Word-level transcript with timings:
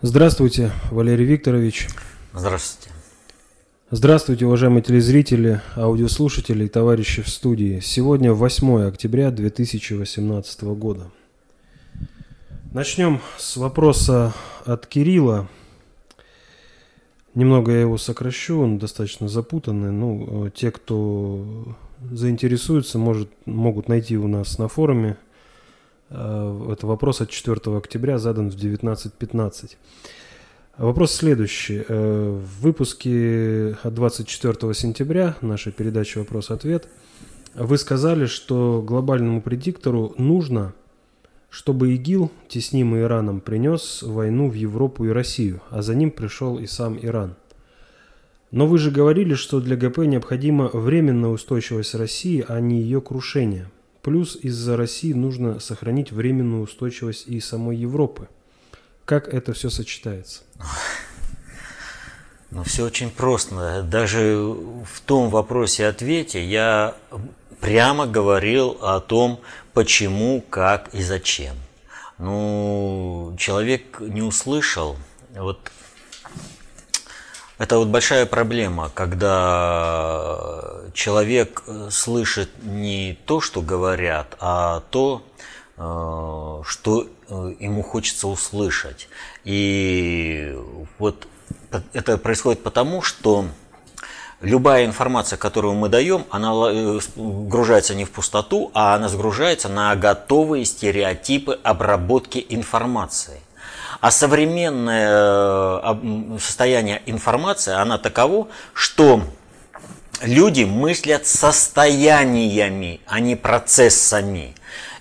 Здравствуйте, 0.00 0.70
Валерий 0.92 1.26
Викторович. 1.26 1.88
Здравствуйте. 2.32 2.94
Здравствуйте, 3.90 4.46
уважаемые 4.46 4.80
телезрители, 4.80 5.60
аудиослушатели 5.74 6.66
и 6.66 6.68
товарищи 6.68 7.20
в 7.20 7.28
студии. 7.28 7.80
Сегодня 7.80 8.32
8 8.32 8.86
октября 8.86 9.32
2018 9.32 10.62
года. 10.76 11.10
Начнем 12.72 13.20
с 13.38 13.56
вопроса 13.56 14.32
от 14.64 14.86
Кирилла. 14.86 15.48
Немного 17.34 17.72
я 17.72 17.80
его 17.80 17.98
сокращу, 17.98 18.60
он 18.60 18.78
достаточно 18.78 19.26
запутанный. 19.26 19.90
Ну, 19.90 20.48
те, 20.54 20.70
кто 20.70 21.74
заинтересуется, 22.08 23.00
может, 23.00 23.30
могут 23.46 23.88
найти 23.88 24.16
у 24.16 24.28
нас 24.28 24.58
на 24.58 24.68
форуме 24.68 25.16
Э, 25.16 25.27
это 26.10 26.86
вопрос 26.86 27.20
от 27.20 27.30
4 27.30 27.76
октября, 27.76 28.18
задан 28.18 28.50
в 28.50 28.56
19.15. 28.56 29.76
Вопрос 30.78 31.12
следующий. 31.12 31.82
Э, 31.88 32.30
в 32.30 32.62
выпуске 32.62 33.76
от 33.82 33.94
24 33.94 34.72
сентября 34.74 35.36
нашей 35.40 35.72
передачи 35.72 36.18
«Вопрос-ответ» 36.18 36.88
вы 37.54 37.78
сказали, 37.78 38.26
что 38.26 38.80
глобальному 38.86 39.42
предиктору 39.42 40.14
нужно, 40.18 40.72
чтобы 41.50 41.94
ИГИЛ, 41.94 42.30
теснимый 42.48 43.02
Ираном, 43.02 43.40
принес 43.40 44.04
войну 44.04 44.48
в 44.48 44.54
Европу 44.54 45.04
и 45.04 45.08
Россию, 45.08 45.60
а 45.70 45.82
за 45.82 45.96
ним 45.96 46.12
пришел 46.12 46.58
и 46.58 46.66
сам 46.66 46.96
Иран. 47.02 47.34
Но 48.52 48.68
вы 48.68 48.78
же 48.78 48.92
говорили, 48.92 49.34
что 49.34 49.60
для 49.60 49.76
ГП 49.76 49.98
необходима 49.98 50.70
временная 50.72 51.30
устойчивость 51.30 51.96
России, 51.96 52.44
а 52.46 52.60
не 52.60 52.80
ее 52.80 53.00
крушение– 53.00 53.68
Плюс 54.08 54.38
из-за 54.40 54.78
России 54.78 55.12
нужно 55.12 55.60
сохранить 55.60 56.12
временную 56.12 56.62
устойчивость 56.62 57.28
и 57.28 57.40
самой 57.40 57.76
Европы. 57.76 58.30
Как 59.04 59.28
это 59.28 59.52
все 59.52 59.68
сочетается? 59.68 60.44
Ну, 62.50 62.64
все 62.64 62.86
очень 62.86 63.10
просто. 63.10 63.82
Даже 63.82 64.38
в 64.38 65.02
том 65.04 65.28
вопросе-ответе 65.28 66.42
я 66.42 66.94
прямо 67.60 68.06
говорил 68.06 68.78
о 68.80 69.00
том, 69.00 69.40
почему, 69.74 70.42
как 70.48 70.88
и 70.94 71.02
зачем. 71.02 71.56
Ну, 72.16 73.36
человек 73.38 74.00
не 74.00 74.22
услышал. 74.22 74.96
Вот 75.36 75.70
это 77.58 77.78
вот 77.78 77.88
большая 77.88 78.24
проблема, 78.24 78.90
когда 78.94 80.38
человек 80.94 81.64
э, 81.66 81.88
слышит 81.90 82.50
не 82.62 83.18
то, 83.26 83.40
что 83.40 83.62
говорят, 83.62 84.36
а 84.38 84.82
то, 84.90 85.22
э, 85.76 86.62
что 86.64 87.06
э, 87.28 87.54
ему 87.58 87.82
хочется 87.82 88.28
услышать. 88.28 89.08
И 89.44 90.56
вот 90.98 91.26
это 91.92 92.16
происходит 92.16 92.62
потому, 92.62 93.02
что 93.02 93.46
любая 94.40 94.86
информация, 94.86 95.36
которую 95.36 95.74
мы 95.74 95.88
даем, 95.88 96.26
она 96.30 97.00
сгружается 97.00 97.96
не 97.96 98.04
в 98.04 98.12
пустоту, 98.12 98.70
а 98.72 98.94
она 98.94 99.08
сгружается 99.08 99.68
на 99.68 99.94
готовые 99.96 100.64
стереотипы 100.64 101.58
обработки 101.64 102.46
информации. 102.48 103.40
А 104.00 104.10
современное 104.10 105.80
э, 105.82 106.38
состояние 106.40 107.02
информации, 107.06 107.74
она 107.74 107.98
таково, 107.98 108.48
что 108.72 109.22
люди 110.22 110.62
мыслят 110.64 111.26
состояниями, 111.26 113.00
а 113.06 113.18
не 113.18 113.34
процессами. 113.34 114.54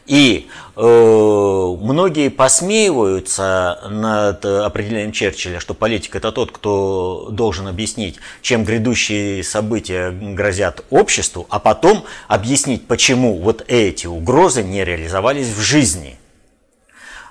И 0.07 0.47
э, 0.75 0.81
многие 0.81 2.29
посмеиваются 2.29 3.81
над 3.89 4.43
определением 4.45 5.11
Черчилля, 5.11 5.59
что 5.59 5.73
политик 5.73 6.15
это 6.15 6.31
тот, 6.31 6.51
кто 6.51 7.27
должен 7.29 7.67
объяснить, 7.67 8.15
чем 8.41 8.63
грядущие 8.63 9.43
события 9.43 10.09
грозят 10.09 10.85
обществу, 10.89 11.45
а 11.49 11.59
потом 11.59 12.05
объяснить, 12.29 12.87
почему 12.87 13.37
вот 13.37 13.65
эти 13.67 14.07
угрозы 14.07 14.63
не 14.63 14.83
реализовались 14.83 15.49
в 15.49 15.59
жизни. 15.59 16.17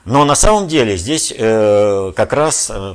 Но 0.07 0.25
на 0.25 0.37
самом 0.37 0.69
деле 0.69 0.97
здесь 0.97 1.35
э, 1.37 2.13
как 2.15 2.33
раз 2.33 2.71
э, 2.73 2.95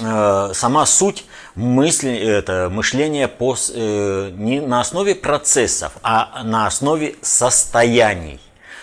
э, 0.00 0.50
сама 0.52 0.86
суть 0.86 1.24
мысли, 1.54 2.12
это 2.12 2.68
мышление 2.68 3.28
по, 3.28 3.56
э, 3.72 4.32
не 4.34 4.60
на 4.60 4.80
основе 4.80 5.14
процессов, 5.14 5.92
а 6.02 6.42
на 6.42 6.66
основе 6.66 7.14
состояний. 7.22 8.40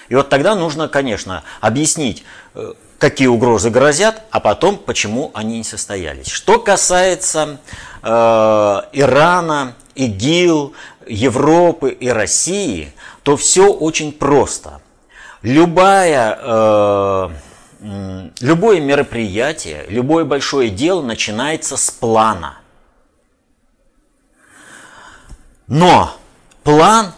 И 0.07 0.15
вот 0.15 0.29
тогда 0.29 0.55
нужно, 0.55 0.87
конечно, 0.87 1.43
объяснить, 1.59 2.23
э, 2.55 2.73
какие 2.97 3.27
угрозы 3.27 3.69
грозят, 3.71 4.21
а 4.31 4.39
потом, 4.39 4.77
почему 4.77 5.31
они 5.33 5.57
не 5.57 5.63
состоялись. 5.65 6.27
Что 6.27 6.59
касается 6.59 7.59
э, 8.03 8.07
Ирана, 8.07 9.75
ИГИЛ, 9.95 10.73
Европы 11.07 11.89
и 11.91 12.07
России, 12.07 12.93
то 13.23 13.35
все 13.35 13.69
очень 13.69 14.13
просто– 14.13 14.79
любая, 15.41 16.37
э, 16.41 17.29
любое 18.39 18.79
мероприятие, 18.79 19.85
любое 19.89 20.25
большое 20.25 20.69
дело 20.69 21.01
начинается 21.01 21.77
с 21.77 21.89
плана. 21.91 22.59
Но 25.67 26.15
план 26.63 27.13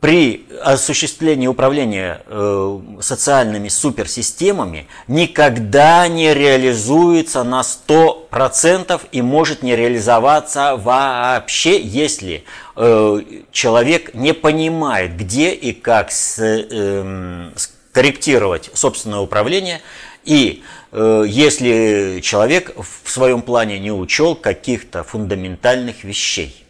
при 0.00 0.46
осуществлении 0.62 1.46
управления 1.46 2.22
э, 2.26 2.80
социальными 3.00 3.68
суперсистемами 3.68 4.86
никогда 5.08 6.08
не 6.08 6.32
реализуется 6.32 7.44
на 7.44 7.60
100% 7.60 9.00
и 9.12 9.20
может 9.20 9.62
не 9.62 9.76
реализоваться 9.76 10.76
вообще, 10.76 11.80
если 11.80 12.44
э, 12.76 13.20
человек 13.52 14.14
не 14.14 14.32
понимает, 14.32 15.16
где 15.16 15.52
и 15.52 15.72
как 15.72 16.10
с, 16.12 16.38
э, 16.40 17.50
скорректировать 17.56 18.70
собственное 18.72 19.18
управление 19.18 19.82
и 20.24 20.62
э, 20.92 21.24
если 21.28 22.20
человек 22.22 22.74
в 23.04 23.10
своем 23.10 23.42
плане 23.42 23.78
не 23.78 23.92
учел 23.92 24.34
каких-то 24.34 25.04
фундаментальных 25.04 26.04
вещей. 26.04 26.64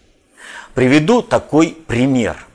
Приведу 0.75 1.23
такой 1.23 1.77
пример– 1.87 2.37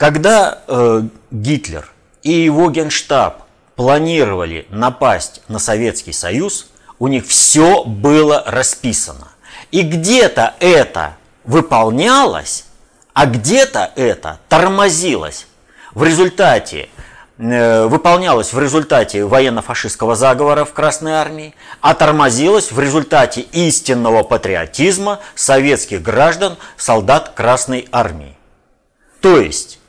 когда 0.00 0.60
э, 0.66 1.02
Гитлер 1.30 1.90
и 2.22 2.32
его 2.32 2.70
генштаб 2.70 3.42
планировали 3.76 4.66
напасть 4.70 5.42
на 5.48 5.58
Советский 5.58 6.14
Союз, 6.14 6.70
у 6.98 7.06
них 7.06 7.26
все 7.26 7.84
было 7.84 8.42
расписано. 8.46 9.28
И 9.70 9.82
где-то 9.82 10.54
это 10.58 11.18
выполнялось, 11.44 12.64
а 13.12 13.26
где-то 13.26 13.92
это 13.94 14.40
тормозилось. 14.48 15.46
В 15.92 16.02
результате 16.02 16.88
э, 17.36 17.84
выполнялось 17.84 18.54
в 18.54 18.58
результате 18.58 19.26
военно-фашистского 19.26 20.14
заговора 20.14 20.64
в 20.64 20.72
Красной 20.72 21.12
Армии, 21.12 21.54
а 21.82 21.92
тормозилось 21.92 22.72
в 22.72 22.80
результате 22.80 23.42
истинного 23.42 24.22
патриотизма 24.22 25.20
советских 25.34 26.00
граждан, 26.00 26.56
солдат 26.78 27.34
Красной 27.34 27.86
Армии. 27.92 28.34
То 29.20 29.38
есть 29.38 29.79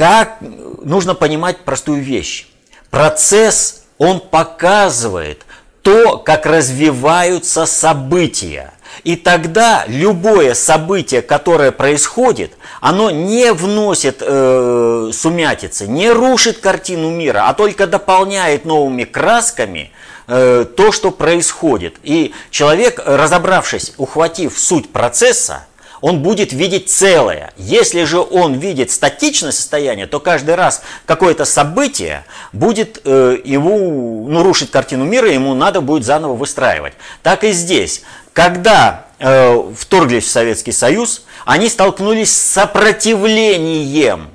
как 0.00 0.38
нужно 0.82 1.14
понимать 1.14 1.58
простую 1.58 2.00
вещь. 2.00 2.46
Процесс, 2.88 3.82
он 3.98 4.18
показывает 4.18 5.44
то, 5.82 6.16
как 6.16 6.46
развиваются 6.46 7.66
события. 7.66 8.72
И 9.04 9.14
тогда 9.14 9.84
любое 9.86 10.54
событие, 10.54 11.20
которое 11.20 11.70
происходит, 11.70 12.52
оно 12.80 13.10
не 13.10 13.52
вносит 13.52 14.22
э, 14.22 15.10
сумятицы, 15.12 15.86
не 15.86 16.10
рушит 16.10 16.60
картину 16.60 17.10
мира, 17.10 17.44
а 17.48 17.52
только 17.52 17.86
дополняет 17.86 18.64
новыми 18.64 19.04
красками 19.04 19.90
э, 20.26 20.64
то, 20.78 20.92
что 20.92 21.10
происходит. 21.10 21.96
И 22.02 22.32
человек, 22.50 23.02
разобравшись, 23.04 23.92
ухватив 23.98 24.58
суть 24.58 24.90
процесса, 24.90 25.66
он 26.00 26.22
будет 26.22 26.52
видеть 26.52 26.90
целое. 26.90 27.52
Если 27.56 28.04
же 28.04 28.20
он 28.20 28.54
видит 28.54 28.90
статичное 28.90 29.52
состояние, 29.52 30.06
то 30.06 30.20
каждый 30.20 30.54
раз 30.54 30.82
какое-то 31.06 31.44
событие 31.44 32.24
будет 32.52 33.00
э, 33.04 33.38
ему 33.44 34.26
ну, 34.28 34.42
рушить 34.42 34.70
картину 34.70 35.04
мира, 35.04 35.30
ему 35.30 35.54
надо 35.54 35.80
будет 35.80 36.04
заново 36.04 36.34
выстраивать. 36.34 36.94
Так 37.22 37.44
и 37.44 37.52
здесь. 37.52 38.02
Когда 38.32 39.06
э, 39.18 39.62
вторглись 39.76 40.24
в 40.24 40.30
Советский 40.30 40.72
Союз, 40.72 41.24
они 41.44 41.68
столкнулись 41.68 42.32
с 42.32 42.52
сопротивлением. 42.52 44.28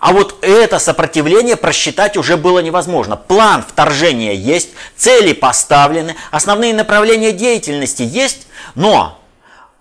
А 0.00 0.12
вот 0.12 0.38
это 0.42 0.78
сопротивление 0.78 1.56
просчитать 1.56 2.16
уже 2.16 2.36
было 2.36 2.60
невозможно. 2.60 3.16
План 3.16 3.64
вторжения 3.68 4.32
есть, 4.32 4.70
цели 4.96 5.32
поставлены, 5.32 6.14
основные 6.30 6.72
направления 6.72 7.32
деятельности 7.32 8.02
есть, 8.02 8.46
но 8.76 9.17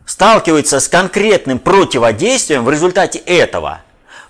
сталкивается 0.08 0.80
с 0.80 0.88
конкретным 0.88 1.60
противодействием, 1.60 2.66
в 2.66 2.72
результате 2.72 3.20
этого 3.20 3.82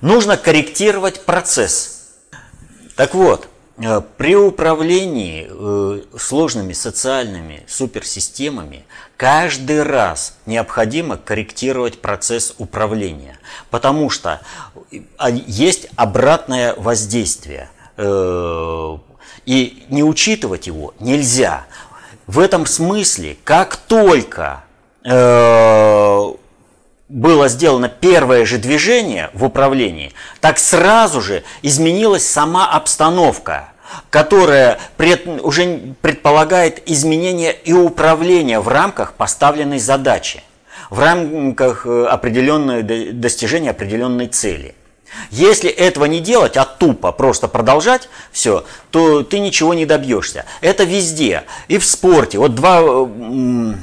нужно 0.01 0.35
корректировать 0.35 1.24
процесс. 1.24 2.09
Так 2.97 3.13
вот, 3.13 3.47
Э, 3.79 4.01
при 4.18 4.35
управлении 4.35 5.47
э, 5.50 6.01
сложными 6.18 6.74
социальными 6.74 7.63
суперсистемами 7.68 8.85
каждый 9.18 9.83
раз 9.83 10.35
необходимо 10.47 11.18
корректировать 11.18 12.01
процесс 12.01 12.56
управления, 12.57 13.38
потому 13.69 14.09
что 14.09 14.41
э, 14.91 14.97
есть 15.45 15.88
обратное 15.95 16.73
воздействие, 16.75 17.69
и 19.45 19.85
не 19.89 20.03
учитывать 20.03 20.68
его 20.68 20.94
нельзя. 21.00 21.65
В 22.27 22.38
этом 22.38 22.68
смысле, 22.68 23.38
как 23.44 23.75
только 23.75 24.63
было 27.09 27.48
сделано 27.48 27.88
первое 27.88 28.45
же 28.45 28.57
движение 28.57 29.30
в 29.33 29.45
управлении, 29.45 30.12
так 30.42 30.57
сразу 30.59 31.21
же 31.21 31.44
изменилась 31.62 32.27
сама 32.27 32.69
обстановка, 32.69 33.69
которая 34.09 34.80
пред, 34.98 35.25
уже 35.42 35.94
предполагает 36.01 36.81
изменение 36.89 37.54
и 37.54 37.71
управления 37.71 38.59
в 38.59 38.68
рамках 38.68 39.13
поставленной 39.13 39.80
задачи, 39.80 40.44
в 40.89 41.00
рамках 41.00 41.86
э, 41.86 42.06
определенной, 42.06 42.83
достижения 43.13 43.69
определенной 43.69 44.27
цели. 44.27 44.75
Если 45.31 45.69
этого 45.69 46.04
не 46.04 46.19
делать, 46.19 46.57
а 46.57 46.65
тупо 46.65 47.13
просто 47.13 47.48
продолжать 47.48 48.09
все, 48.33 48.65
то 48.92 49.24
ты 49.24 49.39
ничего 49.39 49.74
не 49.74 49.86
добьешься. 49.86 50.44
Это 50.59 50.83
везде. 50.83 51.44
И 51.69 51.77
в 51.77 51.86
спорте. 51.86 52.38
Вот 52.38 52.56
два 52.56 52.81
Э, 52.81 53.74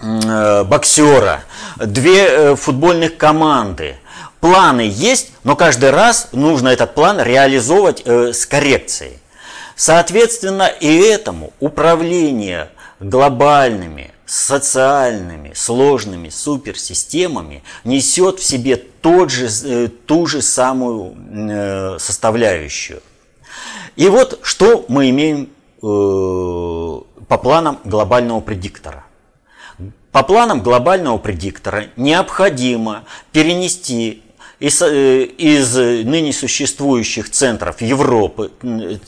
боксера, 0.00 1.42
две 1.76 2.26
э, 2.26 2.56
футбольных 2.56 3.16
команды. 3.16 3.96
Планы 4.40 4.88
есть, 4.92 5.32
но 5.42 5.56
каждый 5.56 5.90
раз 5.90 6.28
нужно 6.32 6.68
этот 6.68 6.94
план 6.94 7.20
реализовывать 7.20 8.02
э, 8.04 8.32
с 8.32 8.46
коррекцией. 8.46 9.18
Соответственно, 9.74 10.66
и 10.66 10.98
этому 10.98 11.52
управление 11.58 12.70
глобальными, 13.00 14.12
социальными, 14.26 15.52
сложными 15.54 16.28
суперсистемами 16.28 17.62
несет 17.84 18.38
в 18.38 18.44
себе 18.44 18.76
тот 18.76 19.30
же, 19.30 19.88
ту 19.88 20.26
же 20.26 20.42
самую 20.42 21.98
составляющую. 22.00 23.02
И 23.94 24.08
вот 24.08 24.40
что 24.42 24.84
мы 24.88 25.10
имеем 25.10 25.48
по 25.80 27.38
планам 27.38 27.78
глобального 27.84 28.40
предиктора. 28.40 29.04
По 30.12 30.22
планам 30.22 30.62
глобального 30.62 31.18
предиктора 31.18 31.86
необходимо 31.96 33.04
перенести 33.32 34.22
из, 34.58 34.82
э, 34.82 35.22
из 35.22 35.76
ныне 35.76 36.32
существующих 36.32 37.30
центров 37.30 37.80
Европы, 37.80 38.50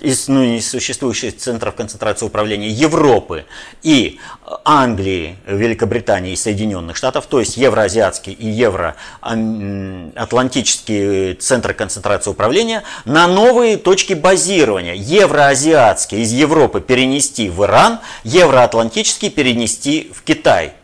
из 0.00 0.28
ныне 0.28 0.62
существующих 0.62 1.36
центров 1.38 1.74
концентрации 1.74 2.24
управления 2.26 2.68
Европы 2.68 3.46
и 3.82 4.20
Англии, 4.64 5.38
Великобритании 5.46 6.34
и 6.34 6.36
Соединенных 6.36 6.96
Штатов, 6.96 7.26
то 7.26 7.40
есть 7.40 7.56
евроазиатские 7.56 8.36
и 8.36 8.46
евроатлантические 8.46 11.34
центры 11.34 11.74
концентрации 11.74 12.30
управления, 12.30 12.84
на 13.04 13.26
новые 13.26 13.76
точки 13.76 14.14
базирования. 14.14 14.94
Евроазиатские 14.94 16.22
из 16.22 16.30
Европы 16.32 16.80
перенести 16.80 17.48
в 17.48 17.64
Иран, 17.64 17.98
евроатлантические 18.22 19.32
перенести 19.32 20.12
в 20.14 20.22
Китай– 20.22 20.74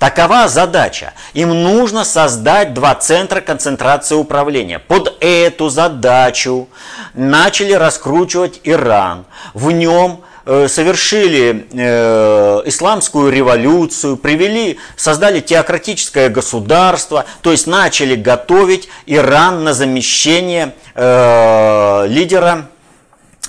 Такова 0.00 0.48
задача. 0.48 1.12
Им 1.34 1.50
нужно 1.62 2.04
создать 2.04 2.72
два 2.72 2.94
центра 2.94 3.42
концентрации 3.42 4.14
управления. 4.14 4.78
Под 4.78 5.14
эту 5.20 5.68
задачу 5.68 6.70
начали 7.12 7.74
раскручивать 7.74 8.60
Иран. 8.64 9.26
В 9.52 9.70
нем 9.70 10.22
э, 10.46 10.68
совершили 10.68 11.66
э, 11.70 12.62
исламскую 12.64 13.30
революцию, 13.30 14.16
привели, 14.16 14.78
создали 14.96 15.40
теократическое 15.40 16.30
государство, 16.30 17.26
то 17.42 17.52
есть 17.52 17.66
начали 17.66 18.14
готовить 18.14 18.88
Иран 19.04 19.64
на 19.64 19.74
замещение 19.74 20.74
э, 20.94 22.06
лидера 22.08 22.68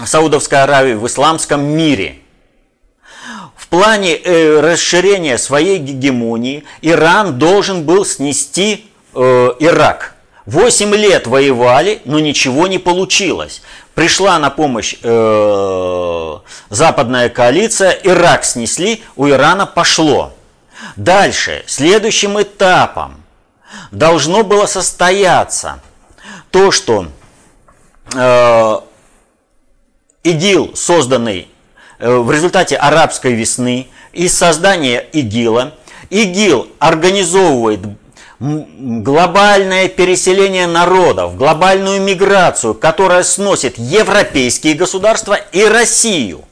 Саудовской 0.04 0.62
Аравии 0.64 0.96
в 0.96 1.08
исламском 1.08 1.64
мире– 1.64 2.18
плане 3.72 4.16
э, 4.18 4.60
расширения 4.60 5.38
своей 5.40 5.80
гегемонии 5.80 6.66
Иран 6.82 7.40
должен 7.40 7.86
был 7.86 8.06
снести 8.06 8.86
э, 9.16 9.52
Ирак. 9.60 10.16
Восемь 10.46 10.94
лет 10.94 11.26
воевали, 11.26 12.02
но 12.04 12.20
ничего 12.20 12.68
не 12.68 12.80
получилось. 12.80 13.62
Пришла 13.96 14.38
на 14.40 14.50
помощь 14.50 14.96
э, 15.02 16.38
западная 16.70 17.30
коалиция, 17.30 17.92
Ирак 18.04 18.44
снесли, 18.44 19.04
у 19.16 19.30
Ирана 19.30 19.66
пошло. 19.66 20.34
Дальше, 20.98 21.64
следующим 21.66 22.42
этапом 22.42 23.24
должно 23.92 24.44
было 24.44 24.66
состояться 24.66 25.80
то, 26.50 26.72
что 26.72 27.06
э, 28.14 28.80
ИГИЛ, 30.24 30.76
созданный 30.76 31.51
в 32.02 32.32
результате 32.32 32.76
арабской 32.76 33.34
весны 33.34 33.88
и 34.12 34.28
создания 34.28 35.00
ИГИЛа. 35.14 35.74
ИГИЛ 36.10 36.68
организовывает 36.80 37.80
глобальное 38.40 39.88
переселение 39.88 40.66
народов, 40.66 41.38
глобальную 41.38 42.02
миграцию, 42.02 42.74
которая 42.74 43.24
сносит 43.24 43.78
европейские 43.78 44.74
государства 44.74 45.36
и 45.36 45.64
Россию. 45.64 46.44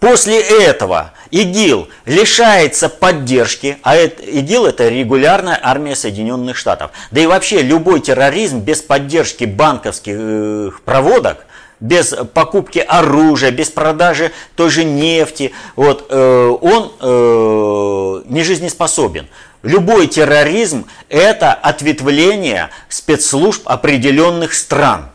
После 0.00 0.38
этого 0.38 1.12
ИГИЛ 1.30 1.88
лишается 2.04 2.90
поддержки, 2.90 3.78
а 3.82 3.96
ИГИЛ 3.96 4.66
это 4.66 4.90
регулярная 4.90 5.58
армия 5.60 5.96
Соединенных 5.96 6.58
Штатов. 6.58 6.90
Да 7.10 7.22
и 7.22 7.26
вообще 7.26 7.62
любой 7.62 8.00
терроризм 8.00 8.58
без 8.60 8.82
поддержки 8.82 9.44
банковских 9.44 10.14
э, 10.14 10.70
проводок– 10.84 11.46
без 11.80 12.14
покупки 12.32 12.78
оружия, 12.78 13.50
без 13.50 13.70
продажи 13.70 14.32
той 14.56 14.70
же 14.70 14.84
нефти, 14.84 15.52
вот, 15.76 16.06
э, 16.08 16.56
он 16.60 16.92
э, 17.00 18.22
не 18.26 18.42
жизнеспособен. 18.42 19.28
Любой 19.62 20.08
терроризм– 20.08 20.86
это 21.08 21.54
ответвление 21.54 22.68
спецслужб 22.88 23.62
определенных 23.66 24.52
стран. 24.52 25.08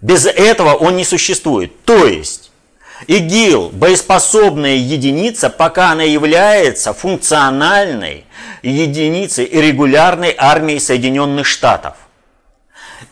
Без 0.00 0.26
этого 0.26 0.74
он 0.74 0.96
не 0.96 1.04
существует. 1.04 1.84
То 1.84 2.06
есть, 2.06 2.52
ИГИЛ– 3.08 3.70
боеспособная 3.72 4.76
единица, 4.76 5.50
пока 5.50 5.90
она 5.90 6.04
является 6.04 6.92
функциональной 6.92 8.26
единицей 8.62 9.46
регулярной 9.46 10.34
армией 10.38 10.78
Соединенных 10.78 11.46
Штатов. 11.46 11.94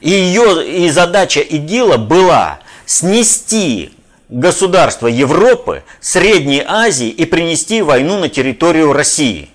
И 0.00 0.10
ее 0.10 0.66
и 0.66 0.90
задача 0.90 1.40
ИГИЛа 1.40 1.96
была 1.96 2.60
снести 2.86 3.92
государства 4.28 5.08
Европы, 5.08 5.82
Средней 6.00 6.62
Азии 6.66 7.08
и 7.08 7.24
принести 7.24 7.82
войну 7.82 8.18
на 8.18 8.28
территорию 8.28 8.92
России. 8.92 9.50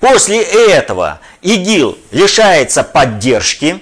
После 0.00 0.42
этого 0.42 1.20
ИГИЛ 1.42 1.98
лишается 2.10 2.82
поддержки, 2.82 3.80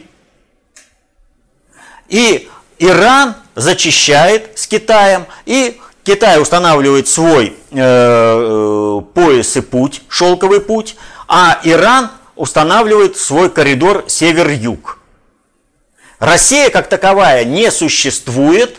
и 2.09 2.49
Иран 2.79 3.35
зачищает 3.55 4.59
с 4.59 4.67
Китаем, 4.67 5.27
и 5.47 5.81
Китай 6.05 6.41
устанавливает 6.41 7.09
свой 7.09 7.57
э, 7.71 7.77
э 7.77 9.01
пояс 9.15 9.57
и 9.57 9.61
путь, 9.61 10.03
шелковый 10.09 10.61
путь, 10.61 10.97
а 11.29 11.61
Иран 11.65 12.11
устанавливает 12.37 13.17
свой 13.17 13.51
коридор 13.51 14.05
север-юг. 14.09 14.99
Россия 16.23 16.71
как 16.71 16.87
таковая 16.87 17.45
не 17.45 17.69
существует 17.73 18.79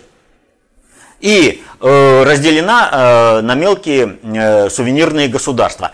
и 1.20 1.62
э, 1.82 2.24
разделена 2.24 2.90
э, 2.90 3.42
на 3.42 3.54
мелкие 3.56 4.18
э, 4.24 4.70
сувенирные 4.70 5.28
государства. 5.28 5.92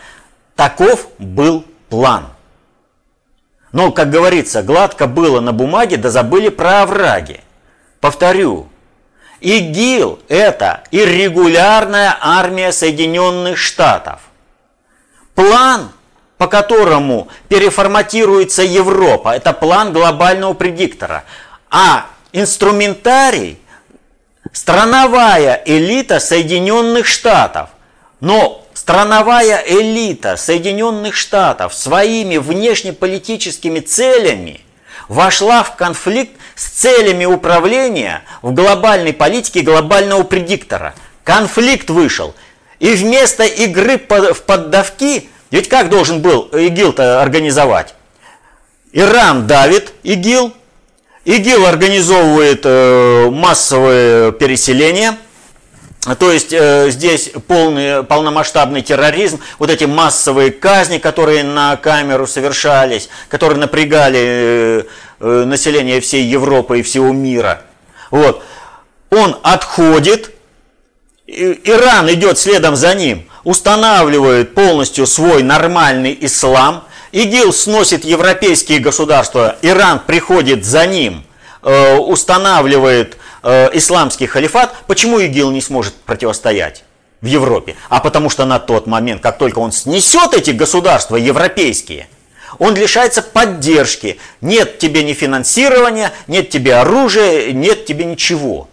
Таков 0.56 1.08
был 1.18 1.66
план. 1.90 2.28
Но, 3.72 3.92
как 3.92 4.12
говорится, 4.12 4.62
гладко 4.62 5.08
было 5.08 5.40
на 5.40 5.52
бумаге, 5.52 5.98
да 5.98 6.12
забыли 6.12 6.50
про 6.50 6.84
овраги. 6.84 7.42
Повторю, 8.00 8.70
ИГИЛ– 9.42 10.20
это 10.28 10.84
иррегулярная 10.92 12.16
армия 12.22 12.72
Соединенных 12.72 13.58
Штатов. 13.58 14.20
План 15.34 15.90
по 16.40 16.48
которому 16.48 17.28
переформатируется 17.50 18.64
Европа. 18.64 19.36
Это 19.36 19.52
план 19.52 19.92
глобального 19.92 20.54
предиктора. 20.54 21.26
А 21.70 22.06
инструментарий– 22.32 23.60
страновая 24.54 25.62
элита 25.66 26.22
Соединенных 26.22 27.08
Штатов. 27.08 27.70
Но 28.22 28.66
страновая 28.74 29.62
элита 29.68 30.38
Соединенных 30.38 31.18
Штатов 31.18 31.74
своими 31.74 32.38
внешнеполитическими 32.38 33.82
целями 33.82 34.62
вошла 35.10 35.62
в 35.64 35.76
конфликт 35.76 36.40
с 36.56 36.70
целями 36.70 37.26
управления 37.26 38.24
в 38.42 38.54
глобальной 38.54 39.12
политике 39.12 39.60
глобального 39.60 40.24
предиктора. 40.24 40.96
Конфликт 41.26 41.90
вышел. 41.90 42.34
И 42.80 42.94
вместо 42.94 43.44
игры 43.44 43.98
в 43.98 44.42
поддавки, 44.44 45.30
ведь 45.52 45.70
как 45.70 45.90
должен 45.90 46.22
был 46.22 46.50
ИГИЛ-то 46.54 47.22
организовать? 47.22 47.96
Иран 48.92 49.48
давит 49.48 49.94
ИГИЛ, 50.04 50.54
ИГИЛ 51.26 51.66
организовывает 51.66 52.62
э, 52.64 53.30
массовое 53.30 54.32
переселение, 54.32 55.18
то 56.18 56.32
есть 56.32 56.54
э, 56.54 56.90
здесь 56.92 57.32
полный, 57.48 58.04
полномасштабный 58.04 58.82
терроризм, 58.82 59.40
вот 59.60 59.70
эти 59.70 59.84
массовые 59.84 60.52
казни, 60.52 60.98
которые 60.98 61.44
на 61.44 61.76
камеру 61.76 62.26
совершались, 62.26 63.10
которые 63.28 63.60
напрягали 63.60 64.20
э, 64.20 64.84
э, 65.20 65.44
население 65.46 66.00
всей 66.00 66.24
Европы 66.24 66.80
и 66.80 66.84
всего 66.84 67.12
мира. 67.12 67.64
Вот. 68.12 68.44
Он 69.10 69.38
отходит, 69.44 70.32
Иран 71.28 72.12
идет 72.14 72.38
следом 72.40 72.76
за 72.78 72.96
ним, 72.96 73.29
устанавливает 73.44 74.54
полностью 74.54 75.08
свой 75.08 75.44
нормальный 75.44 76.18
ислам, 76.22 76.84
ИГИЛ 77.12 77.54
сносит 77.54 78.06
европейские 78.06 78.80
государства, 78.80 79.58
Иран 79.62 80.00
приходит 80.00 80.66
за 80.66 80.86
ним, 80.86 81.24
э, 81.64 81.98
устанавливает 81.98 83.18
э, 83.44 83.70
исламский 83.74 84.28
халифат. 84.28 84.74
Почему 84.88 85.20
ИГИЛ 85.20 85.52
не 85.52 85.62
сможет 85.62 85.96
противостоять? 85.96 86.84
в 87.22 87.26
Европе, 87.26 87.76
а 87.90 88.00
потому 88.00 88.30
что 88.30 88.46
на 88.46 88.60
тот 88.60 88.88
момент, 88.88 89.22
как 89.22 89.38
только 89.38 89.60
он 89.60 89.74
снесет 89.74 90.34
эти 90.34 90.52
государства 90.52 91.18
европейские, 91.18 92.08
он 92.58 92.76
лишается 92.76 93.22
поддержки. 93.22 94.18
Нет 94.42 94.80
тебе 94.80 95.04
ни 95.04 95.14
финансирования, 95.14 96.14
нет 96.28 96.50
тебе 96.50 96.76
оружия, 96.76 97.52
нет 97.52 97.86
тебе 97.86 98.06
ничего. 98.06 98.69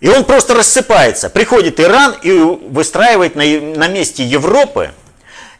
И 0.00 0.08
он 0.08 0.24
просто 0.24 0.54
рассыпается. 0.54 1.30
Приходит 1.30 1.80
Иран 1.80 2.14
и 2.22 2.32
выстраивает 2.32 3.34
на, 3.34 3.44
на 3.44 3.88
месте 3.88 4.24
Европы 4.24 4.92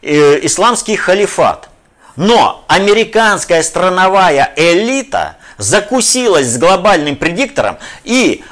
э, 0.01 0.45
исламский 0.45 0.95
халифат. 0.95 1.69
Но 2.15 2.63
американская 2.67 3.63
страновая 3.63 4.53
элита 4.55 5.37
закусилась 5.57 6.47
с 6.47 6.57
глобальным 6.57 7.15
предиктором 7.15 7.77
и 8.03 8.43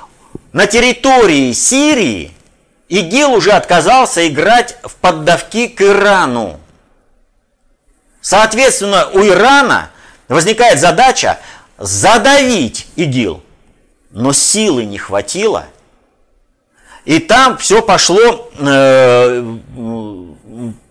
на 0.53 0.67
территории 0.67 1.51
Сирии 1.53 2.31
ИГИЛ 2.89 3.33
уже 3.33 3.51
отказался 3.51 4.27
играть 4.27 4.77
в 4.83 4.95
поддавки 4.95 5.67
к 5.67 5.81
Ирану. 5.81 6.59
Соответственно, 8.21 9.09
у 9.13 9.19
Ирана 9.25 9.89
возникает 10.27 10.79
задача 10.79 11.39
задавить 11.77 12.87
ИГИЛ. 12.95 13.43
Но 14.11 14.33
силы 14.33 14.85
не 14.85 14.97
хватило– 14.97 15.65
и 17.05 17.19
там 17.19 17.57
все 17.57 17.81
пошло, 17.81 18.49
э, 18.57 19.57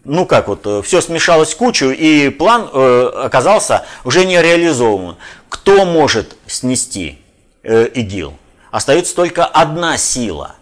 ну 0.04 0.26
как 0.26 0.48
вот, 0.48 0.60
э, 0.64 0.82
все 0.82 1.00
смешалось 1.00 1.52
в 1.52 1.56
кучу, 1.56 1.90
и 1.90 2.28
план 2.30 2.70
э, 2.72 3.10
оказался 3.24 3.84
уже 4.04 4.24
не 4.24 4.40
реализован. 4.40 5.16
Кто 5.48 5.84
может 5.84 6.36
снести 6.46 7.18
э, 7.64 7.88
ИГИЛ? 7.92 8.34
Остается 8.70 9.14
только 9.14 9.44
одна 9.44 9.96
сила. 9.96 10.54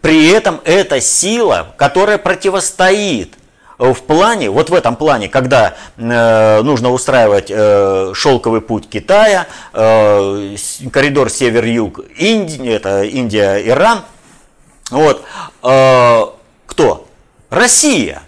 При 0.00 0.30
этом 0.30 0.60
эта 0.64 1.00
сила, 1.00 1.74
которая 1.76 2.16
противостоит 2.16 3.34
в 3.78 3.94
плане, 3.94 4.50
вот 4.50 4.70
в 4.70 4.74
этом 4.74 4.94
плане, 4.94 5.28
когда 5.28 5.74
э, 5.96 6.62
нужно 6.62 6.90
устраивать 6.90 7.46
э, 7.48 8.12
шелковый 8.14 8.60
путь 8.60 8.88
Китая, 8.88 9.46
э, 9.72 10.56
коридор 10.92 11.30
север-юг, 11.30 12.00
Инди, 12.16 12.68
это 12.68 13.02
Индия, 13.02 13.56
Иран– 13.66 14.02
вот. 14.90 15.22
Э, 15.62 16.26
кто? 16.66 17.06
Россия. 17.48 18.22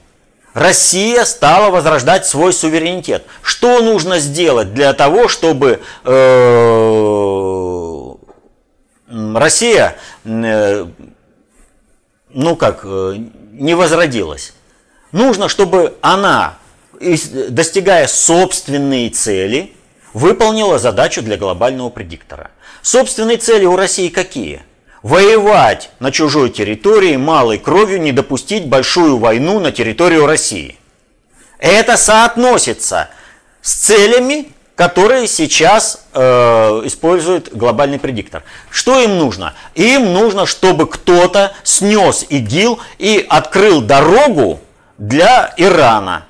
Россия 0.54 1.24
стала 1.24 1.70
возрождать 1.70 2.26
свой 2.26 2.52
суверенитет. 2.52 3.24
Что 3.42 3.80
нужно 3.80 4.18
сделать 4.18 4.74
для 4.74 4.92
того, 4.92 5.28
чтобы 5.28 5.80
э, 6.04 8.12
Россия, 9.34 9.96
э, 10.24 10.86
ну 12.30 12.56
как, 12.56 12.84
не 12.84 13.74
возродилась? 13.74 14.52
Нужно, 15.10 15.48
чтобы 15.48 15.96
она, 16.00 16.58
достигая 17.00 18.06
собственные 18.06 19.10
цели, 19.10 19.74
выполнила 20.14 20.78
задачу 20.78 21.22
для 21.22 21.36
глобального 21.36 21.90
предиктора. 21.90 22.50
Собственные 22.82 23.38
цели 23.38 23.64
у 23.64 23.76
России 23.76 24.08
какие? 24.08 24.62
Воевать 25.02 25.90
на 25.98 26.10
чужой 26.10 26.50
территории 26.50 27.16
малой 27.16 27.58
кровью, 27.58 28.00
не 28.00 28.12
допустить 28.12 28.66
большую 28.66 29.18
войну 29.18 29.60
на 29.60 29.72
территорию 29.72 30.26
России. 30.26 30.78
Это 31.58 31.96
соотносится 31.96 33.08
с 33.60 33.74
целями, 33.74 34.48
которые 34.74 35.28
сейчас 35.28 36.04
э, 36.12 36.20
использует 36.84 37.54
глобальный 37.54 37.98
предиктор. 37.98 38.42
Что 38.70 38.98
им 39.00 39.18
нужно? 39.18 39.54
Им 39.74 40.12
нужно, 40.12 40.46
чтобы 40.46 40.88
кто-то 40.88 41.52
снес 41.62 42.26
ИГИЛ 42.28 42.80
и 42.98 43.24
открыл 43.28 43.80
дорогу 43.80 44.60
для 44.98 45.52
Ирана. 45.56 46.26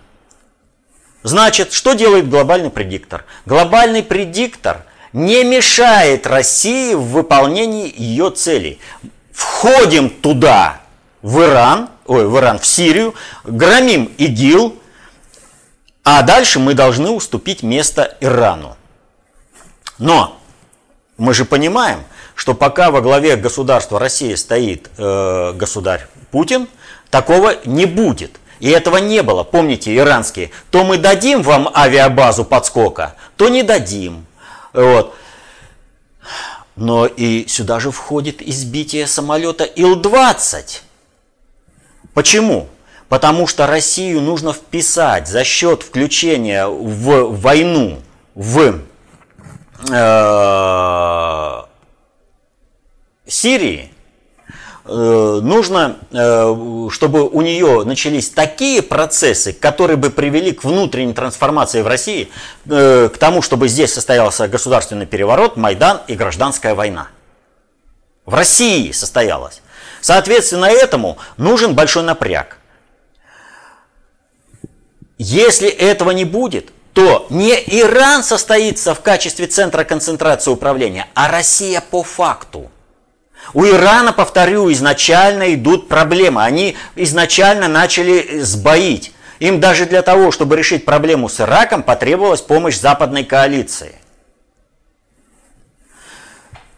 Значит, 1.22 1.72
что 1.72 1.92
делает 1.92 2.28
глобальный 2.28 2.70
предиктор? 2.70 3.24
Глобальный 3.46 4.02
предиктор– 4.02 4.84
не 5.12 5.44
мешает 5.44 6.26
России 6.26 6.94
в 6.94 7.02
выполнении 7.02 7.92
ее 7.94 8.30
целей. 8.30 8.80
Входим 9.32 10.10
туда, 10.10 10.80
в 11.22 11.40
Иран, 11.42 11.88
ой, 12.06 12.26
в 12.26 12.36
Иран, 12.38 12.58
в 12.58 12.66
Сирию, 12.66 13.14
громим 13.44 14.06
ИГИЛ, 14.18 14.76
а 16.04 16.22
дальше 16.22 16.58
мы 16.58 16.74
должны 16.74 17.10
уступить 17.10 17.62
место 17.62 18.16
Ирану. 18.20 18.76
Но 19.98 20.38
мы 21.16 21.32
же 21.32 21.44
понимаем, 21.44 22.02
что 22.34 22.54
пока 22.54 22.90
во 22.90 23.00
главе 23.00 23.36
государства 23.36 24.00
России 24.00 24.34
стоит 24.34 24.90
э, 24.98 25.52
государь 25.54 26.06
Путин, 26.30 26.66
такого 27.10 27.54
не 27.64 27.86
будет. 27.86 28.40
И 28.58 28.70
этого 28.70 28.96
не 28.96 29.22
было, 29.22 29.44
помните, 29.44 29.94
иранские. 29.96 30.50
То 30.70 30.84
мы 30.84 30.96
дадим 30.96 31.42
вам 31.42 31.68
авиабазу 31.74 32.44
подскока, 32.44 33.14
то 33.36 33.48
не 33.48 33.62
дадим. 33.62 34.26
Вот. 34.72 35.14
Но 36.76 37.06
и 37.06 37.46
сюда 37.48 37.80
же 37.80 37.90
входит 37.90 38.40
избитие 38.40 39.06
самолета 39.06 39.64
Ил-20. 39.64 40.80
Почему? 42.14 42.68
Потому 43.08 43.46
что 43.46 43.66
Россию 43.66 44.22
нужно 44.22 44.52
вписать 44.52 45.28
за 45.28 45.44
счет 45.44 45.82
включения 45.82 46.66
в 46.66 47.36
войну 47.36 48.00
в 48.34 48.80
э, 49.90 51.62
Сирии 53.26 53.92
нужно, 54.90 55.98
э, 56.10 56.88
чтобы 56.90 57.28
у 57.28 57.40
нее 57.40 57.84
начались 57.84 58.30
такие 58.30 58.82
процессы, 58.82 59.52
которые 59.52 59.96
бы 59.96 60.10
привели 60.10 60.52
к 60.52 60.64
внутренней 60.64 61.12
трансформации 61.12 61.82
в 61.82 61.86
России, 61.86 62.30
э, 62.66 63.08
к 63.12 63.18
тому, 63.18 63.42
чтобы 63.42 63.68
здесь 63.68 63.92
состоялся 63.92 64.48
государственный 64.48 65.06
переворот, 65.06 65.56
Майдан 65.56 66.00
и 66.08 66.14
гражданская 66.14 66.74
война. 66.74 67.08
В 68.26 68.34
России 68.34 68.90
состоялась. 68.92 69.62
Соответственно, 70.00 70.66
этому 70.66 71.18
нужен 71.36 71.74
большой 71.74 72.02
напряг. 72.02 72.58
Если 75.18 75.68
этого 75.68 76.10
не 76.10 76.24
будет, 76.24 76.70
то 76.92 77.26
не 77.30 77.54
Иран 77.54 78.24
состоится 78.24 78.94
в 78.94 79.00
качестве 79.00 79.46
центра 79.46 79.84
концентрации 79.84 80.50
управления, 80.50 81.06
а 81.14 81.28
Россия 81.28 81.80
по 81.80 82.02
факту. 82.02 82.70
У 83.54 83.66
Ирана, 83.66 84.12
повторю, 84.12 84.72
изначально 84.72 85.54
идут 85.54 85.88
проблемы. 85.88 86.42
Они 86.42 86.76
изначально 86.96 87.68
начали 87.68 88.40
сбоить. 88.40 89.12
Им 89.40 89.60
даже 89.60 89.86
для 89.86 90.02
того, 90.02 90.30
чтобы 90.30 90.56
решить 90.56 90.84
проблему 90.84 91.28
с 91.28 91.40
Ираком, 91.40 91.82
потребовалась 91.82 92.40
помощь 92.40 92.78
западной 92.78 93.24
коалиции. 93.24 93.96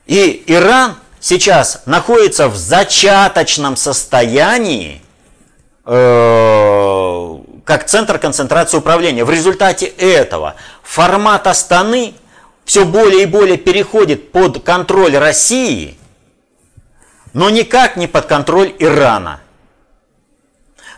И 0.06 0.42
Иран 0.46 0.96
сейчас 1.20 1.82
находится 1.86 2.48
в 2.48 2.56
зачаточном 2.56 3.76
состоянии 3.76 5.00
э, 5.84 7.38
как 7.64 7.86
центр 7.86 8.18
концентрации 8.18 8.78
управления. 8.78 9.24
В 9.24 9.30
результате 9.30 9.86
этого 9.86 10.56
формат 10.82 11.46
Астаны 11.46 12.14
все 12.64 12.84
более 12.84 13.22
и 13.22 13.26
более 13.26 13.58
переходит 13.58 14.32
под 14.32 14.64
контроль 14.64 15.16
России– 15.16 15.98
но 17.34 17.50
никак 17.50 17.96
не 17.96 18.06
под 18.06 18.26
контроль 18.26 18.74
Ирана. 18.78 19.40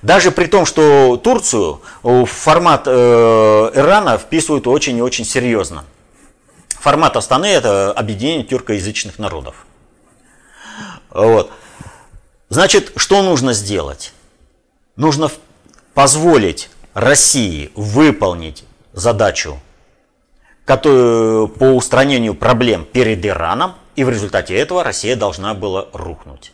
Даже 0.03 0.31
при 0.31 0.47
том, 0.47 0.67
что 0.67 1.17
Турцию 1.17 1.81
в 2.03 2.27
формат 2.27 2.85
э, 2.87 2.91
Ирана 3.75 4.19
вписывают 4.19 4.67
очень 4.67 4.99
и 4.99 5.03
очень 5.03 5.25
серьезно. 5.25 5.85
формат 6.79 7.17
Астаны– 7.17 7.47
это 7.47 7.91
объединение 7.91 8.45
тюркоязычных 8.45 9.19
народов. 9.19 9.67
Вот. 11.11 11.51
Значит, 12.51 12.93
что 12.97 13.23
нужно 13.23 13.55
сделать? 13.55 14.13
Нужно 14.95 15.31
позволить 15.95 16.71
России 16.93 17.73
выполнить 17.75 18.65
задачу 18.93 19.59
по 20.67 21.75
устранению 21.75 22.35
проблем 22.35 22.85
перед 22.85 23.25
Ираном, 23.25 23.75
и 23.97 24.05
в 24.05 24.11
результате 24.11 24.55
этого 24.57 24.85
Россия 24.85 25.17
должна 25.17 25.55
была 25.55 25.87
рухнуть. 25.93 26.53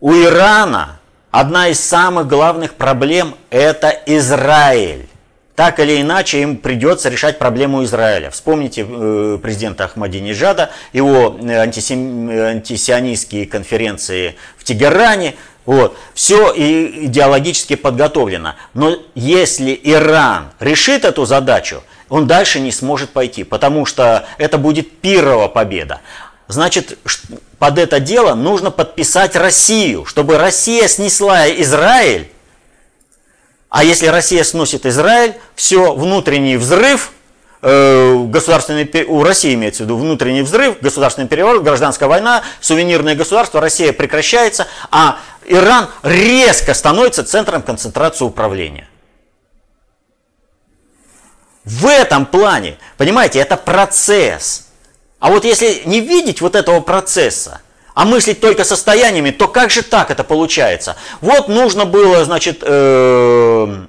У 0.00 0.12
Ирана 0.12 1.00
одна 1.30 1.68
из 1.68 1.80
самых 1.80 2.28
главных 2.28 2.74
проблем– 2.74 3.34
это 3.50 3.88
Израиль. 4.06 5.08
Так 5.54 5.78
или 5.78 6.00
иначе 6.00 6.42
им 6.42 6.56
придется 6.56 7.08
решать 7.08 7.38
проблему 7.38 7.84
Израиля. 7.84 8.30
Вспомните 8.30 8.84
э, 8.88 9.38
президента 9.40 9.84
Ахмадинежада, 9.84 10.70
его 10.92 11.38
э, 11.40 11.56
антисем... 11.58 12.28
антисионистские 12.28 13.46
конференции 13.46 14.34
в 14.56 14.64
Тегеране. 14.64 15.36
Вот. 15.64 15.96
Все 16.12 16.52
идеологически 16.54 17.76
подготовлено. 17.76 18.56
Но 18.74 18.96
если 19.14 19.78
Иран 19.84 20.50
решит 20.58 21.04
эту 21.04 21.24
задачу, 21.24 21.84
он 22.08 22.26
дальше 22.26 22.60
не 22.60 22.70
сможет 22.70 23.10
пойти, 23.10 23.44
потому 23.44 23.86
что 23.86 24.26
это 24.38 24.58
будет 24.58 25.00
пирова 25.00 25.48
победа. 25.48 26.00
Значит, 26.48 26.98
под 27.58 27.78
это 27.78 28.00
дело 28.00 28.34
нужно 28.34 28.70
подписать 28.70 29.34
Россию, 29.36 30.04
чтобы 30.04 30.36
Россия 30.36 30.88
снесла 30.88 31.48
Израиль. 31.48 32.30
А 33.70 33.82
если 33.82 34.06
Россия 34.06 34.44
сносит 34.44 34.86
Израиль, 34.86 35.34
все, 35.54 35.94
внутренний 35.94 36.56
взрыв, 36.56 37.12
э, 37.62 38.24
государственный, 38.26 39.04
у 39.04 39.24
России 39.24 39.54
имеется 39.54 39.82
в 39.82 39.86
виду 39.86 39.96
внутренний 39.96 40.42
взрыв, 40.42 40.80
государственный 40.80 41.26
переворот, 41.26 41.62
гражданская 41.62 42.08
война, 42.08 42.44
сувенирное 42.60 43.14
государство, 43.14 43.60
Россия 43.60 43.92
прекращается, 43.92 44.68
а 44.90 45.18
Иран 45.46 45.88
резко 46.02 46.74
становится 46.74 47.24
центром 47.24 47.62
концентрации 47.62 48.24
управления. 48.24 48.88
В 51.64 51.86
этом 51.86 52.26
плане, 52.26 52.78
понимаете, 52.98 53.38
это 53.38 53.56
процесс. 53.56 54.63
А 55.24 55.30
вот 55.30 55.46
если 55.46 55.80
не 55.86 56.00
видеть 56.00 56.42
вот 56.42 56.54
этого 56.54 56.80
процесса, 56.80 57.62
а 57.94 58.04
мыслить 58.04 58.42
только 58.42 58.62
состояниями, 58.62 59.30
то 59.30 59.48
как 59.48 59.70
же 59.70 59.82
так 59.82 60.10
это 60.10 60.22
получается? 60.22 60.96
Вот 61.22 61.48
нужно 61.48 61.86
было, 61.86 62.22
значит, 62.26 62.58
э, 62.60 63.84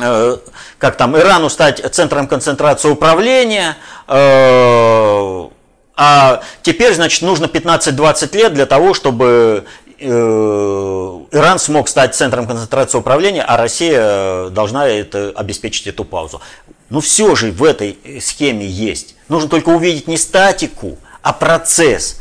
э, 0.00 0.36
как 0.78 0.96
там, 0.96 1.18
Ирану 1.18 1.50
стать 1.50 1.84
центром 1.94 2.26
концентрации 2.26 2.88
управления, 2.88 3.76
э, 4.06 5.48
а 5.96 6.42
теперь, 6.62 6.94
значит, 6.94 7.20
нужно 7.20 7.44
15-20 7.44 8.34
лет 8.34 8.54
для 8.54 8.64
того, 8.64 8.94
чтобы 8.94 9.66
Иран 10.00 11.58
смог 11.58 11.88
стать 11.88 12.14
центром 12.14 12.46
концентрации 12.46 12.98
управления, 12.98 13.42
а 13.42 13.56
Россия 13.56 14.48
должна 14.50 14.86
это, 14.86 15.32
обеспечить 15.34 15.88
эту 15.88 16.04
паузу. 16.04 16.40
Но 16.88 17.00
все 17.00 17.34
же 17.34 17.50
в 17.50 17.64
этой 17.64 17.98
схеме 18.20 18.66
есть. 18.66 19.16
Нужно 19.28 19.48
только 19.48 19.70
увидеть 19.70 20.06
не 20.06 20.16
статику, 20.16 20.98
а 21.22 21.32
процесс. 21.32 22.20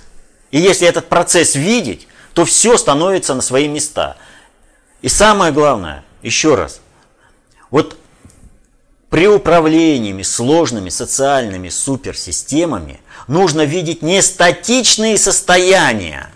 И 0.52 0.60
если 0.60 0.88
этот 0.88 1.08
процесс 1.08 1.56
видеть, 1.56 2.08
то 2.34 2.46
все 2.46 2.78
становится 2.78 3.34
на 3.36 3.42
свои 3.42 3.68
места. 3.68 4.18
И 5.02 5.10
самое 5.10 5.52
главное, 5.54 6.04
еще 6.22 6.56
раз, 6.56 6.82
вот 7.70 7.98
при 9.10 9.28
управлениями 9.28 10.24
сложными 10.24 10.90
социальными 10.90 11.70
суперсистемами 11.70 13.00
нужно 13.28 13.62
видеть 13.62 14.02
не 14.02 14.22
статичные 14.22 15.18
состояния, 15.18 16.30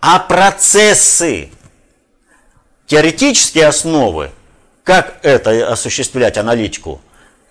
а 0.00 0.18
процессы. 0.18 1.50
Теоретические 2.86 3.66
основы, 3.66 4.30
как 4.82 5.18
это 5.22 5.70
осуществлять 5.70 6.38
аналитику, 6.38 7.02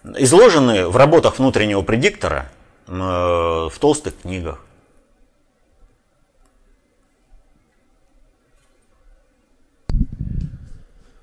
изложены 0.03 0.87
в 0.87 0.95
работах 0.95 1.37
внутреннего 1.37 1.83
предиктора 1.83 2.49
э, 2.87 2.91
в 2.91 3.73
толстых 3.79 4.19
книгах. 4.21 4.63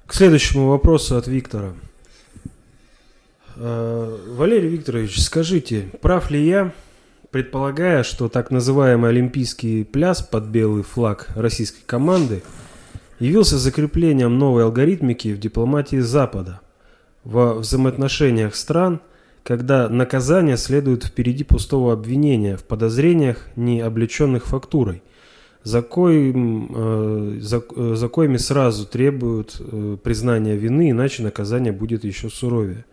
К 0.06 0.14
следующему 0.14 0.68
вопросу 0.68 1.16
от 1.16 1.26
Виктора. 1.26 1.72
Э, 3.56 4.18
Валерий 4.28 4.68
Викторович, 4.68 5.20
скажите, 5.20 5.90
прав 6.00 6.30
ли 6.30 6.46
я, 6.46 6.72
предполагая, 7.34 8.04
что 8.04 8.28
так 8.28 8.52
называемый 8.52 9.10
олимпийский 9.10 9.82
пляс 9.82 10.22
под 10.22 10.44
белый 10.44 10.84
флаг 10.84 11.26
российской 11.34 11.82
команды 11.84 12.44
явился 13.18 13.58
закреплением 13.58 14.38
новой 14.38 14.62
алгоритмики 14.62 15.32
в 15.32 15.40
дипломатии 15.40 15.96
Запада, 15.96 16.60
во 17.24 17.54
взаимоотношениях 17.54 18.54
стран, 18.54 19.00
когда 19.42 19.88
наказание 19.88 20.56
следует 20.56 21.02
впереди 21.02 21.42
пустого 21.42 21.92
обвинения 21.92 22.56
в 22.56 22.62
подозрениях, 22.62 23.48
не 23.56 23.80
облеченных 23.80 24.46
фактурой, 24.46 25.02
за, 25.64 25.82
коим, 25.82 26.70
э, 26.72 27.38
за, 27.40 27.64
э, 27.74 27.94
за 27.96 28.08
коими 28.08 28.36
сразу 28.36 28.86
требуют 28.86 29.56
э, 29.58 29.96
признания 30.00 30.54
вины, 30.54 30.90
иначе 30.90 31.24
наказание 31.24 31.72
будет 31.72 32.04
еще 32.04 32.30
суровее. 32.30 32.84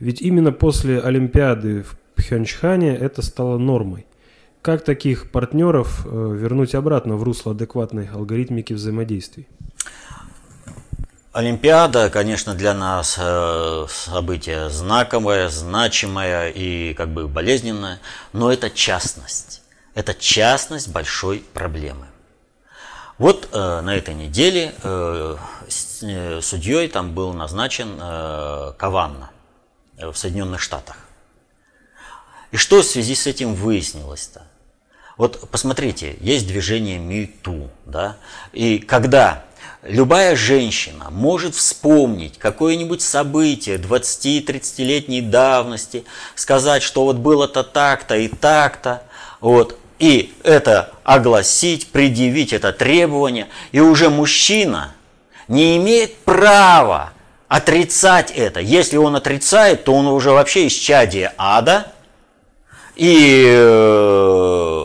Ведь 0.00 0.20
именно 0.22 0.50
после 0.50 0.98
Олимпиады 0.98 1.84
в 1.84 1.99
Пхенчхане 2.20 2.94
это 2.94 3.22
стало 3.22 3.56
нормой. 3.56 4.06
Как 4.60 4.84
таких 4.84 5.30
партнеров 5.30 6.04
вернуть 6.04 6.74
обратно 6.74 7.16
в 7.16 7.22
русло 7.22 7.52
адекватной 7.52 8.10
алгоритмики 8.12 8.74
взаимодействий? 8.74 9.48
Олимпиада, 11.32 12.10
конечно, 12.10 12.54
для 12.54 12.74
нас 12.74 13.16
э, 13.18 13.86
событие 13.88 14.68
знаковое, 14.68 15.48
значимое 15.48 16.50
и 16.50 16.92
как 16.92 17.08
бы 17.08 17.26
болезненное, 17.26 18.00
но 18.34 18.52
это 18.52 18.68
частность. 18.68 19.62
Это 19.94 20.12
частность 20.12 20.92
большой 20.92 21.42
проблемы. 21.54 22.06
Вот 23.16 23.48
э, 23.50 23.80
на 23.80 23.96
этой 23.96 24.14
неделе 24.14 24.74
э, 24.82 25.36
э 26.02 26.40
судьей 26.42 26.88
там 26.88 27.14
был 27.14 27.32
назначен 27.32 27.98
э, 27.98 28.72
Каванна 28.76 29.30
в 29.96 30.14
Соединенных 30.14 30.60
Штатах. 30.60 30.96
И 32.52 32.56
что 32.56 32.82
в 32.82 32.84
связи 32.84 33.14
с 33.14 33.26
этим 33.26 33.54
выяснилось-то? 33.54 34.42
Вот 35.16 35.48
посмотрите, 35.50 36.16
есть 36.20 36.46
движение 36.46 36.98
МИТУ, 36.98 37.70
да, 37.84 38.16
и 38.52 38.78
когда 38.78 39.44
Любая 39.82 40.36
женщина 40.36 41.06
может 41.10 41.54
вспомнить 41.54 42.38
какое-нибудь 42.38 43.00
событие 43.00 43.78
20-30-летней 43.78 45.22
давности, 45.22 46.04
сказать, 46.34 46.82
что 46.82 47.04
вот 47.04 47.16
было-то 47.16 47.62
так-то 47.62 48.14
и 48.14 48.28
так-то, 48.28 49.02
вот, 49.40 49.78
и 49.98 50.34
это 50.42 50.92
огласить, 51.02 51.88
предъявить 51.92 52.52
это 52.52 52.74
требование, 52.74 53.48
и 53.72 53.80
уже 53.80 54.10
мужчина 54.10 54.92
не 55.48 55.78
имеет 55.78 56.14
права 56.18 57.14
отрицать 57.48 58.30
это. 58.32 58.60
Если 58.60 58.98
он 58.98 59.16
отрицает, 59.16 59.84
то 59.84 59.94
он 59.94 60.06
уже 60.08 60.30
вообще 60.30 60.66
из 60.66 60.74
чадия 60.74 61.32
ада, 61.38 61.90
и 63.00 63.46
э, 63.48 64.84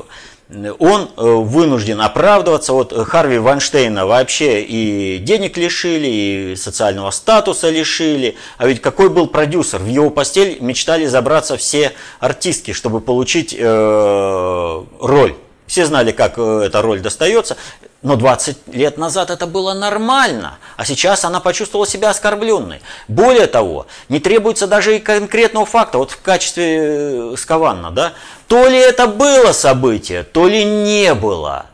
он 0.79 1.09
э, 1.17 1.21
вынужден 1.21 1.99
оправдываться. 1.99 2.71
Вот 2.71 2.93
Харви 2.93 3.39
Вайнштейна 3.39 4.05
вообще 4.05 4.61
и 4.61 5.17
денег 5.17 5.57
лишили, 5.57 6.07
и 6.07 6.55
социального 6.55 7.11
статуса 7.11 7.69
лишили. 7.69 8.37
А 8.57 8.67
ведь 8.67 8.81
какой 8.81 9.09
был 9.09 9.27
продюсер? 9.27 9.79
В 9.79 9.87
его 9.87 10.09
постель 10.09 10.59
мечтали 10.61 11.07
забраться 11.07 11.57
все 11.57 11.91
артистки, 12.21 12.71
чтобы 12.71 13.01
получить 13.01 13.53
э, 13.57 14.83
роль. 15.01 15.35
Все 15.67 15.85
знали, 15.85 16.13
как 16.13 16.37
эта 16.37 16.81
роль 16.81 17.01
достается. 17.01 17.57
Но 18.05 18.17
20 18.17 18.67
лет 18.71 18.99
назад 18.99 19.31
это 19.31 19.47
было 19.47 19.73
нормально, 19.73 20.59
а 20.77 20.85
сейчас 20.85 21.25
она 21.25 21.39
почувствовала 21.39 21.87
себя 21.87 22.11
оскорбленной. 22.11 22.81
Более 23.07 23.47
того, 23.47 23.87
не 24.09 24.19
требуется 24.19 24.67
даже 24.67 24.95
и 24.95 24.99
конкретного 24.99 25.65
факта, 25.65 25.97
вот 25.97 26.11
в 26.11 26.21
качестве 26.21 27.33
э, 27.33 27.35
Скованна, 27.35 27.89
да, 27.89 28.13
то 28.47 28.67
ли 28.67 28.77
это 28.77 29.07
было 29.07 29.53
событие, 29.53 30.21
то 30.21 30.47
ли 30.47 30.63
не 30.63 31.15
было. 31.15 31.65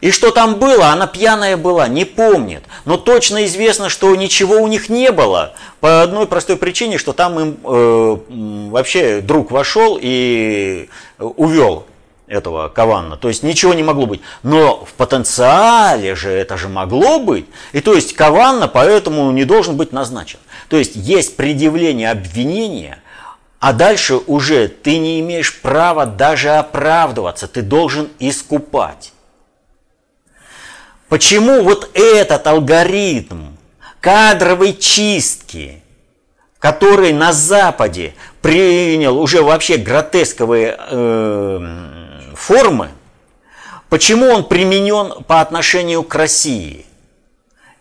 И 0.00 0.10
что 0.10 0.32
там 0.32 0.56
было, 0.56 0.88
она 0.88 1.06
пьяная 1.06 1.56
была, 1.56 1.86
не 1.86 2.04
помнит. 2.04 2.64
Но 2.84 2.96
точно 2.96 3.44
известно, 3.44 3.88
что 3.88 4.12
ничего 4.16 4.56
у 4.56 4.66
них 4.66 4.88
не 4.88 5.12
было. 5.12 5.54
По 5.78 6.02
одной 6.02 6.26
простой 6.26 6.56
причине, 6.56 6.98
что 6.98 7.12
там 7.12 7.38
им 7.38 7.56
э, 7.62 8.16
вообще 8.72 9.20
друг 9.20 9.52
вошел 9.52 9.96
и 10.02 10.88
увел 11.20 11.86
этого 12.28 12.68
Каванна. 12.68 13.16
То 13.16 13.28
есть 13.28 13.42
ничего 13.42 13.74
не 13.74 13.82
могло 13.82 14.06
быть. 14.06 14.20
Но 14.42 14.84
в 14.84 14.92
потенциале 14.94 16.14
же 16.14 16.30
это 16.30 16.56
же 16.56 16.68
могло 16.68 17.18
быть. 17.18 17.46
И 17.72 17.80
то 17.80 17.94
есть 17.94 18.14
Каванна 18.14 18.68
поэтому 18.68 19.30
не 19.32 19.44
должен 19.44 19.76
быть 19.76 19.92
назначен. 19.92 20.38
То 20.68 20.76
есть 20.76 20.94
есть 20.94 21.36
предъявление 21.36 22.10
обвинения 22.10 23.02
А 23.60 23.72
дальше 23.72 24.16
уже 24.16 24.68
ты 24.68 24.98
не 24.98 25.20
имеешь 25.20 25.60
права 25.60 26.06
даже 26.06 26.50
оправдываться, 26.50 27.48
ты 27.48 27.62
должен 27.62 28.08
искупать. 28.20 29.12
Почему 31.08 31.62
вот 31.62 31.90
этот 31.94 32.46
алгоритм 32.46 33.56
кадровой 34.00 34.74
чистки, 34.74 35.82
который 36.58 37.12
на 37.12 37.32
Западе 37.32 38.14
принял 38.42 39.18
уже 39.18 39.42
вообще 39.42 39.76
гротесковые 39.76 40.76
э, 40.78 41.97
формы, 42.38 42.90
почему 43.88 44.26
он 44.28 44.44
применен 44.44 45.24
по 45.24 45.40
отношению 45.40 46.02
к 46.02 46.14
России? 46.14 46.86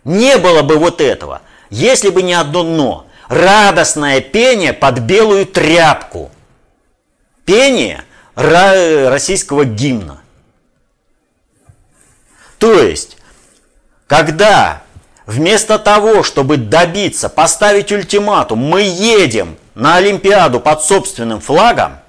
Не 0.03 0.37
было 0.37 0.61
бы 0.63 0.77
вот 0.77 1.01
этого, 1.01 1.41
если 1.69 2.09
бы 2.09 2.21
не 2.23 2.33
одно 2.33 2.63
«но» 2.63 3.07
радостное 3.27 4.21
пение 4.21 4.71
под 4.73 4.99
белую 4.99 5.45
тряпку. 5.45 6.31
Пение 7.45 8.03
российского 8.35 9.65
гимна. 9.65 10.21
То 12.57 12.81
есть, 12.81 13.17
когда 14.07 14.83
вместо 15.25 15.77
того, 15.77 16.23
чтобы 16.23 16.57
добиться, 16.57 17.27
поставить 17.27 17.91
ультиматум, 17.91 18.59
мы 18.59 18.81
едем 18.81 19.57
на 19.75 19.97
Олимпиаду 19.97 20.59
под 20.59 20.83
собственным 20.83 21.41
флагом, 21.41 21.99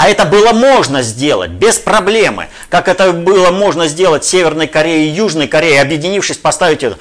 а 0.00 0.08
это 0.08 0.24
было 0.24 0.54
можно 0.54 1.02
сделать 1.02 1.50
без 1.50 1.78
проблемы, 1.78 2.48
как 2.70 2.88
это 2.88 3.12
было 3.12 3.50
можно 3.50 3.86
сделать 3.86 4.24
Северной 4.24 4.66
Корее 4.66 5.04
и 5.04 5.10
Южной 5.10 5.46
Корее, 5.46 5.82
объединившись, 5.82 6.38
поставить 6.38 6.82
это. 6.82 6.96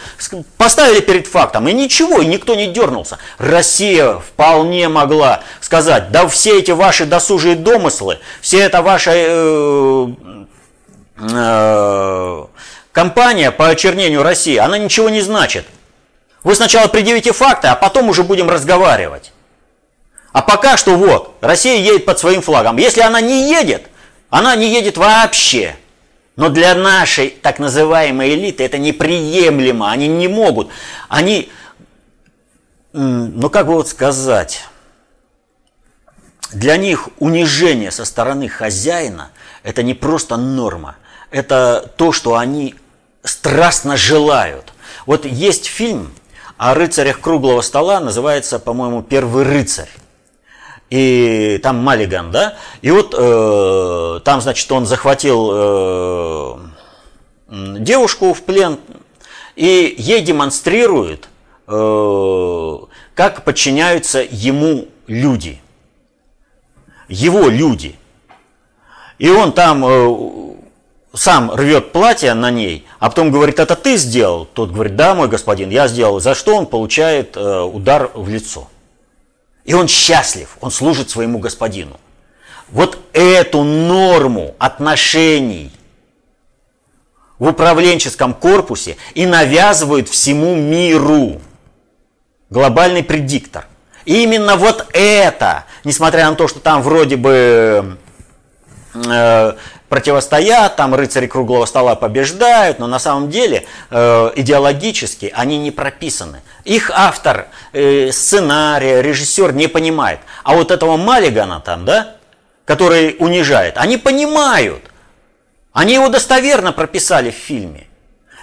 Поставили 0.57 0.99
перед 0.99 1.25
фактом, 1.25 1.69
и 1.69 1.71
ничего, 1.71 2.19
и 2.19 2.25
никто 2.25 2.55
не 2.55 2.67
дернулся. 2.67 3.17
Россия 3.37 4.15
вполне 4.15 4.89
могла 4.89 5.43
сказать, 5.61 6.11
да 6.11 6.27
все 6.27 6.59
эти 6.59 6.71
ваши 6.71 7.05
досужие 7.05 7.55
домыслы, 7.55 8.19
все 8.41 8.59
это 8.59 8.81
ваша 8.81 9.11
э, 9.15 10.07
э, 11.21 12.45
кампания 12.91 13.51
по 13.51 13.69
очернению 13.69 14.23
России, 14.23 14.57
она 14.57 14.77
ничего 14.77 15.07
не 15.07 15.21
значит. 15.21 15.65
Вы 16.43 16.53
сначала 16.53 16.89
предъявите 16.89 17.31
факты, 17.31 17.69
а 17.69 17.75
потом 17.75 18.09
уже 18.09 18.23
будем 18.23 18.49
разговаривать. 18.49 19.31
А 20.31 20.41
пока 20.41 20.77
что 20.77 20.95
вот, 20.95 21.37
Россия 21.41 21.77
едет 21.77 22.05
под 22.05 22.19
своим 22.19 22.41
флагом. 22.41 22.77
Если 22.77 23.01
она 23.01 23.19
не 23.21 23.49
едет, 23.49 23.87
она 24.29 24.55
не 24.55 24.71
едет 24.71 24.97
вообще. 24.97 25.75
Но 26.35 26.49
для 26.49 26.75
нашей 26.75 27.29
так 27.29 27.59
называемой 27.59 28.33
элиты 28.33 28.63
это 28.63 28.77
неприемлемо. 28.77 29.91
Они 29.91 30.07
не 30.07 30.27
могут. 30.27 30.69
Они, 31.09 31.51
ну 32.93 33.49
как 33.49 33.67
бы 33.67 33.73
вот 33.73 33.89
сказать, 33.89 34.63
для 36.53 36.77
них 36.77 37.09
унижение 37.19 37.91
со 37.91 38.05
стороны 38.05 38.47
хозяина– 38.47 39.31
это 39.63 39.83
не 39.83 39.93
просто 39.93 40.37
норма. 40.37 40.95
Это 41.31 41.91
то, 41.97 42.11
что 42.11 42.37
они 42.37 42.75
страстно 43.23 43.97
желают. 43.97 44.73
Вот 45.05 45.25
есть 45.25 45.65
фильм 45.65 46.13
о 46.57 46.73
рыцарях 46.73 47.19
круглого 47.19 47.61
стола, 47.61 47.99
называется, 47.99 48.59
по-моему, 48.59 49.03
«Первый 49.03 49.43
рыцарь» 49.43 49.89
и 50.89 51.59
там 51.61 51.77
Маллиган, 51.77 52.31
да, 52.31 52.55
и 52.81 52.91
вот 52.91 53.13
э, 53.17 54.19
там, 54.23 54.41
значит, 54.41 54.71
он 54.71 54.85
захватил 54.85 55.49
э, 55.53 56.57
девушку 57.79 58.33
в 58.33 58.41
плен, 58.43 58.79
и 59.55 59.93
ей 59.97 60.21
демонстрирует, 60.21 61.29
э, 61.67 62.77
как 63.13 63.43
подчиняются 63.43 64.25
ему 64.29 64.87
люди, 65.07 65.61
его 67.07 67.49
люди. 67.49 67.95
И 69.19 69.29
он 69.29 69.51
там 69.51 69.83
э, 69.85 70.55
сам 71.13 71.51
рвет 71.51 71.91
платье 71.91 72.33
на 72.33 72.51
ней, 72.51 72.87
а 72.99 73.09
потом 73.09 73.31
говорит, 73.31 73.59
это 73.59 73.75
ты 73.75 73.97
сделал? 73.97 74.45
Тот 74.45 74.71
говорит, 74.71 74.95
да, 74.95 75.13
мой 75.13 75.27
господин, 75.27 75.69
я 75.69 75.87
сделал. 75.87 76.19
За 76.19 76.33
что 76.33 76.55
он 76.55 76.65
получает 76.65 77.35
э, 77.35 77.61
удар 77.61 78.11
в 78.13 78.29
лицо. 78.29 78.69
И 79.69 79.73
он 79.75 79.87
счастлив, 79.87 80.57
он 80.61 80.71
служит 80.71 81.11
своему 81.11 81.37
господину. 81.37 81.99
Вот 82.69 82.97
эту 83.13 83.61
норму 83.61 84.55
отношений 84.57 85.71
в 87.37 87.49
управленческом 87.49 88.33
корпусе 88.33 88.97
и 89.13 89.27
навязывают 89.27 90.09
всему 90.09 90.55
миру. 90.55 91.39
Глобальный 92.49 93.03
предиктор. 93.03 93.67
И 94.05 94.23
именно 94.23 94.55
вот 94.55 94.87
это, 94.91 95.65
несмотря 95.83 96.27
на 96.31 96.35
то, 96.35 96.47
что 96.47 96.59
там 96.59 96.81
вроде 96.81 97.15
бы 97.15 97.95
э, 98.95 99.53
противостоят, 99.89 100.75
там 100.75 100.95
рыцари 100.95 101.27
круглого 101.27 101.65
стола 101.65 101.95
побеждают, 101.95 102.79
но 102.79 102.87
на 102.87 102.99
самом 102.99 103.29
деле 103.29 103.65
э, 103.89 104.31
идеологически 104.35 105.33
они 105.35 105.57
не 105.57 105.71
прописаны. 105.71 106.41
Их 106.63 106.91
автор, 106.93 107.47
э, 107.73 108.11
сценария, 108.11 109.01
режиссер 109.01 109.53
не 109.53 109.67
понимает. 109.67 110.19
А 110.43 110.53
вот 110.53 110.71
этого 110.71 110.95
Маллигана 110.95 111.59
там, 111.59 111.85
да, 111.85 112.15
который 112.65 113.15
унижает, 113.19 113.77
они 113.77 113.97
понимают. 113.97 114.83
Они 115.73 115.95
его 115.95 116.09
достоверно 116.09 116.71
прописали 116.71 117.31
в 117.31 117.35
фильме. 117.35 117.87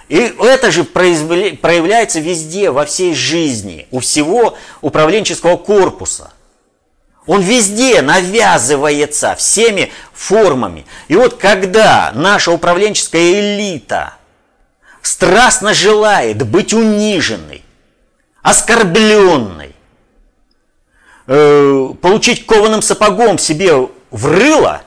И 0.09 0.33
это 0.39 0.71
же 0.71 0.83
проявляется 0.85 2.19
везде, 2.19 2.71
во 2.71 2.85
всей 2.85 3.13
жизни, 3.13 3.87
у 3.91 3.99
всего 3.99 4.57
управленческого 4.81 5.57
корпуса. 5.57 6.31
Он 7.27 7.41
везде 7.41 8.01
навязывается 8.01 9.35
всеми 9.35 9.91
формами. 10.13 10.85
И 11.09 11.15
вот 11.15 11.35
когда 11.37 12.11
наша 12.15 12.51
управленческая 12.51 13.33
элита 13.33 14.13
страстно 15.01 15.73
желает 15.73 16.47
быть 16.49 16.73
униженной, 16.73 17.63
оскорбленной, 18.41 19.75
э, 21.27 21.89
получить 22.01 22.45
кованым 22.45 22.81
сапогом 22.81 23.37
себе 23.37 23.73
в 24.09 24.25
рыло, 24.25 24.83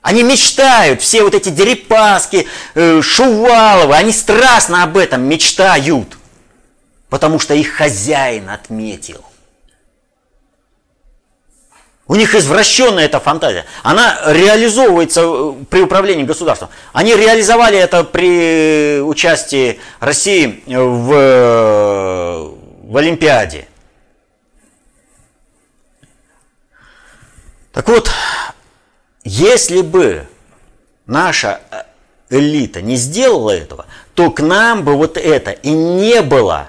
они 0.00 0.22
мечтают, 0.22 1.02
все 1.02 1.22
вот 1.22 1.34
эти 1.34 1.50
Дерипаски, 1.50 2.46
э, 2.74 3.02
Шуваловы, 3.02 3.94
они 3.94 4.12
страстно 4.12 4.82
об 4.82 4.96
этом 4.96 5.22
мечтают, 5.22 6.16
потому 7.10 7.38
что 7.38 7.52
их 7.52 7.74
хозяин 7.74 8.48
отметил. 8.48 9.27
У 12.08 12.14
них 12.14 12.34
извращенная 12.34 13.04
эта 13.04 13.20
фантазия. 13.20 13.66
Она 13.82 14.18
реализовывается 14.24 15.20
э, 15.24 15.52
при 15.68 15.82
управлении 15.82 16.24
государством. 16.24 16.70
Они 16.94 17.14
реализовали 17.14 17.78
это 17.78 18.02
при 18.02 19.00
участии 19.02 19.78
России 20.00 20.64
в, 20.66 22.50
в 22.82 22.96
Олимпиаде. 22.96 23.68
Так 27.72 27.86
вот, 27.88 28.10
если 29.22 29.82
бы 29.82 30.26
наша 31.04 31.60
элита 32.30 32.80
не 32.80 32.96
сделала 32.96 33.50
этого, 33.50 33.84
то 34.14 34.30
к 34.30 34.40
нам 34.40 34.82
бы 34.82 34.96
вот 34.96 35.18
это 35.18 35.50
и 35.50 35.70
не 35.70 36.22
было 36.22 36.68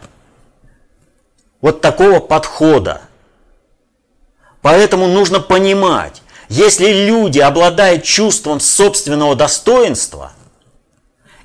вот 1.61 1.79
такого 1.79 2.19
подхода. 2.19 3.03
Поэтому 4.61 5.07
нужно 5.07 5.39
понимать, 5.39 6.21
если 6.49 6.91
люди 7.05 7.39
обладают 7.39 8.03
чувством 8.03 8.59
собственного 8.59 9.35
достоинства, 9.35 10.33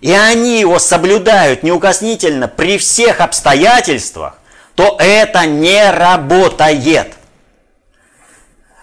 и 0.00 0.10
они 0.12 0.60
его 0.60 0.78
соблюдают 0.78 1.62
неукоснительно 1.62 2.48
при 2.48 2.76
всех 2.78 3.20
обстоятельствах, 3.20 4.38
то 4.74 4.96
это 4.98 5.46
не 5.46 5.90
работает. 5.90 7.12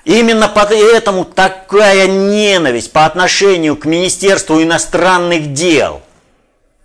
Именно 0.03 0.47
поэтому 0.47 1.25
такая 1.25 2.07
ненависть 2.07 2.91
по 2.91 3.05
отношению 3.05 3.75
к 3.75 3.85
Министерству 3.85 4.63
иностранных 4.63 5.53
дел 5.53 6.01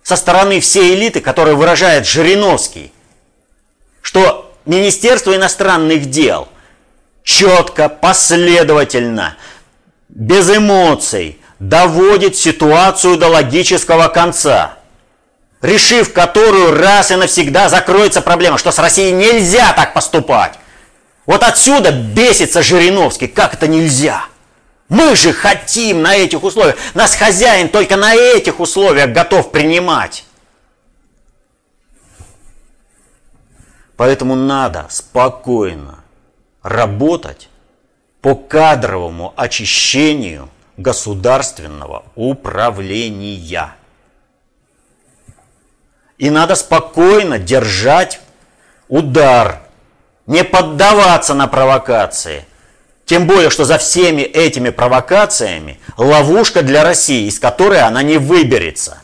со 0.03 0.15
стороны 0.15 0.59
всей 0.59 0.93
элиты, 0.93 1.19
которая 1.19 1.55
выражает 1.55 2.05
Жириновский, 2.05 2.93
что 4.01 4.53
Министерство 4.65 5.35
иностранных 5.35 6.09
дел– 6.09 6.49
четко, 7.27 7.89
последовательно, 7.89 9.35
без 10.07 10.49
эмоций 10.49 11.41
доводит 11.59 12.37
ситуацию 12.37 13.17
до 13.17 13.27
логического 13.27 14.07
конца, 14.07 14.77
решив 15.61 16.13
которую 16.13 16.79
раз 16.79 17.11
и 17.11 17.15
навсегда 17.15 17.67
закроется 17.67 18.21
проблема, 18.21 18.57
что 18.57 18.71
с 18.71 18.79
Россией 18.79 19.11
нельзя 19.11 19.73
так 19.73 19.93
поступать. 19.93 20.53
Вот 21.25 21.43
отсюда 21.43 21.91
бесится 21.91 22.63
Жириновский, 22.63 23.27
как 23.27 23.55
это 23.55 23.67
нельзя. 23.67 24.23
Мы 24.87 25.13
же 25.17 25.33
хотим 25.33 26.01
на 26.01 26.15
этих 26.15 26.43
условиях. 26.43 26.77
Нас 26.93 27.13
хозяин 27.13 27.67
только 27.67 27.97
на 27.97 28.15
этих 28.15 28.61
условиях 28.61 29.09
готов 29.09 29.51
принимать. 29.51 30.23
Поэтому 33.97 34.35
надо 34.35 34.85
спокойно, 34.89 36.05
работать 36.67 37.49
по 38.21 38.35
кадровому 38.35 39.33
очищению 39.37 40.49
государственного 40.75 42.03
управления. 42.15 43.75
И 46.17 46.29
надо 46.29 46.55
спокойно 46.55 47.39
держать 47.39 48.19
удар, 48.89 49.61
не 50.25 50.43
поддаваться 50.43 51.33
на 51.33 51.47
провокации. 51.47 52.45
Тем 53.05 53.27
более, 53.27 53.49
что 53.49 53.63
за 53.63 53.77
всеми 53.77 54.21
этими 54.21 54.69
провокациями 54.69 55.79
ловушка 55.95 56.63
для 56.63 56.83
России, 56.83 57.27
из 57.27 57.39
которой 57.39 57.79
она 57.79 58.03
не 58.03 58.17
выберется. 58.17 59.01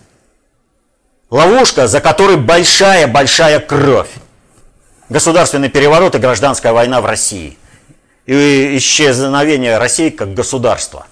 Ловушка, 1.29 1.87
за 1.87 2.01
которой 2.01 2.35
большая-большая 2.35 3.59
кровь. 3.59 4.09
Государственный 5.13 5.69
переворот 5.69 6.15
и 6.15 6.17
гражданская 6.17 6.73
война 6.73 6.99
в 6.99 7.05
России. 7.05 7.55
И 8.25 8.77
исчезновение 8.77 9.77
России 9.77 10.09
как 10.09 10.33
государства. 10.33 11.05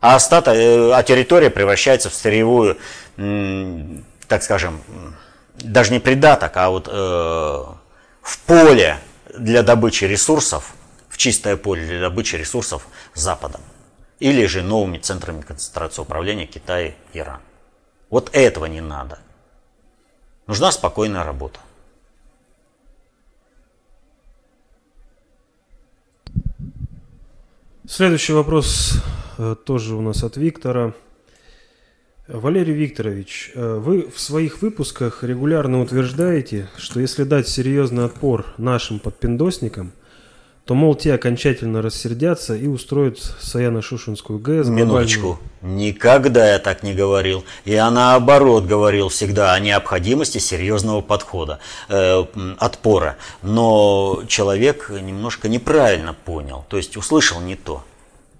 А, 0.00 0.14
остаток, 0.14 0.54
э, 0.56 0.90
а 0.94 1.02
территория 1.02 1.50
превращается 1.50 2.08
в 2.08 2.14
сырьевую, 2.14 2.78
так 4.28 4.42
скажем, 4.42 4.80
даже 5.58 5.92
не 5.92 5.98
придаток, 5.98 6.56
а 6.56 6.70
вот 6.70 6.88
э, 6.90 6.92
в 8.22 8.38
поле 8.46 8.98
для 9.36 9.62
добычи 9.62 10.04
ресурсов, 10.04 10.72
в 11.10 11.18
чистое 11.18 11.58
поле 11.58 11.84
для 11.84 12.00
добычи 12.00 12.36
ресурсов 12.36 12.86
Западом. 13.12 13.60
Или 14.20 14.46
же 14.46 14.62
новыми 14.62 14.96
центрами 14.96 15.42
концентрации 15.42 16.00
управления 16.00 16.46
Китай 16.46 16.96
и 17.12 17.18
Иран. 17.18 17.40
Вот 18.08 18.30
этого 18.32 18.64
не 18.64 18.80
надо. 18.80 19.18
Нужна 20.46 20.72
спокойная 20.72 21.24
работа. 21.24 21.60
Следующий 27.86 28.32
вопрос 28.32 28.94
э, 29.36 29.56
тоже 29.62 29.94
у 29.94 30.00
нас 30.00 30.24
от 30.24 30.38
Виктора. 30.38 30.94
Валерий 32.26 32.72
Викторович, 32.72 33.52
э, 33.54 33.74
вы 33.74 34.08
в 34.08 34.18
своих 34.18 34.62
выпусках 34.62 35.22
регулярно 35.22 35.82
утверждаете, 35.82 36.70
что 36.78 37.00
если 37.00 37.24
дать 37.24 37.46
серьезный 37.46 38.06
отпор 38.06 38.46
нашим 38.56 39.00
подпиндосникам, 39.00 39.92
то, 40.64 40.74
мол, 40.74 40.94
те 40.94 41.14
окончательно 41.14 41.82
рассердятся 41.82 42.56
и 42.56 42.66
устроят 42.66 43.18
Саяно-Шушинскую 43.18 44.38
ГЭС. 44.38 44.68
Минуточку. 44.68 45.38
Глобальную... 45.60 45.86
Никогда 45.86 46.52
я 46.52 46.58
так 46.58 46.82
не 46.82 46.94
говорил. 46.94 47.44
Я 47.64 47.90
наоборот 47.90 48.64
говорил 48.64 49.08
всегда 49.08 49.52
о 49.52 49.60
необходимости 49.60 50.38
серьезного 50.38 51.02
подхода, 51.02 51.58
э, 51.88 52.24
отпора. 52.58 53.16
Но 53.42 54.22
человек 54.26 54.90
немножко 54.90 55.48
неправильно 55.48 56.14
понял, 56.14 56.64
то 56.68 56.78
есть 56.78 56.96
услышал 56.96 57.40
не 57.40 57.56
то. 57.56 57.84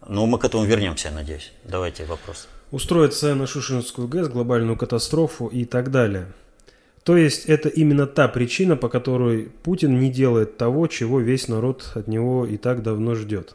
Но 0.06 0.26
мы 0.26 0.38
к 0.38 0.44
этому 0.44 0.64
вернемся, 0.64 1.08
я 1.08 1.14
надеюсь. 1.14 1.52
Давайте 1.64 2.04
вопрос 2.04 2.48
устроить 2.74 3.12
Саяно-Шушинскую 3.12 4.08
ГЭС, 4.08 4.28
глобальную 4.28 4.76
катастрофу 4.76 5.46
и 5.46 5.64
так 5.64 5.92
далее. 5.92 6.26
То 7.04 7.18
есть 7.18 7.44
это 7.44 7.68
именно 7.68 8.06
та 8.06 8.28
причина, 8.28 8.76
по 8.76 8.88
которой 8.88 9.50
Путин 9.62 10.00
не 10.00 10.10
делает 10.10 10.56
того, 10.56 10.86
чего 10.86 11.20
весь 11.20 11.48
народ 11.48 11.92
от 11.94 12.08
него 12.08 12.46
и 12.46 12.56
так 12.56 12.82
давно 12.82 13.14
ждет. 13.14 13.54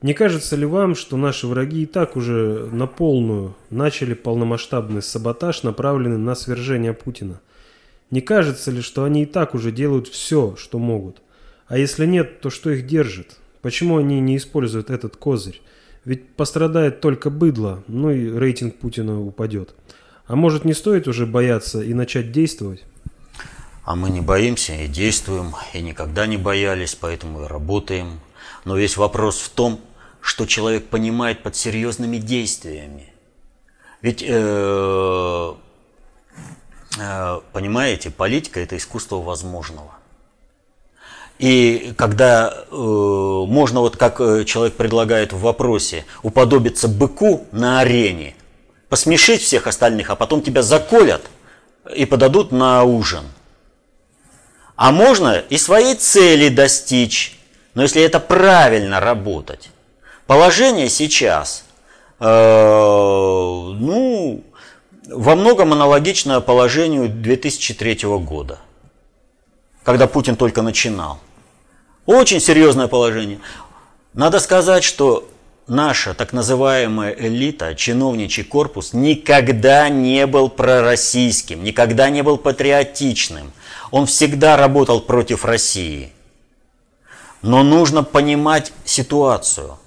Не 0.00 0.14
кажется 0.14 0.56
ли 0.56 0.64
вам, 0.64 0.94
что 0.94 1.16
наши 1.16 1.46
враги 1.46 1.82
и 1.82 1.86
так 1.86 2.16
уже 2.16 2.68
на 2.72 2.86
полную 2.86 3.54
начали 3.68 4.14
полномасштабный 4.14 5.02
саботаж, 5.02 5.62
направленный 5.62 6.18
на 6.18 6.34
свержение 6.34 6.94
Путина? 6.94 7.40
Не 8.10 8.22
кажется 8.22 8.70
ли, 8.70 8.80
что 8.80 9.04
они 9.04 9.24
и 9.24 9.26
так 9.26 9.54
уже 9.54 9.70
делают 9.70 10.08
все, 10.08 10.56
что 10.56 10.78
могут? 10.78 11.20
А 11.66 11.76
если 11.76 12.06
нет, 12.06 12.40
то 12.40 12.48
что 12.48 12.70
их 12.70 12.86
держит? 12.86 13.36
Почему 13.60 13.98
они 13.98 14.20
не 14.20 14.38
используют 14.38 14.88
этот 14.88 15.16
козырь? 15.16 15.60
Ведь 16.06 16.28
пострадает 16.28 17.00
только 17.00 17.28
быдло, 17.28 17.84
ну 17.88 18.10
и 18.10 18.30
рейтинг 18.30 18.76
Путина 18.76 19.20
упадет. 19.20 19.74
А 20.28 20.36
может 20.36 20.66
не 20.66 20.74
стоит 20.74 21.08
уже 21.08 21.26
бояться 21.26 21.80
и 21.80 21.94
начать 21.94 22.32
действовать? 22.32 22.84
А 23.84 23.96
мы 23.96 24.10
не 24.10 24.20
боимся 24.20 24.74
и 24.74 24.86
действуем, 24.86 25.54
и 25.72 25.80
никогда 25.80 26.26
не 26.26 26.36
боялись, 26.36 26.94
поэтому 26.94 27.44
и 27.44 27.46
работаем. 27.46 28.20
Но 28.66 28.76
весь 28.76 28.98
вопрос 28.98 29.38
в 29.38 29.48
том, 29.48 29.80
что 30.20 30.44
человек 30.44 30.88
понимает 30.88 31.42
под 31.42 31.56
серьезными 31.56 32.18
действиями. 32.18 33.10
Ведь, 34.02 34.22
э, 34.22 35.54
э, 36.98 37.40
понимаете, 37.52 38.10
политика– 38.10 38.60
это 38.62 38.76
искусство 38.76 39.16
возможного. 39.16 39.92
И 41.38 41.94
когда 41.96 42.52
э, 42.70 42.74
можно, 42.74 43.80
вот 43.80 43.96
как 43.96 44.20
э, 44.20 44.44
человек 44.44 44.74
предлагает 44.74 45.32
в 45.32 45.40
вопросе, 45.40 46.04
уподобиться 46.22 46.86
быку 46.86 47.46
на 47.50 47.80
арене, 47.80 48.34
посмешить 48.88 49.42
всех 49.42 49.66
остальных, 49.66 50.10
а 50.10 50.16
потом 50.16 50.42
тебя 50.42 50.62
заколят 50.62 51.22
и 51.94 52.06
подадут 52.06 52.52
на 52.52 52.84
ужин. 52.84 53.24
А 54.76 54.92
можно 54.92 55.38
и 55.38 55.58
своей 55.58 55.94
цели 55.94 56.48
достичь, 56.48 57.38
но 57.74 57.82
если 57.82 58.02
это 58.02 58.20
правильно 58.20 59.00
работать. 59.00 59.70
Положение 60.26 60.88
сейчас, 60.88 61.64
э, 62.20 62.24
ну, 62.24 64.44
во 65.08 65.34
многом 65.34 65.72
аналогично 65.72 66.40
положению 66.40 67.08
2003 67.08 68.18
года, 68.18 68.58
когда 69.82 70.06
Путин 70.06 70.36
только 70.36 70.62
начинал. 70.62 71.18
Очень 72.06 72.40
серьезное 72.40 72.88
положение. 72.88 73.40
Надо 74.12 74.38
сказать, 74.38 74.84
что 74.84 75.28
наша 75.68 76.14
так 76.14 76.32
называемая 76.32 77.12
элита, 77.12 77.74
чиновничий 77.74 78.44
корпус 78.44 78.92
никогда 78.92 79.88
не 79.88 80.26
был 80.26 80.48
пророссийским, 80.48 81.62
никогда 81.62 82.10
не 82.10 82.22
был 82.22 82.38
патриотичным. 82.38 83.52
Он 83.90 84.06
всегда 84.06 84.56
работал 84.56 85.00
против 85.00 85.44
России. 85.44 86.12
Но 87.42 87.62
нужно 87.62 88.02
понимать 88.02 88.72
ситуацию, 88.84 89.78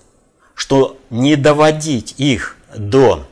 что 0.55 0.97
не 1.09 1.35
доводить 1.35 2.15
их 2.17 2.55
до 2.75 3.27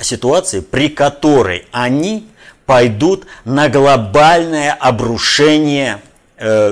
ситуации, 0.00 0.60
при 0.60 0.88
которой 0.88 1.66
они 1.72 2.28
пойдут 2.66 3.26
на 3.44 3.68
глобальное 3.68 4.72
обрушение 4.72 6.02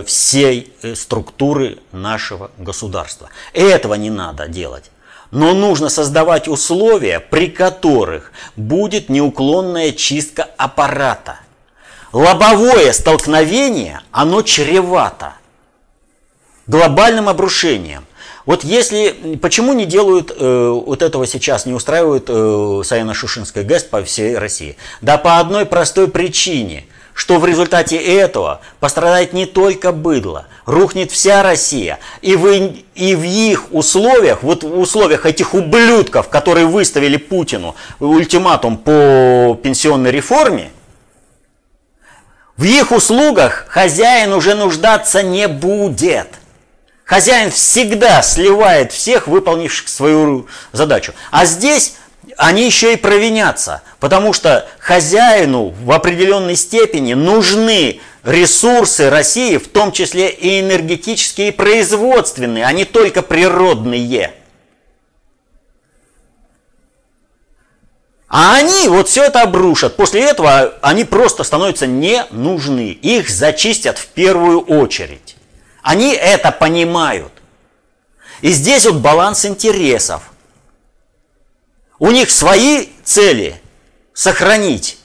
всей 0.05 0.73
э, 0.83 0.95
структуры 0.97 1.79
нашего 1.93 2.51
государства. 2.59 3.29
Этого 3.53 3.95
не 3.95 4.11
надо 4.11 4.49
делать. 4.49 4.91
Но 5.31 5.55
нужно 5.55 5.89
создавать 5.89 6.49
условия, 6.49 7.21
при 7.21 7.49
которых 7.49 8.33
будет 8.57 9.09
неуклонная 9.09 9.93
чистка 9.93 10.49
аппарата. 10.57 11.39
Лобовое 12.13 12.93
столкновение, 12.93 14.01
оно 14.11 14.43
чревато 14.43 15.35
глобальным 16.67 17.29
обрушением. 17.29 18.05
Вот 18.47 18.65
если, 18.65 19.39
почему 19.41 19.73
не 19.73 19.87
делают 19.87 20.33
э, 20.37 20.69
вот 20.85 21.03
этого 21.03 21.29
сейчас, 21.29 21.67
не 21.67 21.75
устраивают 21.75 22.25
э, 22.29 22.33
Саяно-Шушинская 22.33 23.63
ГЭС 23.63 23.85
по 23.85 24.03
всей 24.03 24.37
России? 24.37 24.77
Да 25.01 25.17
по 25.17 25.39
одной 25.39 25.65
простой 25.65 26.09
причине– 26.09 26.87
что 27.15 27.39
в 27.39 27.47
результате 27.47 27.97
этого 27.97 28.61
пострадает 28.79 29.33
не 29.33 29.47
только 29.47 29.93
быдло, 29.93 30.47
рухнет 30.67 31.11
вся 31.11 31.43
Россия. 31.43 31.99
И, 32.23 32.37
вы, 32.37 32.85
и 32.95 33.15
в 33.15 33.23
их 33.23 33.73
условиях, 33.73 34.43
вот 34.43 34.63
в 34.63 34.79
условиях 34.79 35.27
этих 35.27 35.55
ублюдков, 35.55 36.29
которые 36.29 36.67
выставили 36.67 37.17
Путину 37.17 37.75
ультиматум 37.99 38.77
по 38.79 39.59
пенсионной 39.63 40.11
реформе, 40.11 40.71
в 42.57 42.65
их 42.65 42.93
услугах 42.93 43.65
хозяин 43.69 44.33
уже 44.33 44.55
нуждаться 44.55 45.23
не 45.23 45.49
будет. 45.49 46.29
Хозяин 47.07 47.51
всегда 47.51 48.23
сливает 48.23 48.93
всех, 48.93 49.27
выполнивших 49.27 49.89
свою 49.89 50.47
задачу. 50.73 51.13
А 51.31 51.45
здесь 51.45 51.95
они 52.41 52.65
еще 52.65 52.95
и 52.95 52.97
провинятся, 52.97 53.83
потому 54.01 54.33
что 54.33 54.67
хозяину 54.79 55.75
в 55.83 55.93
определенной 55.93 56.57
степени 56.57 57.13
нужны 57.13 58.01
ресурсы 58.25 59.11
России, 59.11 59.59
в 59.59 59.69
том 59.69 59.93
числе 59.93 60.31
и 60.31 60.61
энергетические, 60.61 61.49
и 61.49 61.53
производственные, 61.53 62.65
а 62.65 62.73
не 62.73 62.87
только 62.87 63.21
природные. 63.21 64.33
А 68.27 68.55
они 68.55 68.89
вот 68.89 69.09
все 69.09 69.25
это 69.25 69.43
обрушат. 69.43 69.97
После 69.97 70.23
этого 70.23 70.75
они 70.81 71.05
просто 71.05 71.45
становятся 71.45 71.87
не 71.87 72.25
нужны. 72.31 72.89
Их 72.91 73.29
зачистят 73.29 73.99
в 73.99 74.07
первую 74.07 74.61
очередь. 74.61 75.37
Они 75.83 76.15
это 76.15 76.53
понимают. 76.53 77.33
И 78.41 78.49
здесь 78.49 78.87
вот 78.87 78.97
баланс 78.97 79.45
интересов. 79.45 80.23
У 82.01 82.11
них 82.11 82.31
свои 82.31 82.89
цели 83.05 83.61
сохранить 84.15 84.97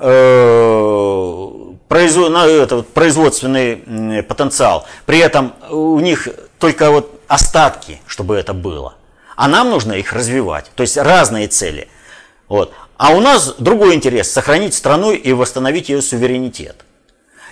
э, 0.00 1.48
производственный 1.88 4.22
потенциал. 4.24 4.84
При 5.06 5.20
этом 5.20 5.54
у 5.70 6.00
них 6.00 6.26
только 6.58 6.90
вот 6.90 7.22
остатки, 7.28 8.00
чтобы 8.08 8.34
это 8.34 8.54
было. 8.54 8.96
А 9.36 9.46
нам 9.46 9.70
нужно 9.70 9.92
их 9.92 10.12
развивать. 10.12 10.72
То 10.74 10.82
есть 10.82 10.96
разные 10.96 11.46
цели. 11.46 11.86
Вот. 12.48 12.72
А 12.96 13.12
у 13.12 13.20
нас 13.20 13.54
другой 13.58 13.94
интерес– 13.94 14.28
сохранить 14.32 14.74
страну 14.74 15.12
и 15.12 15.32
восстановить 15.32 15.90
ее 15.90 16.02
суверенитет. 16.02 16.84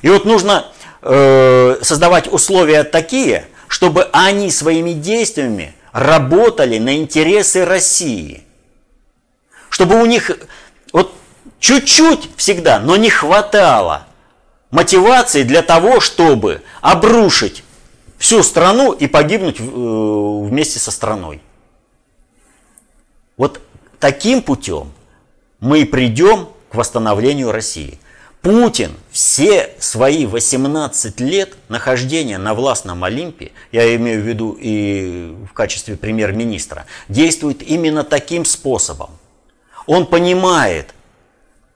И 0.03 0.09
вот 0.09 0.25
нужно 0.25 0.67
э, 1.03 1.77
создавать 1.83 2.27
условия 2.33 2.83
такие, 2.83 3.47
чтобы 3.69 4.09
они 4.13 4.51
своими 4.51 4.95
действиями 4.95 5.77
работали 5.93 6.79
на 6.79 6.97
интересы 6.97 7.65
России. 7.65 8.49
Чтобы 9.71 10.01
у 10.01 10.05
них 10.05 10.31
вот 10.93 11.15
чуть-чуть 11.59 12.29
всегда, 12.37 12.79
но 12.81 12.97
не 12.97 13.09
хватало 13.09 14.07
мотивации 14.71 15.45
для 15.45 15.63
того, 15.63 16.01
чтобы 16.01 16.63
обрушить 16.83 17.65
всю 18.19 18.43
страну 18.43 18.93
и 18.93 19.07
погибнуть 19.07 19.59
э, 19.59 19.63
вместе 19.63 20.79
со 20.79 20.91
страной. 20.91 21.41
Вот 23.37 23.63
таким 23.99 24.43
путем 24.43 24.93
мы 25.61 25.87
придем 25.87 26.49
к 26.71 26.75
восстановлению 26.75 27.53
России. 27.53 27.99
Путин 28.43 28.93
все 29.11 29.71
свои 29.79 30.25
18 30.25 31.21
лет 31.21 31.57
нахождения 31.69 32.39
на 32.39 32.55
властном 32.55 33.05
Олимпе, 33.05 33.53
я 33.71 33.95
имею 33.97 34.23
в 34.23 34.27
виду 34.27 34.57
и 34.59 35.35
в 35.49 35.53
качестве 35.53 35.97
премьер-министра, 35.97 36.87
действует 37.09 37.63
именно 37.63 38.03
таким 38.03 38.47
способом. 38.47 39.11
Он 39.91 40.07
понимает 40.07 40.95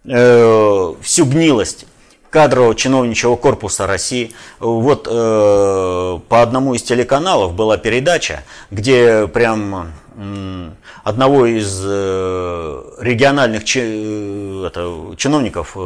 э, 0.04 0.94
всю 1.02 1.24
гнилость 1.24 1.84
кадрового 2.30 2.76
чиновничьего 2.76 3.34
корпуса 3.34 3.88
России. 3.88 4.30
Вот 4.60 5.08
э, 5.10 6.18
по 6.28 6.42
одному 6.42 6.74
из 6.74 6.84
телеканалов 6.84 7.54
была 7.54 7.76
передача, 7.76 8.44
где 8.70 9.26
прям 9.26 9.90
э, 10.16 10.70
одного 11.02 11.46
из 11.46 11.82
э, 11.84 12.82
региональных 13.00 13.64
чи, 13.64 13.80
э, 13.82 14.64
это, 14.68 15.16
чиновников 15.16 15.72
э, 15.74 15.78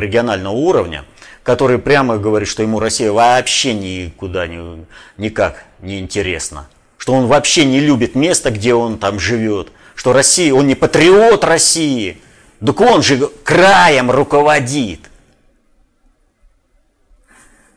регионального 0.00 0.54
уровня, 0.54 1.04
который 1.44 1.78
прямо 1.78 2.18
говорит, 2.18 2.48
что 2.48 2.64
ему 2.64 2.80
Россия 2.80 3.12
вообще 3.12 3.74
никуда 3.74 4.48
не, 4.48 4.84
никак 5.18 5.62
не 5.82 6.00
интересна, 6.00 6.66
что 6.98 7.12
он 7.12 7.28
вообще 7.28 7.64
не 7.64 7.78
любит 7.78 8.16
место, 8.16 8.50
где 8.50 8.74
он 8.74 8.98
там 8.98 9.20
живет, 9.20 9.68
что 9.96 10.12
Россия, 10.12 10.54
он 10.54 10.68
не 10.68 10.76
патриот 10.76 11.42
России, 11.42 12.22
так 12.64 12.80
он 12.80 13.02
же 13.02 13.28
краем 13.42 14.12
руководит– 14.12 15.00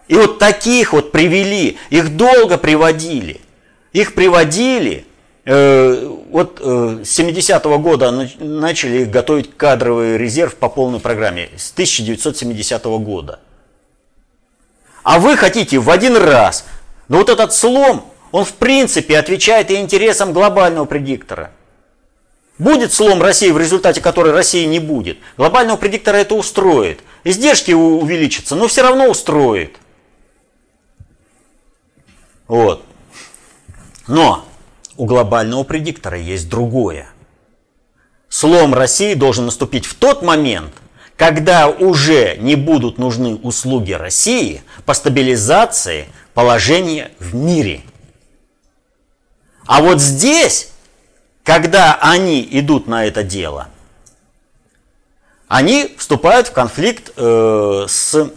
и 0.09 0.15
вот 0.15 0.39
таких 0.39 0.91
вот 0.91 1.11
привели, 1.11 1.77
их 1.91 2.17
долго 2.17 2.57
приводили. 2.57 3.39
Их 3.93 4.15
приводили, 4.15 5.05
э, 5.45 6.11
вот 6.31 6.59
э, 6.59 7.03
с 7.05 7.19
70-го 7.19 7.77
года 7.77 8.27
начали 8.39 9.05
готовить 9.05 9.55
кадровый 9.55 10.17
резерв 10.17 10.55
по 10.55 10.67
полной 10.67 10.99
программе, 10.99 11.49
с 11.55 11.71
1970 11.71 12.83
года. 12.85 13.39
А 15.03 15.19
вы 15.19 15.37
хотите 15.37 15.77
в 15.77 15.91
один 15.91 16.17
раз, 16.17 16.65
но 17.07 17.17
вот 17.17 17.29
этот 17.29 17.53
слом, 17.53 18.11
он 18.31 18.45
в 18.45 18.53
принципе 18.53 19.17
отвечает 19.17 19.69
и 19.69 19.75
интересам 19.75 20.33
глобального 20.33 20.85
предиктора. 20.85 21.51
Будет 22.59 22.91
слом 22.91 23.21
России, 23.21 23.51
в 23.51 23.57
результате 23.57 24.01
которой 24.01 24.33
России 24.33 24.65
не 24.65 24.79
будет. 24.79 25.17
Глобального 25.37 25.77
предиктора 25.77 26.17
это 26.17 26.35
устроит. 26.35 26.99
Издержки 27.23 27.71
увеличатся, 27.71 28.55
но 28.55 28.67
все 28.67 28.81
равно 28.81 29.07
устроит. 29.07 29.77
Вот. 32.47 32.83
Но 34.07 34.45
у 34.97 35.05
глобального 35.05 35.63
предиктора 35.63 36.19
есть 36.19 36.49
другое. 36.49 37.09
Слом 38.27 38.73
России 38.73 39.13
должен 39.13 39.45
наступить 39.45 39.85
в 39.85 39.95
тот 39.95 40.21
момент, 40.21 40.73
когда 41.15 41.69
уже 41.69 42.35
не 42.37 42.55
будут 42.55 42.97
нужны 42.97 43.35
услуги 43.35 43.93
России 43.93 44.63
по 44.85 44.93
стабилизации 44.93 46.07
положения 46.33 47.11
в 47.19 47.35
мире. 47.35 47.81
А 49.65 49.81
вот 49.81 50.01
здесь, 50.01 50.71
когда 51.49 51.97
они 51.99 52.47
идут 52.51 52.85
на 52.85 53.05
это 53.05 53.23
дело, 53.23 53.69
они 55.47 55.95
вступают 55.97 56.49
в 56.49 56.51
конфликт 56.51 57.11
э, 57.17 57.85
с 57.87 58.31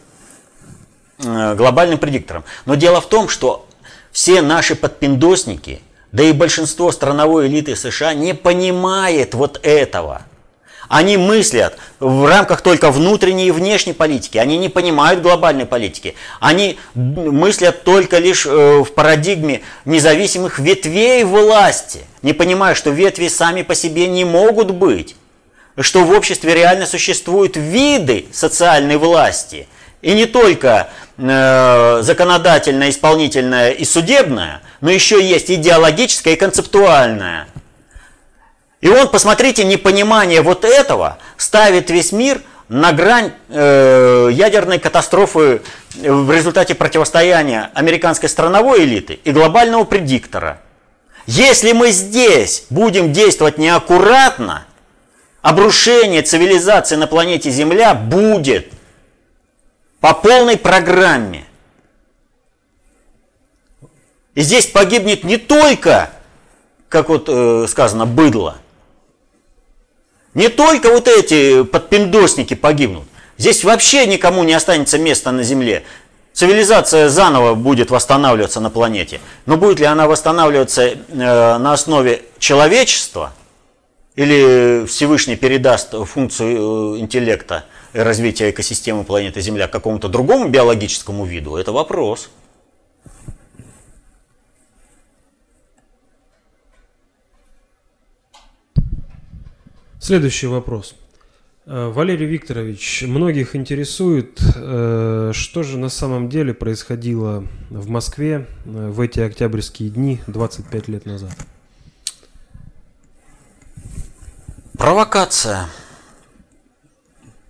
э, 1.18 1.54
глобальным 1.54 1.98
предиктором. 1.98 2.42
Но 2.64 2.74
дело 2.74 3.02
в 3.02 3.08
том, 3.10 3.28
что 3.28 3.66
все 4.12 4.40
наши 4.40 4.74
подпиндосники, 4.74 5.82
да 6.10 6.22
и 6.22 6.32
большинство 6.32 6.90
страновой 6.90 7.48
элиты 7.48 7.76
США 7.76 8.14
не 8.14 8.32
понимает 8.32 9.34
вот 9.34 9.60
этого. 9.62 10.22
Они 10.92 11.16
мыслят 11.16 11.78
в 12.00 12.26
рамках 12.26 12.60
только 12.60 12.90
внутренней 12.90 13.46
и 13.46 13.50
внешней 13.50 13.94
политики. 13.94 14.36
Они 14.36 14.58
не 14.58 14.68
понимают 14.68 15.22
глобальной 15.22 15.64
политики. 15.64 16.14
Они 16.38 16.78
мыслят 16.94 17.82
только 17.82 18.18
лишь 18.18 18.44
э, 18.44 18.82
в 18.82 18.92
парадигме 18.92 19.62
независимых 19.86 20.58
ветвей 20.58 21.24
власти, 21.24 22.00
не 22.20 22.34
понимая, 22.34 22.74
что 22.74 22.90
ветви 22.90 23.28
сами 23.28 23.62
по 23.62 23.74
себе 23.74 24.06
не 24.06 24.26
могут 24.26 24.72
быть. 24.72 25.16
Что 25.80 26.04
в 26.04 26.10
обществе 26.10 26.52
реально 26.52 26.84
существуют 26.84 27.56
виды 27.56 28.26
социальной 28.30 28.98
власти. 28.98 29.68
И 30.02 30.12
не 30.12 30.26
только 30.26 30.90
Э, 31.18 32.00
законодательная, 32.02 32.88
исполнительная 32.88 33.70
и 33.70 33.84
судебная, 33.84 34.62
но 34.80 34.90
еще 34.90 35.22
есть 35.22 35.50
идеологическая 35.50 36.34
и 36.34 36.36
концептуальная. 36.36 37.46
И 38.82 38.88
он, 38.88 39.08
посмотрите, 39.08 39.64
непонимание 39.64 40.42
вот 40.42 40.66
этого 40.66 41.16
ставит 41.38 41.88
весь 41.88 42.12
мир 42.12 42.42
на 42.68 42.92
грань 42.92 43.32
э, 43.48 44.28
ядерной 44.30 44.78
катастрофы 44.78 45.62
в 45.94 46.30
результате 46.30 46.74
противостояния 46.74 47.70
американской 47.72 48.28
страновой 48.28 48.84
элиты 48.84 49.14
и 49.14 49.32
глобального 49.32 49.84
предиктора. 49.84 50.60
Если 51.26 51.72
мы 51.72 51.90
здесь 51.92 52.66
будем 52.68 53.14
действовать 53.14 53.56
неаккуратно, 53.56 54.66
обрушение 55.40 56.20
цивилизации 56.20 56.96
на 56.96 57.06
планете 57.06 57.48
Земля 57.48 57.94
будет– 57.94 58.66
по 60.02 60.14
полной 60.14 60.58
программе. 60.58 61.44
И 64.34 64.42
здесь 64.42 64.66
погибнет 64.66 65.22
не 65.22 65.36
только, 65.36 66.10
как 66.88 67.08
вот 67.08 67.28
э, 67.28 67.66
сказано, 67.68 68.04
быдло, 68.04 68.58
не 70.34 70.48
только 70.48 70.90
вот 70.90 71.08
эти 71.08 71.62
подпиндосники 71.62 72.54
погибнут. 72.54 73.04
Здесь 73.38 73.64
вообще 73.64 74.06
никому 74.06 74.44
не 74.44 74.52
останется 74.52 74.98
места 74.98 75.32
на 75.32 75.42
Земле. 75.42 75.82
Цивилизация 76.32 77.08
заново 77.08 77.54
будет 77.54 77.90
восстанавливаться 77.90 78.60
на 78.60 78.70
планете. 78.70 79.20
Но 79.46 79.56
будет 79.56 79.80
ли 79.80 79.86
она 79.86 80.06
восстанавливаться 80.06 80.82
э, 80.82 80.94
на 81.08 81.72
основе 81.72 82.22
человечества? 82.38 83.32
Или 84.14 84.86
Всевышний 84.86 85.36
передаст 85.36 85.94
функцию 86.06 86.96
э, 86.96 87.00
интеллекта 87.00 87.64
развития 87.92 88.50
экосистемы 88.50 89.04
планеты 89.04 89.40
Земля 89.40 89.68
какому-то 89.68 90.08
другому 90.08 90.48
биологическому 90.48 91.24
виду, 91.24 91.56
это 91.56 91.72
вопрос. 91.72 92.30
Следующий 100.02 100.48
вопрос. 100.48 100.96
Э, 101.64 101.86
Валерий 101.86 102.26
Викторович, 102.26 103.04
многих 103.06 103.54
интересует, 103.54 104.40
э, 104.56 105.30
что 105.32 105.62
же 105.62 105.78
на 105.78 105.90
самом 105.90 106.28
деле 106.28 106.54
происходило 106.54 107.46
в 107.70 107.88
Москве 107.88 108.48
э, 108.64 108.88
в 108.90 109.00
эти 109.00 109.20
октябрьские 109.20 109.90
дни 109.90 110.20
25 110.26 110.88
лет 110.88 111.06
назад. 111.06 111.30
Провокация. 114.76 115.68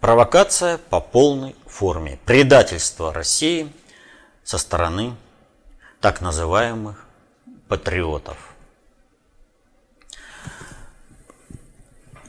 Провокация 0.00 0.76
по 0.76 1.00
полной 1.00 1.56
форме. 1.66 2.18
Предательство 2.26 3.14
России 3.14 3.72
со 4.44 4.58
стороны 4.58 5.14
так 6.02 6.20
называемых 6.20 7.06
патриотов. 7.68 8.51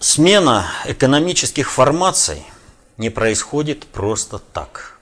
Смена 0.03 0.65
экономических 0.83 1.71
формаций 1.71 2.43
не 2.97 3.09
происходит 3.09 3.85
просто 3.87 4.37
так. 4.37 4.99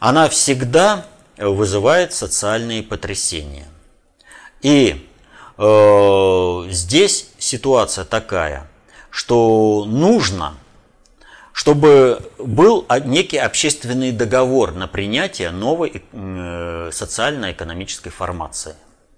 Она 0.00 0.28
всегда 0.28 1.06
вызывает 1.38 2.12
социальные 2.12 2.82
потрясения. 2.82 3.68
И 4.60 5.08
э, 5.56 6.64
здесь 6.68 7.30
ситуация 7.38 8.04
такая, 8.04 8.68
что 9.08 9.86
нужно 9.86 10.58
чтобы 11.54 12.20
был 12.36 12.84
некий 13.06 13.38
общественный 13.38 14.12
договор 14.12 14.72
на 14.72 14.88
принятие 14.88 15.52
новой 15.52 16.02
э, 16.12 16.90
социально-экономической 16.92 18.10
формации. 18.10 18.74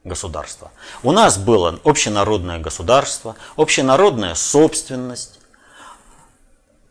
Государства. 0.09 0.73
У 1.03 1.13
нас 1.13 1.39
было 1.39 1.79
общенародное 1.85 2.59
государство, 2.59 3.37
общенародная 3.57 4.35
собственность, 4.35 5.39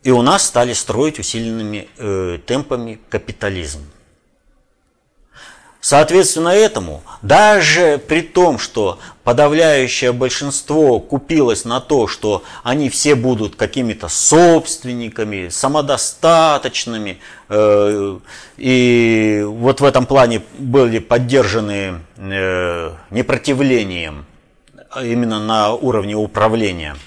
и 0.03 0.11
у 0.11 0.22
нас 0.22 0.45
стали 0.45 0.74
строить 0.74 1.20
усиленными 1.20 1.89
э, 1.97 2.39
темпами 2.45 2.99
капитализм. 3.09 3.82
Соответственно 5.90 6.50
этому, 6.50 7.02
даже 7.22 7.98
при 7.98 8.20
том, 8.20 8.60
что 8.60 9.00
подавляющее 9.24 10.12
большинство 10.12 11.00
купилось 11.00 11.64
на 11.64 11.80
то, 11.80 12.08
что 12.08 12.44
они 12.62 12.90
все 12.90 13.16
будут 13.16 13.56
какими-то 13.56 14.10
собственниками, 14.10 15.48
самодостаточными, 15.48 17.20
э, 17.48 18.20
и 18.58 19.46
вот 19.48 19.80
в 19.80 19.86
этом 19.86 20.06
плане 20.06 20.42
были 20.58 21.00
поддержаны 21.00 22.02
э, 22.18 22.92
непротивлением 23.10 24.26
именно 25.02 25.40
на 25.40 25.72
уровне 25.74 26.16
управления 26.16 26.98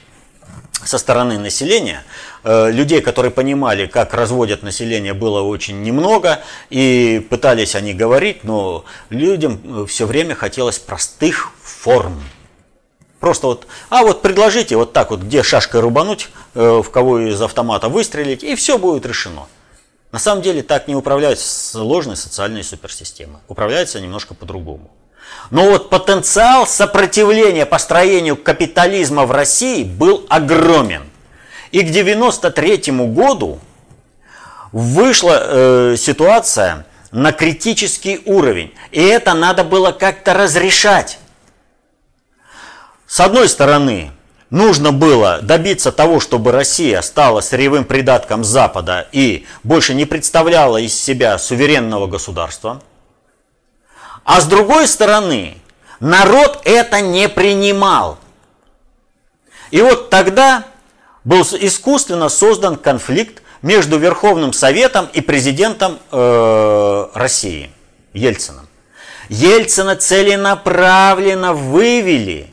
со 0.85 0.99
стороны 0.99 1.39
населения– 1.39 2.05
Э, 2.43 2.71
людей, 2.71 3.03
которые 3.03 3.31
понимали, 3.31 3.87
как 3.87 4.15
разводят 4.15 4.63
население, 4.63 5.13
было 5.13 5.43
очень 5.43 5.83
немного, 5.83 6.41
и 6.71 7.27
пытались 7.29 7.75
они 7.75 7.93
говорить, 7.93 8.45
но 8.45 8.85
людям 9.11 9.61
э, 9.63 9.87
все 9.87 10.07
время 10.07 10.35
хотелось 10.35 10.79
простых 10.79 11.53
форм. 11.63 12.23
Просто 13.19 13.49
вот, 13.49 13.67
а 13.91 14.03
вот 14.03 14.23
предложите 14.23 14.77
вот 14.77 14.95
так 14.95 15.11
вот, 15.11 15.21
где 15.21 15.43
шашкой 15.43 15.83
рубануть, 15.83 16.31
э, 16.55 16.81
в 16.83 16.91
кого 16.91 17.21
из 17.21 17.41
автомата 17.43 17.91
выстрелить, 17.91 18.43
и 18.43 18.55
все 18.55 18.79
будет 18.79 19.05
решено. 19.05 19.47
На 20.11 20.19
самом 20.19 20.41
деле 20.41 20.63
так 20.63 20.89
не 20.89 20.97
управляются 20.97 21.47
сложные 21.47 22.17
социальные 22.17 22.65
суперсистемы. 22.65 23.41
Управляются 23.49 24.01
немножко 24.01 24.35
по-другому. 24.35 24.91
Но 25.51 25.71
вот 25.71 25.91
потенциал 25.91 26.67
сопротивления 26.67 27.67
построению 27.67 28.37
капитализма 28.37 29.27
в 29.27 29.33
России 29.33 29.85
был 29.85 30.25
огромен. 30.29 31.03
И 31.73 31.83
к 31.83 31.91
93 31.91 32.93
году 33.09 33.59
вышла 34.73 35.39
э, 35.41 35.97
ситуация 35.99 36.87
на 37.11 37.33
критический 37.33 38.21
уровень. 38.25 38.73
И 38.93 39.03
это 39.03 39.35
надо 39.35 39.65
было 39.65 39.93
как-то 39.93 40.35
разрешать. 40.35 41.19
С 43.07 43.19
одной 43.19 43.49
стороны, 43.49 44.13
нужно 44.51 44.93
было 44.93 45.41
добиться 45.43 45.91
того, 45.91 46.21
чтобы 46.21 46.53
Россия 46.53 47.03
стала 47.03 47.41
сырьевым 47.41 47.85
придатком 47.85 48.45
Запада 48.45 49.09
и 49.11 49.47
больше 49.65 49.95
не 49.95 50.05
представляла 50.05 50.77
из 50.77 50.99
себя 50.99 51.37
суверенного 51.39 52.07
государства. 52.07 52.81
А 54.25 54.41
с 54.41 54.47
другой 54.47 54.87
стороны, 54.87 55.57
народ 55.99 56.61
это 56.65 57.01
не 57.01 57.29
принимал. 57.29 58.19
И 59.71 59.81
вот 59.81 60.11
тогда 60.11 60.65
был 61.25 61.43
искусственно 61.43 62.29
создан 62.29 62.77
конфликт 62.77 63.43
между 63.63 63.99
Верховным 63.99 64.53
Советом 64.53 65.09
и 65.13 65.21
президентом 65.21 65.99
э, 66.11 67.07
России 67.15 67.71
Ельцином. 68.13 68.69
Ельцина 69.29 69.95
целенаправленно 69.97 71.53
вывели 71.53 72.51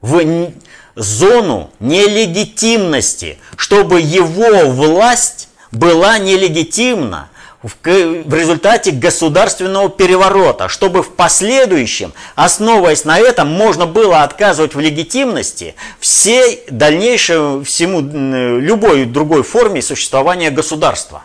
в 0.00 0.52
зону 0.94 1.70
нелегитимности, 1.80 3.38
чтобы 3.56 4.00
его 4.00 4.70
власть 4.70 5.48
была 5.72 6.18
нелегитимна 6.18 7.30
в 7.62 8.34
результате 8.34 8.90
государственного 8.90 9.88
переворота, 9.88 10.68
чтобы 10.68 11.02
в 11.02 11.14
последующем, 11.14 12.12
основываясь 12.34 13.04
на 13.04 13.18
этом, 13.18 13.48
можно 13.48 13.86
было 13.86 14.22
отказывать 14.22 14.74
в 14.74 14.80
легитимности 14.80 15.76
всей 16.00 16.64
дальнейшей, 16.68 17.62
всему, 17.64 18.00
любой 18.00 19.04
другой 19.04 19.44
форме 19.44 19.80
существования 19.80 20.50
государства. 20.50 21.22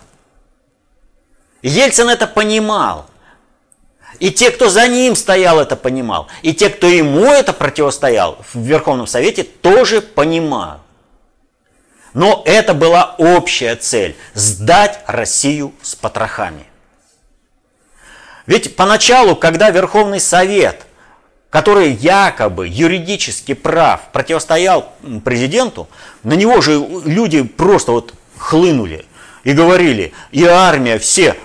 Ельцин 1.64 2.10
это 2.10 2.28
понимал. 2.28 3.08
И 4.20 4.32
те, 4.32 4.52
кто 4.52 4.70
за 4.70 4.88
ним 4.88 5.16
стоял, 5.16 5.60
это 5.60 5.76
понимал. 5.76 6.28
И 6.42 6.54
те, 6.54 6.70
кто 6.70 6.88
ему 6.88 7.26
это 7.26 7.54
противостоял 7.54 8.38
в 8.54 8.60
Верховном 8.60 9.08
Совете, 9.08 9.44
тоже 9.44 10.02
понимают. 10.02 10.82
Но 12.18 12.42
это 12.46 12.74
была 12.74 13.14
общая 13.20 13.76
цель– 13.76 14.16
сдать 14.34 15.02
Россию 15.06 15.72
с 15.84 15.94
потрохами. 15.94 16.66
Ведь 18.48 18.76
поначалу, 18.76 19.36
когда 19.36 19.70
Верховный 19.70 20.20
Совет, 20.20 20.88
который 21.52 21.92
якобы 21.92 22.68
юридически 22.68 23.54
прав, 23.54 24.02
противостоял 24.14 24.92
президенту, 25.24 25.88
на 26.24 26.34
него 26.34 26.60
же 26.60 26.84
люди 27.06 27.44
просто 27.44 27.92
вот 27.92 28.16
хлынули 28.36 29.06
и 29.44 29.52
говорили, 29.52 30.12
и 30.32 30.44
армия, 30.44 30.98
все, 30.98 31.36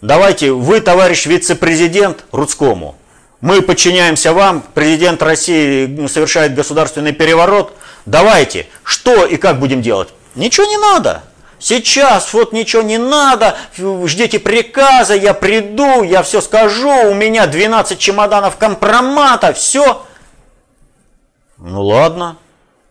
давайте 0.00 0.50
вы, 0.50 0.80
товарищ 0.80 1.26
вице-президент 1.26 2.24
Рудскому, 2.32 2.96
мы 3.40 3.62
подчиняемся 3.62 4.32
вам, 4.32 4.64
президент 4.74 5.22
России 5.22 6.08
совершает 6.08 6.56
государственный 6.56 7.12
переворот, 7.12 7.76
Давайте, 8.06 8.66
что 8.82 9.26
и 9.26 9.36
как 9.36 9.58
будем 9.58 9.82
делать? 9.82 10.08
Ничего 10.34 10.66
не 10.66 10.76
надо. 10.76 11.22
Сейчас 11.58 12.34
вот 12.34 12.52
ничего 12.52 12.82
не 12.82 12.98
надо, 12.98 13.56
ждите 13.76 14.40
приказа, 14.40 15.14
я 15.14 15.32
приду, 15.32 16.02
я 16.02 16.24
все 16.24 16.40
скажу, 16.40 16.90
у 16.90 17.14
меня 17.14 17.46
12 17.46 18.00
чемоданов 18.00 18.56
компромата, 18.56 19.52
все. 19.52 20.04
Ну 21.58 21.84
ладно, 21.84 22.36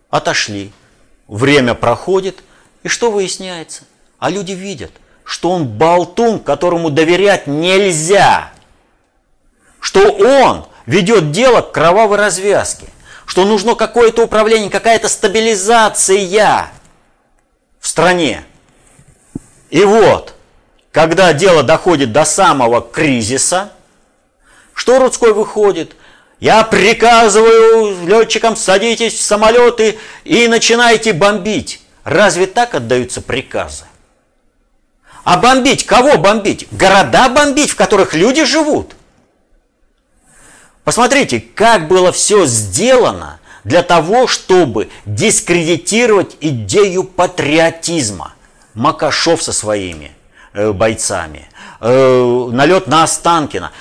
отошли. 0.09 0.71
Время 1.27 1.73
проходит, 1.73 2.43
и 2.83 2.87
что 2.87 3.11
выясняется? 3.11 3.83
А 4.19 4.29
люди 4.29 4.53
видят, 4.53 4.91
что 5.25 5.51
он 5.51 5.67
болтун, 5.67 6.39
которому 6.39 6.89
доверять 6.89 7.47
нельзя. 7.47 8.53
Что 9.81 10.11
он 10.11 10.65
ведет 10.85 11.31
дело 11.31 11.59
к 11.61 11.73
кровавой 11.73 12.17
развязке 12.17 12.87
что 13.31 13.45
нужно 13.45 13.75
какое-то 13.75 14.25
управление, 14.25 14.69
какая-то 14.69 15.07
стабилизация 15.07 16.69
в 17.79 17.87
стране. 17.87 18.43
И 19.69 19.85
вот, 19.85 20.33
когда 20.91 21.31
дело 21.31 21.63
доходит 21.63 22.11
до 22.11 22.25
самого 22.25 22.81
кризиса, 22.81 23.71
что 24.73 24.99
Рудской 24.99 25.31
выходит? 25.31 25.95
Я 26.41 26.63
приказываю 26.63 28.05
летчикам, 28.05 28.57
садитесь 28.57 29.13
в 29.13 29.21
самолеты 29.21 29.97
и 30.25 30.49
начинайте 30.49 31.13
бомбить. 31.13 31.81
Разве 32.03 32.47
так 32.47 32.75
отдаются 32.75 33.21
приказы? 33.21 33.85
А 35.23 35.37
бомбить? 35.37 35.85
Кого 35.85 36.17
бомбить? 36.17 36.67
Города 36.71 37.29
бомбить, 37.29 37.71
в 37.71 37.77
которых 37.77 38.13
люди 38.13 38.43
живут– 38.43 38.91
Посмотрите, 40.83 41.39
как 41.39 41.87
было 41.87 42.11
все 42.11 42.45
сделано 42.45 43.39
для 43.63 43.83
того, 43.83 44.27
чтобы 44.27 44.89
дискредитировать 45.05 46.37
идею 46.41 47.03
патриотизма. 47.03 48.33
Макашов 48.73 49.43
со 49.43 49.51
своими 49.51 50.11
э, 50.53 50.71
бойцами, 50.71 51.49
э, 51.81 52.49
налет 52.51 52.87
на 52.87 53.03
Останкино. 53.03 53.71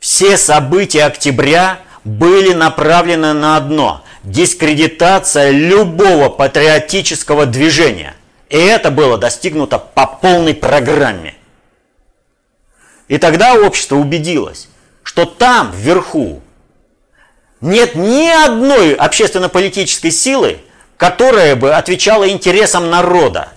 Все 0.00 0.36
события 0.38 1.04
октября 1.04 1.80
были 2.04 2.54
направлены 2.54 3.34
на 3.34 3.56
одно– 3.56 4.02
дискредитация 4.24 5.50
любого 5.50 6.28
патриотического 6.28 7.46
движения. 7.46 8.14
И 8.48 8.56
это 8.56 8.90
было 8.90 9.18
достигнуто 9.18 9.78
по 9.78 10.06
полной 10.06 10.54
программе. 10.54 11.34
И 13.08 13.18
тогда 13.18 13.54
общество 13.54 13.96
убедилось, 13.96 14.68
что 15.08 15.24
там, 15.24 15.72
вверху, 15.74 16.42
нет 17.62 17.94
ни 17.94 18.28
одной 18.28 18.92
общественно-политической 18.92 20.10
силы, 20.10 20.58
которая 20.98 21.56
бы 21.56 21.72
отвечала 21.72 22.28
интересам 22.28 22.90
народа. 22.90 23.48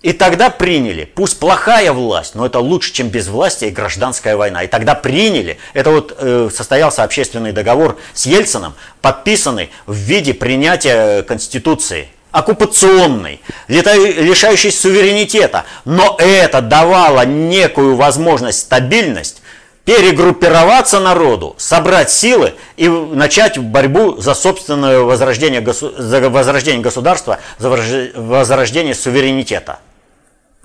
И 0.00 0.14
тогда 0.14 0.48
приняли, 0.48 1.04
пусть 1.04 1.38
плохая 1.38 1.92
власть, 1.92 2.34
но 2.34 2.46
это 2.46 2.60
лучше, 2.60 2.94
чем 2.94 3.08
безвластие 3.08 3.68
и 3.68 3.74
гражданская 3.74 4.38
война. 4.38 4.62
И 4.62 4.68
тогда 4.68 4.94
приняли, 4.94 5.58
это 5.74 5.90
вот 5.90 6.16
э, 6.18 6.48
состоялся 6.50 7.02
общественный 7.02 7.52
договор 7.52 7.98
с 8.14 8.24
Ельцином, 8.24 8.72
подписанный 9.02 9.68
в 9.84 9.92
виде 9.92 10.32
принятия 10.32 11.22
Конституции– 11.24 12.08
оккупационный, 12.32 13.40
лишающий 13.68 14.70
суверенитета, 14.70 15.64
но 15.84 16.16
это 16.18 16.60
давало 16.60 17.26
некую 17.26 17.96
возможность, 17.96 18.60
стабильность 18.60 19.39
перегруппироваться 19.84 21.00
народу, 21.00 21.54
собрать 21.58 22.10
силы 22.10 22.54
и 22.76 22.88
начать 22.88 23.58
борьбу 23.58 24.16
за 24.18 24.34
собственное 24.34 25.00
возрождение, 25.00 25.64
за 25.72 26.28
возрождение 26.28 26.82
государства, 26.82 27.38
за 27.58 27.70
возрождение 28.14 28.94
суверенитета. 28.94 29.80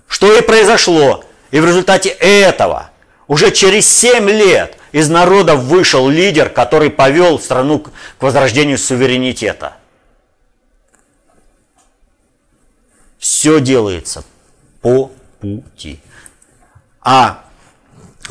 Что 0.07 0.35
и 0.37 0.41
произошло. 0.41 1.23
И 1.51 1.59
в 1.59 1.65
результате 1.65 2.09
этого 2.09 2.91
Уже 3.27 3.51
через 3.51 3.87
7 3.87 4.29
лет 4.29 4.77
из 4.91 5.09
народа 5.09 5.55
вышел 5.55 6.07
лидер, 6.07 6.49
который 6.49 6.89
повел 6.89 7.39
страну 7.39 7.79
к 7.79 7.91
возрождению 8.19 8.77
суверенитета. 8.77 9.77
Все 13.17 13.59
делается 13.59 14.23
по 14.81 15.11
пути. 15.39 15.99
А 17.01 17.44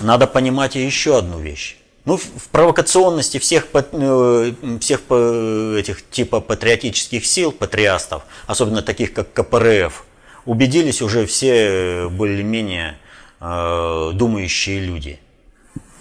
надо 0.00 0.26
понимать 0.26 0.74
еще 0.74 1.18
одну 1.18 1.38
вещь. 1.38 1.76
Ну, 2.04 2.18
в 2.18 2.48
провокационности 2.50 3.38
всех, 3.38 3.68
э, 3.72 4.52
всех 4.80 5.00
этих 5.00 6.10
типа 6.10 6.40
патриотических 6.40 7.24
сил, 7.24 7.50
патриастов, 7.50 8.24
особенно 8.46 8.82
таких 8.82 9.14
как 9.14 9.32
КПРФ, 9.32 10.04
убедились 10.44 11.00
уже 11.00 11.24
все 11.24 12.08
более-менее 12.10 12.98
э, 13.40 14.10
думающие 14.12 14.80
люди. 14.80 15.18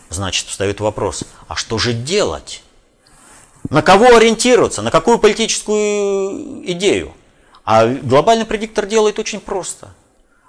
Значит, 0.10 0.48
встает 0.48 0.82
вопрос, 0.82 1.24
а 1.48 1.56
что 1.56 1.78
же 1.78 1.94
делать? 1.94 2.64
На 3.70 3.82
кого 3.82 4.18
ориентироваться? 4.18 4.82
На 4.82 4.92
какую 4.92 5.20
политическую 5.20 6.70
идею? 6.70 7.14
А 7.64 7.88
глобальный 7.88 8.46
предиктор 8.46 8.86
делает 8.86 9.20
очень 9.20 9.40
просто– 9.40 9.94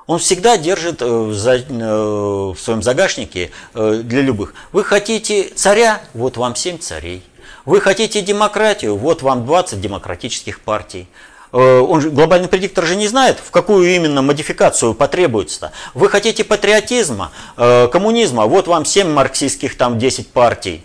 он 0.07 0.19
всегда 0.19 0.57
держит 0.57 1.01
э, 1.01 1.05
э, 1.07 1.33
в 1.33 2.57
своем 2.57 2.83
загашнике 2.83 3.51
э, 3.75 4.01
для 4.05 4.21
любых. 4.21 4.55
Вы 4.73 4.85
хотите 4.85 5.51
царя? 5.55 6.03
Вот 6.13 6.37
вам 6.37 6.57
7 6.57 6.79
царей. 6.79 7.23
Вы 7.65 7.81
хотите 7.81 8.21
демократию? 8.21 8.97
Вот 8.97 9.23
вам 9.23 9.47
20 9.47 9.81
демократических 9.81 10.61
партий. 10.61 11.09
Он 11.51 12.01
же, 12.01 12.11
глобальный 12.11 12.49
предиктор 12.49 12.85
же 12.85 12.97
не 12.97 13.07
знает, 13.07 13.39
в 13.39 13.53
какую 13.53 13.89
именно 13.95 14.23
модификацию 14.23 14.93
потребуется. 14.93 15.71
Вы 15.95 16.09
хотите 16.09 16.43
патриотизма, 16.43 17.31
коммунизма? 17.57 18.47
Вот 18.47 18.67
вам 18.67 18.85
7 18.85 19.09
марксистских, 19.09 19.79
там 19.79 19.97
10 19.97 20.33
партий. 20.33 20.83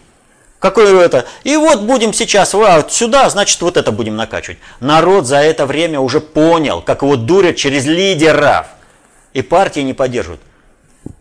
Какое 0.59 1.01
это? 1.01 1.26
И 1.43 1.57
вот 1.57 1.82
будем 1.82 2.13
сейчас 2.13 2.53
а, 2.53 2.86
сюда, 2.88 3.32
значит, 3.32 3.59
вот 3.63 3.78
это 3.78 3.91
будем 3.91 4.15
накачивать. 4.15 4.59
Народ 4.80 5.26
за 5.26 5.38
это 5.38 5.65
время 5.65 5.99
уже 5.99 6.22
понял, 6.22 6.82
как 6.82 7.01
его 7.01 7.15
дурят 7.15 7.55
через 7.55 7.86
лидеров– 7.86 8.67
и 9.34 9.42
партии 9.42 9.82
не 9.82 9.94
поддерживают. 9.94 10.42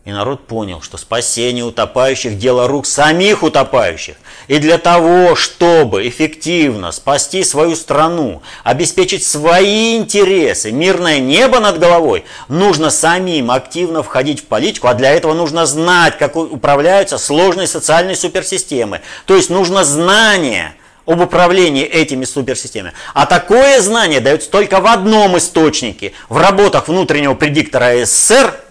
И 0.05 0.11
народ 0.11 0.47
понял, 0.47 0.81
что 0.81 0.97
спасение 0.97 1.63
утопающих– 1.63 2.37
дело 2.39 2.67
рук 2.67 2.85
самих 2.85 3.43
утопающих. 3.43 4.15
И 4.47 4.57
для 4.57 4.77
того, 4.77 5.35
чтобы 5.35 6.07
эффективно 6.07 6.91
спасти 6.91 7.43
свою 7.43 7.75
страну, 7.75 8.41
обеспечить 8.63 9.23
свои 9.23 9.97
интересы, 9.97 10.71
мирное 10.71 11.19
небо 11.19 11.59
над 11.59 11.79
головой, 11.79 12.25
нужно 12.47 12.89
самим 12.89 13.51
активно 13.51 14.03
входить 14.03 14.41
в 14.41 14.45
политику, 14.45 14.87
а 14.87 14.95
для 14.95 15.11
этого 15.11 15.33
нужно 15.33 15.65
знать, 15.65 16.17
как 16.17 16.35
управляются 16.35 17.17
сложные 17.17 17.67
социальные 17.67 18.15
суперсистемы. 18.15 19.01
То 19.25 19.35
есть 19.35 19.49
нужно 19.49 19.83
знание– 19.83 20.73
об 21.09 21.21
управлении 21.21 21.83
этими 21.83 22.23
суперсистемами. 22.23 22.93
А 23.15 23.25
такое 23.25 23.81
знание 23.81 24.19
дается 24.19 24.49
только 24.51 24.79
в 24.79 24.85
одном 24.85 25.39
источнике, 25.39 26.13
в 26.29 26.37
работах 26.37 26.87
внутреннего 26.87 27.33
предиктора 27.33 28.05
СССР 28.05 28.61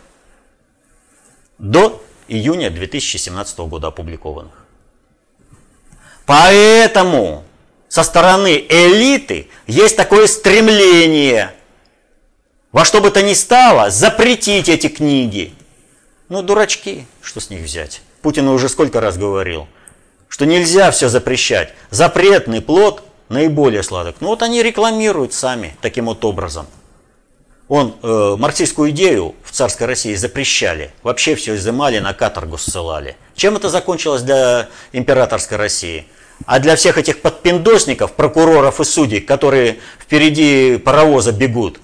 до 1.58 2.00
июня 2.28 2.70
2017 2.70 3.58
года 3.58 3.88
опубликованных. 3.88 4.52
Поэтому 6.26 7.42
со 7.88 8.04
стороны 8.04 8.64
элиты 8.68 9.48
есть 9.66 9.96
такое 9.96 10.28
стремление 10.28 11.54
во 12.70 12.84
что 12.84 13.00
бы 13.00 13.10
то 13.10 13.20
ни 13.20 13.32
стало 13.32 13.90
запретить 13.90 14.68
эти 14.68 14.88
книги. 14.88 15.54
Ну, 16.28 16.42
дурачки, 16.42 17.06
что 17.20 17.40
с 17.40 17.50
них 17.50 17.62
взять? 17.62 18.02
Путин 18.22 18.46
уже 18.46 18.68
сколько 18.68 19.00
раз 19.00 19.16
говорил– 19.16 19.66
что 20.28 20.46
нельзя 20.46 20.90
все 20.90 21.08
запрещать. 21.08 21.74
Запретный 21.90 22.60
плод 22.60 23.02
наиболее 23.28 23.82
сладок. 23.82 24.16
Ну 24.20 24.28
вот 24.28 24.42
они 24.42 24.62
рекламируют 24.62 25.32
сами 25.32 25.76
таким 25.80 26.06
вот 26.06 26.24
образом. 26.24 26.66
Он 27.68 27.94
э, 28.02 28.36
марксистскую 28.38 28.90
идею 28.90 29.34
в 29.44 29.52
царской 29.52 29.86
России 29.86 30.14
запрещали, 30.14 30.90
вообще 31.02 31.34
все 31.34 31.54
изымали, 31.56 31.98
на 31.98 32.14
каторгу 32.14 32.56
ссылали. 32.56 33.16
Чем 33.34 33.56
это 33.56 33.68
закончилось 33.68 34.22
для 34.22 34.68
императорской 34.92 35.58
России? 35.58 36.06
А 36.46 36.60
для 36.60 36.76
всех 36.76 36.96
этих 36.96 37.20
подпиндосников, 37.20 38.12
прокуроров 38.12 38.80
и 38.80 38.84
судей, 38.84 39.20
которые 39.20 39.80
впереди 40.00 40.78
паровоза 40.78 41.32
бегут, 41.32 41.78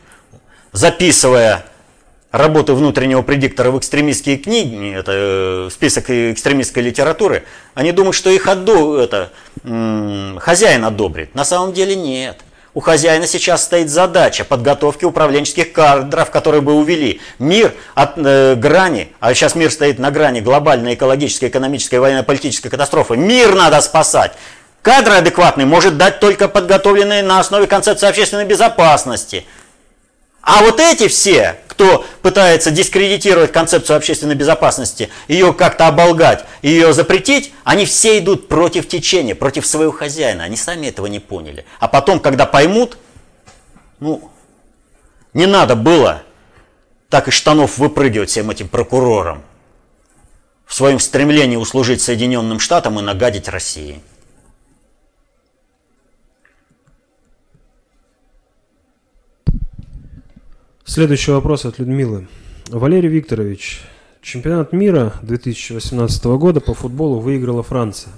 записывая 0.72 1.66
работы 2.34 2.74
внутреннего 2.74 3.22
предиктора 3.22 3.70
в 3.70 3.78
экстремистские 3.78 4.38
книги, 4.38 4.92
это 4.92 5.12
э, 5.14 5.68
список 5.70 6.10
экстремистской 6.10 6.82
литературы, 6.82 7.44
они 7.74 7.92
думают, 7.92 8.16
что 8.16 8.28
их 8.28 8.48
отду, 8.48 8.96
это, 8.96 9.30
хозяин 9.62 10.84
одобрит. 10.84 11.34
На 11.34 11.44
самом 11.44 11.72
деле 11.72 11.94
нет. 11.94 12.40
У 12.74 12.80
хозяина 12.80 13.28
сейчас 13.28 13.62
стоит 13.62 13.88
задача 13.88 14.44
подготовки 14.44 15.04
управленческих 15.04 15.72
кадров, 15.72 16.32
которые 16.32 16.60
бы 16.60 16.72
увели 16.72 17.20
мир 17.38 17.72
от 17.94 18.14
э, 18.16 18.56
грани, 18.56 19.12
а 19.20 19.32
сейчас 19.32 19.54
мир 19.54 19.70
стоит 19.70 20.00
на 20.00 20.10
грани 20.10 20.40
глобальной 20.40 20.94
экологической, 20.94 21.50
экономической, 21.50 22.00
военно-политической 22.00 22.68
катастрофы. 22.68 23.16
Мир 23.16 23.54
надо 23.54 23.80
спасать. 23.80 24.32
Кадры 24.82 25.14
адекватные 25.14 25.66
может 25.66 25.96
дать 25.96 26.18
только 26.18 26.48
подготовленные 26.48 27.22
на 27.22 27.38
основе 27.38 27.68
концепции 27.68 28.08
общественной 28.08 28.44
безопасности. 28.44 29.46
А 30.44 30.62
вот 30.62 30.78
эти 30.78 31.08
все, 31.08 31.56
кто 31.68 32.04
пытается 32.20 32.70
дискредитировать 32.70 33.50
концепцию 33.50 33.96
общественной 33.96 34.34
безопасности, 34.34 35.08
ее 35.26 35.54
как-то 35.54 35.88
оболгать, 35.88 36.44
ее 36.60 36.92
запретить, 36.92 37.52
они 37.64 37.86
все 37.86 38.18
идут 38.18 38.46
против 38.48 38.86
течения, 38.86 39.34
против 39.34 39.66
своего 39.66 39.90
хозяина. 39.90 40.44
Они 40.44 40.56
сами 40.56 40.88
этого 40.88 41.06
не 41.06 41.18
поняли. 41.18 41.64
А 41.80 41.88
потом, 41.88 42.20
когда 42.20 42.44
поймут, 42.44 42.98
ну, 44.00 44.30
не 45.32 45.46
надо 45.46 45.76
было 45.76 46.22
так 47.08 47.28
из 47.28 47.34
штанов 47.34 47.78
выпрыгивать 47.78 48.28
всем 48.28 48.50
этим 48.50 48.68
прокурорам 48.68 49.42
в 50.66 50.74
своем 50.74 50.98
стремлении 51.00 51.56
услужить 51.56 52.02
Соединенным 52.02 52.60
Штатам 52.60 52.98
и 52.98 53.02
нагадить 53.02 53.48
России. 53.48 54.02
Следующий 60.86 61.30
вопрос 61.30 61.64
от 61.64 61.78
Людмилы. 61.78 62.28
Валерий 62.68 63.08
Викторович, 63.08 63.80
чемпионат 64.20 64.74
мира 64.74 65.14
2018 65.22 66.24
года 66.26 66.60
по 66.60 66.74
футболу 66.74 67.20
выиграла 67.20 67.62
Франция. 67.62 68.12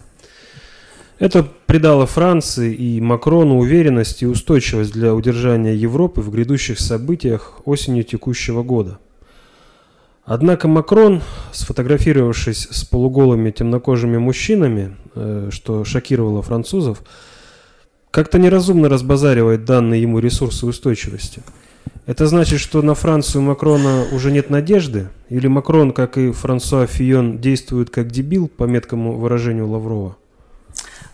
Это 1.21 1.47
придало 1.67 2.07
Франции 2.07 2.75
и 2.75 3.01
Макрону 3.01 3.59
уверенность 3.59 4.25
и 4.25 4.27
устойчивость 4.27 4.93
для 4.93 5.15
удержания 5.15 5.77
Европы 5.77 6.21
в 6.23 6.31
грядущих 6.31 6.81
событиях 6.81 7.61
осенью 7.67 8.03
текущего 8.03 8.65
года. 8.65 8.99
Однако 10.25 10.67
Макрон, 10.67 11.23
сфотографировавшись 11.53 12.67
с 12.69 12.85
полуголыми 12.85 13.53
темнокожими 13.53 14.19
мужчинами, 14.19 14.97
э, 15.15 15.51
что 15.53 15.85
шокировало 15.85 16.43
французов, 16.43 17.05
как-то 18.11 18.41
неразумно 18.41 18.89
разбазаривает 18.89 19.65
данные 19.65 20.03
ему 20.03 20.19
ресурсы 20.19 20.67
устойчивости– 20.67 21.45
это 22.07 22.27
значит, 22.27 22.61
что 22.61 22.83
на 22.83 22.95
Францию 22.95 23.43
Макрона 23.43 24.07
уже 24.13 24.31
нет 24.31 24.49
надежды? 24.49 25.09
Или 25.29 25.49
Макрон, 25.49 25.93
как 25.93 26.19
и 26.19 26.31
Франсуа 26.31 26.87
Фион, 26.87 27.39
действует 27.39 27.91
как 27.91 28.13
дебил, 28.13 28.47
по 28.47 28.65
меткому 28.65 29.19
выражению 29.19 29.69
Лаврова? 29.69 30.17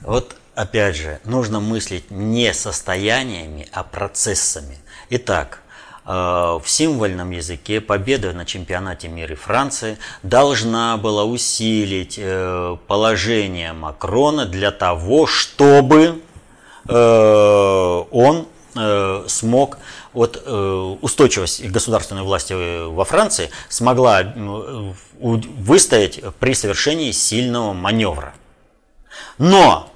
Вот 0.03 0.37
опять 0.55 0.97
же, 0.97 1.19
нужно 1.25 1.61
мыслить 1.61 2.11
не 2.11 2.53
состояниями, 2.53 3.69
а 3.73 3.83
процессами. 3.85 4.79
Итак, 5.09 5.63
э, 6.05 6.11
в 6.11 6.65
символьном 6.67 7.31
языке 7.31 7.81
победа 7.81 8.33
на 8.33 8.45
чемпионате 8.45 9.09
мира 9.09 9.35
Франции 9.35 9.97
должна 10.23 10.97
была 10.99 11.25
усилить 11.25 12.17
э, 12.19 12.77
положение 12.87 13.73
Макрона 13.73 14.47
для 14.47 14.71
того, 14.71 15.27
чтобы 15.27 16.21
э, 16.89 18.05
он 18.11 18.47
смог 19.29 19.77
вот 20.13 20.43
э, 20.45 20.97
устойчивость 21.01 21.65
государственной 21.67 22.23
власти 22.23 22.87
во 22.87 23.05
Франции 23.05 23.51
смогла 23.69 24.23
э, 24.23 24.93
выстоять 25.19 26.21
при 26.39 26.55
совершении 26.55 27.13
сильного 27.13 27.73
маневра. 27.73 28.35
Но 29.39 29.91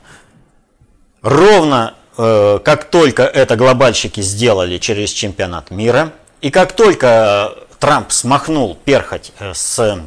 ровно 1.22 1.94
э, 2.16 2.60
как 2.64 2.84
только 2.84 3.24
это 3.24 3.56
глобальщики 3.56 4.20
сделали 4.20 4.78
через 4.78 5.10
чемпионат 5.10 5.70
мира, 5.70 6.12
и 6.40 6.50
как 6.50 6.72
только 6.72 7.54
Трамп 7.78 8.10
смахнул 8.10 8.76
перхоть 8.84 9.32
с 9.52 10.00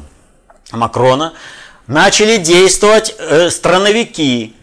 Макрона, 0.72 1.34
начали 1.86 2.36
действовать 2.36 3.14
страновики, 3.50 4.54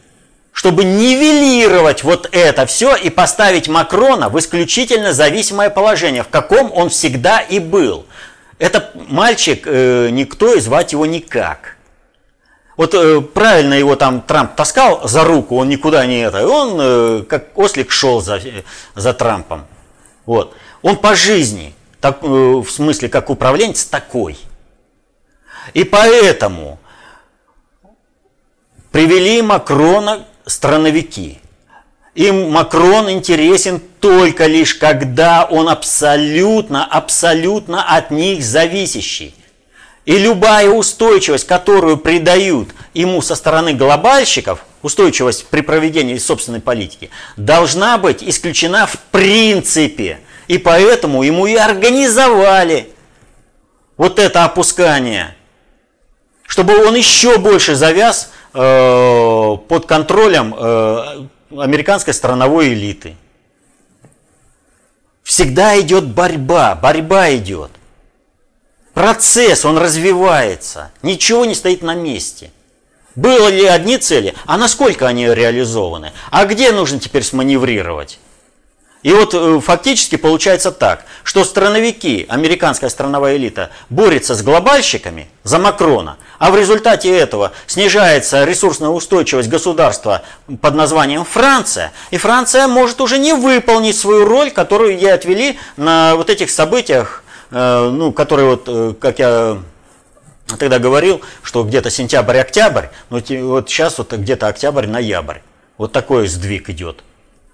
чтобы 0.57 0.85
нивелировать 0.85 2.03
вот 2.03 2.29
это 2.31 2.65
все 2.65 2.95
и 2.95 3.11
поставить 3.11 3.67
Макрона 3.67 4.27
в 4.27 4.39
исключительно 4.39 5.13
зависимое 5.13 5.69
положение, 5.69 6.23
в 6.23 6.29
каком 6.29 6.71
он 6.73 6.89
всегда 6.89 7.41
и 7.41 7.59
был. 7.59 8.07
Это 8.57 8.89
мальчик, 9.07 9.67
э, 9.67 10.09
никто 10.09 10.55
и 10.55 10.59
звать 10.59 10.93
его 10.93 11.05
никак. 11.05 11.75
Вот 12.75 12.95
э, 12.95 13.21
правильно 13.21 13.75
его 13.75 13.95
там 13.95 14.21
Трамп 14.21 14.55
таскал 14.55 15.07
за 15.07 15.23
руку, 15.25 15.57
он 15.57 15.69
никуда 15.69 16.03
не 16.07 16.21
это, 16.21 16.47
он 16.47 16.77
э, 16.81 17.23
как 17.29 17.55
ослик 17.55 17.91
шел 17.91 18.19
за, 18.23 18.41
за 18.95 19.13
Трампом. 19.13 19.67
Вот. 20.25 20.55
Он 20.81 20.97
по 20.97 21.13
жизни, 21.13 21.75
так, 22.01 22.23
э, 22.23 22.25
в 22.25 22.67
смысле 22.67 23.09
как 23.09 23.29
управленец, 23.29 23.85
такой. 23.85 24.39
И 25.75 25.83
поэтому 25.83 26.79
привели 28.91 29.43
Макрона 29.43 30.25
страновики. 30.47 31.39
Им 32.15 32.49
Макрон 32.49 33.11
интересен 33.11 33.79
только 33.99 34.47
лишь, 34.47 34.73
когда 34.73 35.45
он 35.45 35.69
абсолютно, 35.69 36.83
абсолютно 36.83 37.83
от 37.83 38.09
них 38.09 38.43
зависящий. 38.43 39.35
И 40.05 40.17
любая 40.17 40.69
устойчивость, 40.69 41.45
которую 41.45 41.97
придают 41.97 42.69
ему 42.93 43.21
со 43.21 43.35
стороны 43.35 43.73
глобальщиков, 43.73 44.65
устойчивость 44.81 45.47
при 45.47 45.61
проведении 45.61 46.17
собственной 46.17 46.61
политики, 46.61 47.09
должна 47.35 47.97
быть 47.97 48.23
исключена 48.23 48.87
в 48.87 48.97
принципе. 49.11 50.19
И 50.47 50.57
поэтому 50.57 51.23
ему 51.23 51.45
и 51.45 51.55
организовали 51.55 52.89
вот 53.97 54.17
это 54.17 54.45
опускание, 54.45 55.35
чтобы 56.47 56.83
он 56.87 56.95
еще 56.95 57.37
больше 57.37 57.75
завяз 57.75 58.31
э, 58.53 59.57
под 59.67 59.85
контролем 59.85 60.55
э, 60.57 61.27
американской 61.51 62.13
страновой 62.13 62.73
элиты. 62.73 63.15
Всегда 65.23 65.79
идет 65.79 66.07
борьба, 66.07 66.75
борьба 66.75 67.35
идет. 67.35 67.71
Процесс, 68.93 69.65
он 69.65 69.77
развивается. 69.77 70.91
Ничего 71.01 71.45
не 71.45 71.53
стоит 71.53 71.81
на 71.83 71.93
месте. 71.93 72.51
Было 73.15 73.47
ли 73.47 73.65
одни 73.65 73.97
цели, 73.97 74.35
а 74.45 74.57
насколько 74.57 75.07
они 75.07 75.25
реализованы? 75.25 76.13
А 76.31 76.45
где 76.45 76.71
нужно 76.71 76.99
теперь 76.99 77.23
сманеврировать? 77.23 78.19
И 79.07 79.13
вот 79.13 79.33
э, 79.33 79.59
фактически 79.61 80.17
получается 80.17 80.71
так, 80.71 81.05
что 81.23 81.45
страновики, 81.45 82.25
американская 82.27 82.89
страновая 82.89 83.37
элита, 83.37 83.69
борется 83.89 84.35
с 84.35 84.41
глобальщиками 84.41 85.29
за 85.43 85.59
Макрона, 85.59 86.17
а 86.39 86.51
в 86.51 86.57
результате 86.57 87.17
этого 87.17 87.53
снижается 87.67 88.43
ресурсная 88.43 88.89
устойчивость 88.89 89.47
государства 89.49 90.23
под 90.61 90.75
названием 90.75 91.23
Франция, 91.23 91.93
и 92.11 92.17
Франция 92.17 92.67
может 92.67 92.99
уже 92.99 93.17
не 93.17 93.33
выполнить 93.33 93.97
свою 93.97 94.25
роль, 94.25 94.51
которую 94.51 94.97
ей 94.97 95.13
отвели 95.13 95.57
на 95.77 96.15
вот 96.15 96.29
этих 96.29 96.51
событиях 96.51 97.23
Э, 97.49 97.89
ну, 97.89 98.11
который 98.11 98.45
вот, 98.45 98.63
э, 98.67 98.93
как 98.99 99.19
я 99.19 99.57
тогда 100.59 100.79
говорил, 100.79 101.21
что 101.43 101.63
где-то 101.63 101.89
сентябрь-октябрь, 101.89 102.87
ну 103.09 103.21
вот 103.47 103.69
сейчас 103.69 103.97
вот 103.97 104.13
где-то 104.13 104.47
октябрь-ноябрь. 104.47 105.39
Вот 105.77 105.91
такой 105.91 106.27
сдвиг 106.27 106.69
идет. 106.69 107.03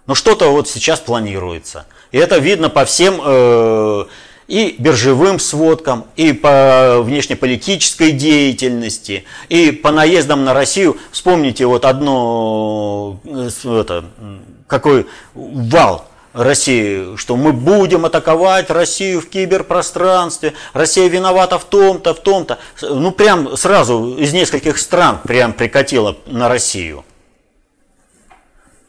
Но 0.06 0.16
что-то 0.16 0.50
вот 0.52 0.68
сейчас 0.68 1.00
планируется. 1.00 1.86
И 2.12 2.18
это 2.18 2.38
видно 2.38 2.70
по 2.70 2.86
всем 2.86 3.22
э, 3.24 4.06
и 4.48 4.76
биржевым 4.78 5.40
сводкам, 5.40 6.06
и 6.16 6.34
по 6.34 7.00
внешнеполитической 7.02 8.12
деятельности, 8.12 9.24
и 9.50 9.72
по 9.72 9.92
наездам 9.92 10.44
на 10.44 10.54
Россию. 10.54 10.98
Вспомните 11.12 11.66
вот 11.66 11.86
одно, 11.86 13.20
э, 13.24 13.50
это, 13.66 14.06
какой 14.68 15.08
вал 15.34 16.06
России, 16.34 17.16
что 17.16 17.36
мы 17.36 17.54
будем 17.54 18.06
атаковать 18.06 18.70
Россию 18.70 19.22
в 19.22 19.30
киберпространстве, 19.30 20.54
Россия 20.74 21.08
виновата 21.08 21.60
в 21.60 21.66
том-то, 21.66 22.14
в 22.14 22.20
том-то. 22.20 22.58
Ну, 22.82 23.12
прям 23.12 23.56
сразу 23.56 24.16
из 24.18 24.34
нескольких 24.34 24.78
стран 24.80 25.20
прям 25.24 25.54
прикатило 25.54 26.18
на 26.26 26.50
Россию. 26.50 27.06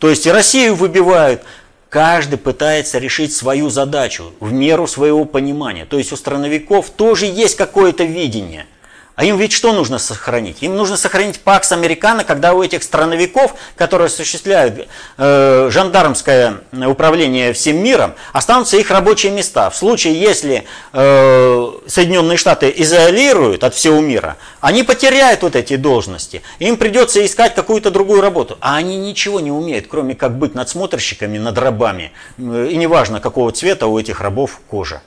То 0.04 0.10
есть 0.10 0.26
и 0.26 0.30
Россию 0.30 0.74
выбивают. 0.74 1.44
Каждый 1.88 2.36
пытается 2.36 2.98
решить 2.98 3.32
свою 3.32 3.70
задачу 3.70 4.34
в 4.38 4.52
меру 4.52 4.86
своего 4.86 5.24
понимания. 5.24 5.86
То 5.86 5.96
есть 5.96 6.12
у 6.12 6.16
страновиков 6.16 6.90
тоже 6.90 7.24
есть 7.24 7.56
какое-то 7.56 8.04
видение– 8.04 8.66
а 9.16 9.24
им 9.24 9.36
ведь 9.36 9.52
что 9.52 9.72
нужно 9.72 9.98
сохранить? 9.98 10.62
Им 10.62 10.76
нужно 10.76 10.96
сохранить 10.96 11.40
ПАКС 11.40 11.70
Американо, 11.70 12.24
когда 12.24 12.52
у 12.52 12.62
этих 12.62 12.82
страновиков, 12.82 13.54
которые 13.76 14.06
осуществляют 14.06 14.88
э, 15.18 15.68
жандармское 15.70 16.62
управление 16.72 17.52
всем 17.52 17.76
миром, 17.76 18.14
останутся 18.32 18.76
их 18.76 18.90
рабочие 18.90 19.30
места. 19.30 19.70
В 19.70 19.76
случае, 19.76 20.20
если 20.20 20.64
э, 20.92 21.72
Соединенные 21.86 22.36
Штаты 22.36 22.72
изолируют 22.76 23.62
от 23.62 23.74
всего 23.74 24.00
мира, 24.00 24.36
они 24.60 24.82
потеряют 24.82 25.42
вот 25.42 25.54
эти 25.54 25.76
должности. 25.76 26.42
Им 26.58 26.76
придется 26.76 27.24
искать 27.24 27.54
какую-то 27.54 27.92
другую 27.92 28.20
работу. 28.20 28.58
А 28.60 28.76
они 28.76 28.96
ничего 28.96 29.38
не 29.38 29.52
умеют, 29.52 29.86
кроме 29.86 30.16
как 30.16 30.36
быть 30.36 30.56
надсмотрщиками 30.56 31.38
над 31.38 31.56
рабами. 31.56 32.10
Э, 32.38 32.68
и 32.68 32.76
неважно, 32.76 33.20
какого 33.20 33.52
цвета 33.52 33.86
у 33.86 33.96
этих 33.96 34.20
рабов 34.20 34.60
кожа. 34.68 35.02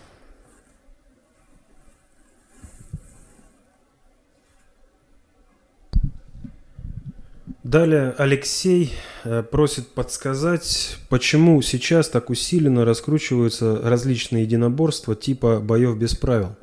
Далее 7.67 8.15
Алексей 8.17 8.93
э, 9.25 9.43
просит 9.43 9.89
подсказать, 9.89 10.95
почему 11.09 11.61
сейчас 11.61 12.07
так 12.07 12.29
усиленно 12.29 12.85
раскручиваются 12.85 13.81
различные 13.83 14.43
единоборства 14.43 15.17
типа 15.17 15.59
боев 15.59 15.97
без 15.97 16.15
правил. 16.15 16.55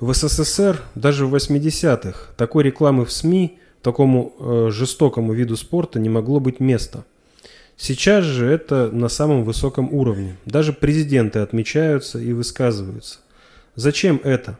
В 0.00 0.12
СССР 0.12 0.82
даже 0.96 1.26
в 1.26 1.34
80-х 1.36 2.32
такой 2.36 2.64
рекламы 2.64 3.04
в 3.04 3.12
СМИ 3.12 3.60
такому 3.82 4.34
э, 4.40 4.70
жестокому 4.72 5.32
виду 5.32 5.56
спорта 5.56 6.00
не 6.00 6.08
могло 6.08 6.40
быть 6.40 6.58
места. 6.58 7.04
Сейчас 7.76 8.24
же 8.24 8.46
это 8.46 8.90
на 8.90 9.08
самом 9.08 9.44
высоком 9.44 9.94
уровне. 9.94 10.38
Даже 10.44 10.72
президенты 10.72 11.38
отмечаются 11.38 12.18
и 12.18 12.32
высказываются. 12.32 13.20
Зачем 13.76 14.20
это? 14.24 14.58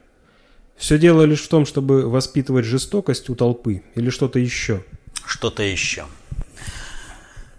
Все 0.76 0.96
дело 0.96 1.22
лишь 1.22 1.42
в 1.42 1.48
том, 1.48 1.66
чтобы 1.66 2.08
воспитывать 2.08 2.66
жестокость 2.66 3.28
у 3.30 3.34
толпы 3.34 3.82
или 3.96 4.10
что-то 4.10 4.38
еще– 4.38 4.84
что-то 5.26 5.62
еще. 5.62 6.06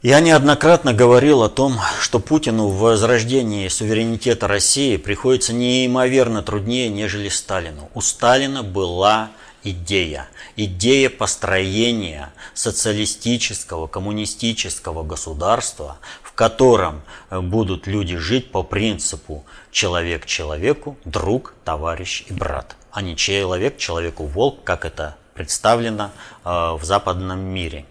Я 0.04 0.20
неоднократно 0.20 0.94
говорил 0.94 1.44
о 1.44 1.50
том, 1.50 1.80
что 2.00 2.20
Путину 2.20 2.68
в 2.68 2.80
возрождении 2.80 3.68
суверенитета 3.68 4.48
России 4.48 4.96
приходится 4.96 5.54
неимоверно 5.54 6.44
труднее, 6.44 6.90
нежели 6.90 7.30
Сталину. 7.30 7.90
У 7.94 8.02
Сталина 8.02 8.64
была 8.64 9.32
идея. 9.64 10.30
Идея 10.56 11.10
построения 11.10 12.32
социалистического, 12.54 13.88
коммунистического 13.88 15.04
государства, 15.04 15.98
в 16.22 16.32
котором 16.34 17.02
будут 17.32 17.88
люди 17.88 18.18
жить 18.18 18.52
по 18.52 18.64
принципу 18.64 19.46
человек 19.72 20.26
человеку, 20.26 20.98
друг, 21.06 21.54
товарищ 21.66 22.24
и 22.30 22.34
брат, 22.34 22.76
а 22.92 23.02
не 23.02 23.16
человек 23.16 23.78
человеку 23.78 24.26
волк, 24.26 24.64
как 24.64 24.86
это 24.86 25.18
представлена 25.38 26.12
э, 26.44 26.50
в 26.50 26.82
западном 26.84 27.40
мире. 27.40 27.86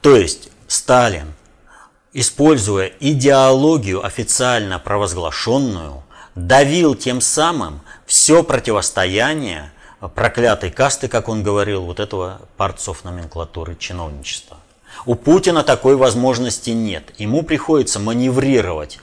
То 0.00 0.16
есть 0.16 0.50
Сталин, 0.68 1.32
используя 2.12 2.92
идеологию 3.00 4.04
официально 4.04 4.78
провозглашенную, 4.78 6.04
давил 6.34 6.94
тем 6.94 7.20
самым 7.20 7.80
все 8.06 8.42
противостояние 8.42 9.72
проклятой 10.14 10.70
касты, 10.70 11.08
как 11.08 11.28
он 11.28 11.42
говорил, 11.42 11.84
вот 11.84 12.00
этого 12.00 12.42
парцов 12.56 13.04
номенклатуры 13.04 13.76
чиновничества. 13.76 14.58
У 15.06 15.14
Путина 15.14 15.62
такой 15.62 15.96
возможности 15.96 16.70
нет. 16.70 17.12
Ему 17.18 17.42
приходится 17.42 17.98
маневрировать 17.98 18.98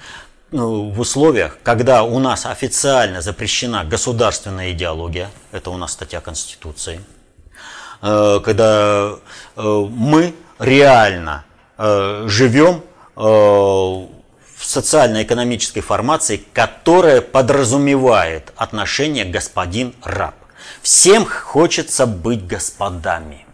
в 0.52 1.00
условиях, 1.00 1.58
когда 1.64 2.04
у 2.04 2.20
нас 2.20 2.46
официально 2.46 3.22
запрещена 3.22 3.86
государственная 3.86 4.72
идеология, 4.72 5.30
это 5.52 5.70
у 5.70 5.78
нас 5.78 5.94
статья 5.94 6.20
Конституции, 6.20 7.02
э, 8.02 8.42
когда 8.44 9.16
э, 9.56 9.62
мы 9.62 10.36
реально 10.60 11.46
э, 11.78 12.26
живем 12.28 12.84
в 13.14 14.08
социально-экономической 14.58 15.82
формации, 15.82 16.42
которая 16.54 17.22
подразумевает 17.22 18.54
отношение 18.56 19.26
господин-раб. 19.26 20.34
Всем 20.82 21.26
хочется 21.26 22.08
быть 22.08 22.48
господами. 22.48 23.46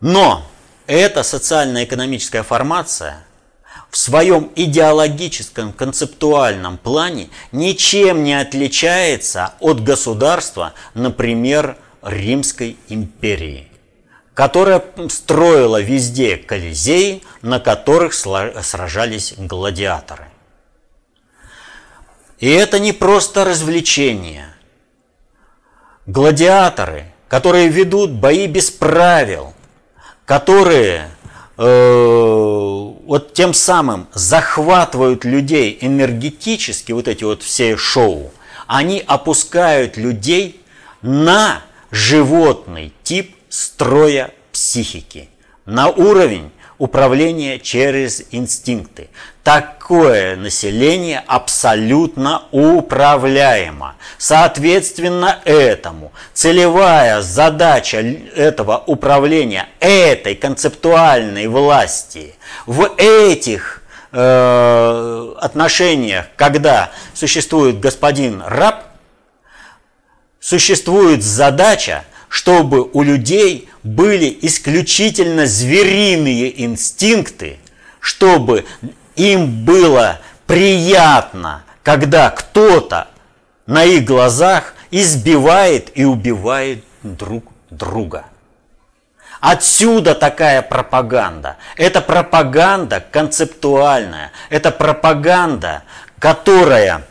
Но 0.00 0.44
эта 0.86 1.22
социально-экономическая 1.22 2.42
формация– 2.42 3.23
в 3.94 3.96
своем 3.96 4.50
идеологическом 4.56 5.72
концептуальном 5.72 6.78
плане 6.78 7.28
ничем 7.52 8.24
не 8.24 8.34
отличается 8.34 9.54
от 9.60 9.84
государства, 9.84 10.72
например, 10.94 11.76
Римской 12.02 12.76
империи, 12.88 13.68
которая 14.34 14.82
строила 15.08 15.80
везде 15.80 16.36
колизеи, 16.36 17.22
на 17.40 17.60
которых 17.60 18.14
сражались 18.14 19.34
гладиаторы. 19.38 20.26
И 22.40 22.50
это 22.50 22.80
не 22.80 22.92
просто 22.92 23.44
развлечение. 23.44 24.48
Гладиаторы 26.06 27.14
которые 27.28 27.68
ведут 27.68 28.12
бои 28.12 28.46
без 28.46 28.70
правил, 28.70 29.54
которые 30.24 31.10
э, 31.58 32.92
вот 33.06 33.34
тем 33.34 33.54
самым 33.54 34.06
захватывают 34.12 35.24
людей 35.24 35.78
энергетически, 35.80 36.92
вот 36.92 37.08
эти 37.08 37.24
вот 37.24 37.42
все 37.42 37.76
шоу, 37.76 38.32
они 38.66 39.02
опускают 39.06 39.96
людей 39.96 40.60
на 41.02 41.62
животный 41.90 42.92
тип 43.02 43.36
строя 43.48 44.32
психики, 44.52 45.28
на 45.66 45.88
уровень 45.88 46.50
управления 46.78 47.58
через 47.58 48.24
инстинкты. 48.30 49.08
Такое 49.42 50.36
население 50.36 51.22
абсолютно 51.26 52.42
управляемо. 52.50 53.94
Соответственно 54.18 55.40
этому 55.44 56.12
целевая 56.32 57.20
задача 57.20 57.98
этого 57.98 58.82
управления, 58.86 59.68
этой 59.80 60.34
концептуальной 60.34 61.46
власти 61.46 62.34
в 62.66 62.90
этих 62.96 63.82
э, 64.12 65.34
отношениях, 65.40 66.26
когда 66.36 66.90
существует 67.12 67.80
господин 67.80 68.42
раб, 68.46 68.84
существует 70.40 71.22
задача, 71.22 72.04
чтобы 72.34 72.90
у 72.92 73.02
людей 73.02 73.68
были 73.84 74.36
исключительно 74.42 75.46
звериные 75.46 76.64
инстинкты, 76.64 77.60
чтобы 78.00 78.64
им 79.14 79.64
было 79.64 80.18
приятно, 80.44 81.62
когда 81.84 82.30
кто-то 82.30 83.06
на 83.66 83.84
их 83.84 84.04
глазах 84.04 84.74
избивает 84.90 85.92
и 85.94 86.04
убивает 86.04 86.82
друг 87.04 87.44
друга. 87.70 88.24
Отсюда 89.40 90.16
такая 90.16 90.60
пропаганда. 90.60 91.56
Это 91.76 92.00
пропаганда 92.00 92.98
концептуальная. 93.12 94.32
Это 94.50 94.72
пропаганда, 94.72 95.84
которая 96.18 97.06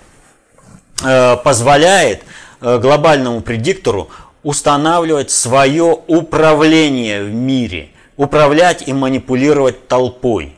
э, 1.02 1.38
позволяет 1.38 2.24
э, 2.60 2.78
глобальному 2.78 3.40
предиктору 3.40 4.12
устанавливать 4.44 5.32
свое 5.32 5.98
управление 6.08 7.24
в 7.24 7.34
мире, 7.34 7.90
управлять 8.18 8.88
и 8.88 8.94
манипулировать 8.94 9.88
толпой. 9.88 10.56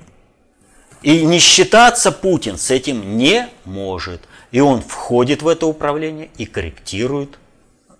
И 1.02 1.24
не 1.24 1.40
считаться 1.40 2.12
Путин 2.12 2.58
с 2.58 2.72
этим 2.72 3.18
не 3.18 3.48
может. 3.64 4.22
И 4.52 4.60
он 4.60 4.82
входит 4.82 5.42
в 5.42 5.48
это 5.48 5.68
управление 5.68 6.30
и 6.38 6.46
корректирует 6.46 7.38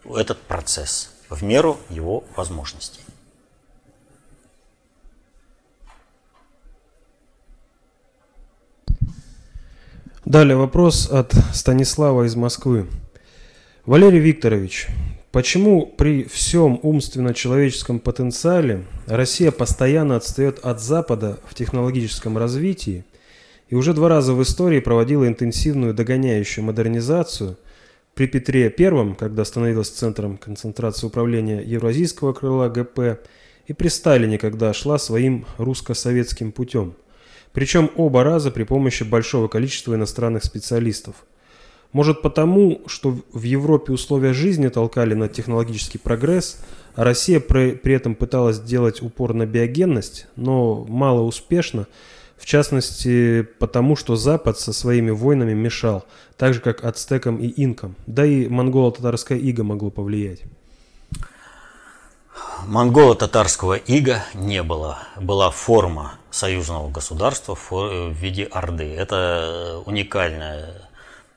этот 0.06 0.42
процесс 0.42 1.12
в 1.30 1.44
меру 1.44 1.78
его 1.90 2.24
возможностей. 2.36 3.02
Далее 10.26 10.58
вопрос 10.58 11.08
от 11.12 11.34
Станислава 11.54 12.24
из 12.24 12.36
Москвы. 12.36 12.88
Валерий 13.86 14.18
Викторович, 14.18 14.88
почему 15.36 15.86
при 15.86 16.24
всем 16.24 16.80
умственно-человеческом 16.82 18.00
потенциале 18.00 18.86
Россия 19.06 19.52
постоянно 19.52 20.16
отстает 20.16 20.60
от 20.60 20.80
Запада 20.80 21.40
в 21.46 21.54
технологическом 21.54 22.38
развитии 22.38 23.04
и 23.68 23.76
уже 23.76 23.94
два 23.94 24.08
раза 24.08 24.32
в 24.34 24.42
истории 24.42 24.80
проводила 24.80 25.28
интенсивную 25.28 25.94
догоняющую 25.94 26.64
модернизацию 26.64 27.58
при 28.14 28.28
Петре 28.28 28.74
I, 28.80 29.16
когда 29.16 29.44
становилась 29.44 29.90
центром 29.90 30.38
концентрации 30.38 31.08
управления 31.08 31.62
Евразийского 31.62 32.32
крыла 32.32 32.70
ГП, 32.70 33.20
и 33.68 33.74
при 33.74 33.90
Сталине, 33.90 34.38
когда 34.38 34.72
шла 34.74 34.98
своим 34.98 35.46
русско-советским 35.58 36.54
путем– 36.54 36.94
причем 37.56 37.90
оба 37.96 38.26
раза 38.26 38.52
при 38.52 38.64
помощи 38.64 39.04
большого 39.04 39.48
количества 39.48 39.96
иностранных 39.96 40.44
специалистов. 40.44 41.16
Может 41.92 42.22
потому, 42.22 42.82
что 42.88 43.18
в 43.32 43.44
Европе 43.44 43.94
условия 43.94 44.34
жизни 44.34 44.68
толкали 44.68 45.14
на 45.14 45.30
технологический 45.30 45.98
прогресс, 45.98 46.60
а 46.96 47.04
Россия 47.04 47.40
при, 47.40 47.72
при 47.72 47.94
этом 47.94 48.16
пыталась 48.16 48.58
сделать 48.58 49.02
упор 49.02 49.34
на 49.34 49.46
биогенность, 49.46 50.28
но 50.36 50.86
мало 50.88 51.22
успешно, 51.22 51.88
в 52.38 52.46
частности 52.46 53.48
потому, 53.60 53.96
что 53.96 54.16
Запад 54.16 54.60
со 54.60 54.74
своими 54.74 55.12
войнами 55.12 55.54
мешал, 55.54 56.06
так 56.38 56.54
же 56.54 56.60
как 56.60 56.84
ацтекам 56.84 57.38
и 57.38 57.52
инкам, 57.64 57.96
да 58.08 58.26
и 58.26 58.48
монголо-татарское 58.48 59.38
иго 59.38 59.64
могло 59.64 59.90
повлиять. 59.90 60.42
Монголо-татарского 62.68 63.76
ига 63.76 64.24
не 64.34 64.64
было. 64.64 65.00
Была 65.20 65.52
форма 65.52 66.16
союзного 66.32 66.90
государства 66.90 67.56
в 67.56 68.12
виде 68.12 68.44
Орды. 68.46 68.96
Это 68.96 69.82
уникальное 69.86 70.85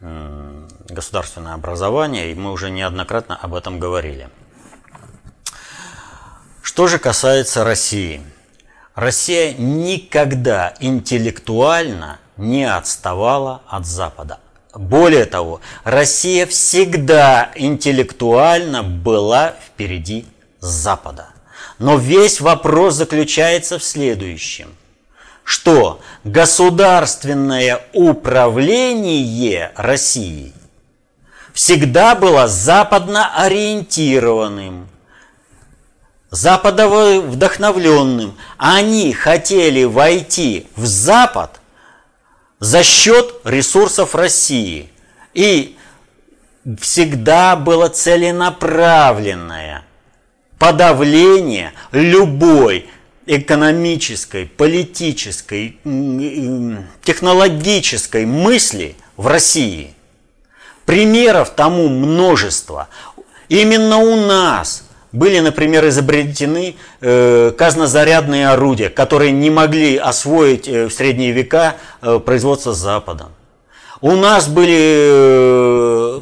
государственное 0.00 1.54
образование, 1.54 2.30
и 2.30 2.34
мы 2.34 2.52
уже 2.52 2.70
неоднократно 2.70 3.36
об 3.36 3.54
этом 3.54 3.78
говорили. 3.78 4.28
Что 6.62 6.86
же 6.86 6.98
касается 6.98 7.64
России. 7.64 8.22
Россия 8.94 9.54
никогда 9.54 10.74
интеллектуально 10.80 12.18
не 12.36 12.64
отставала 12.64 13.62
от 13.66 13.86
Запада. 13.86 14.38
Более 14.74 15.24
того, 15.24 15.60
Россия 15.84 16.46
всегда 16.46 17.50
интеллектуально 17.54 18.82
была 18.82 19.54
впереди 19.66 20.26
Запада. 20.60 21.28
Но 21.78 21.96
весь 21.96 22.40
вопрос 22.40 22.94
заключается 22.94 23.78
в 23.78 23.84
следующем, 23.84 24.74
что 25.48 26.02
государственное 26.24 27.80
управление 27.94 29.72
России 29.76 30.52
всегда 31.54 32.14
было 32.14 32.46
западно 32.46 33.34
ориентированным, 33.34 34.90
западово 36.30 37.22
вдохновленным. 37.22 38.36
Они 38.58 39.14
хотели 39.14 39.84
войти 39.84 40.66
в 40.76 40.84
Запад 40.84 41.62
за 42.60 42.82
счет 42.82 43.36
ресурсов 43.44 44.14
России. 44.14 44.90
И 45.32 45.78
всегда 46.78 47.56
было 47.56 47.88
целенаправленное– 47.88 49.82
подавление 50.58 51.72
любой 51.92 52.86
экономической, 53.28 54.46
политической, 54.46 55.78
технологической 57.02 58.26
мысли 58.26 58.96
в 59.16 59.26
России. 59.26 59.94
Примеров 60.86 61.50
тому 61.50 61.88
множество. 61.88 62.88
Именно 63.48 63.98
у 63.98 64.16
нас 64.16 64.84
были, 65.12 65.40
например, 65.40 65.86
изобретены 65.88 66.76
э, 67.00 67.52
казнозарядные 67.56 68.48
орудия, 68.48 68.88
которые 68.88 69.32
не 69.32 69.50
могли 69.50 69.96
освоить 69.96 70.66
э, 70.66 70.86
в 70.86 70.92
средние 70.92 71.32
века 71.32 71.76
э, 72.00 72.18
производство 72.18 72.72
Западом. 72.72 73.28
У 74.00 74.12
нас 74.12 74.48
были 74.48 74.78
э, 74.80 76.20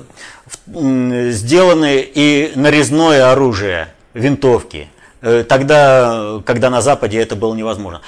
сделаны 1.30 2.00
и 2.00 2.52
нарезное 2.56 3.30
оружие– 3.30 3.88
винтовки. 4.14 4.88
Э, 5.26 5.42
тогда, 5.42 6.40
когда 6.46 6.70
на 6.70 6.80
Западе 6.80 7.18
это 7.20 7.34
было 7.34 7.52
невозможно. 7.52 8.00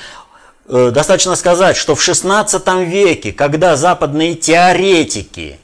Э, 0.68 0.92
достаточно 0.94 1.34
сказать, 1.34 1.76
что 1.76 1.96
в 1.96 2.00
16 2.00 2.86
веке, 2.86 3.32
когда 3.32 3.74
западные 3.74 4.36
теоретики 4.36 5.58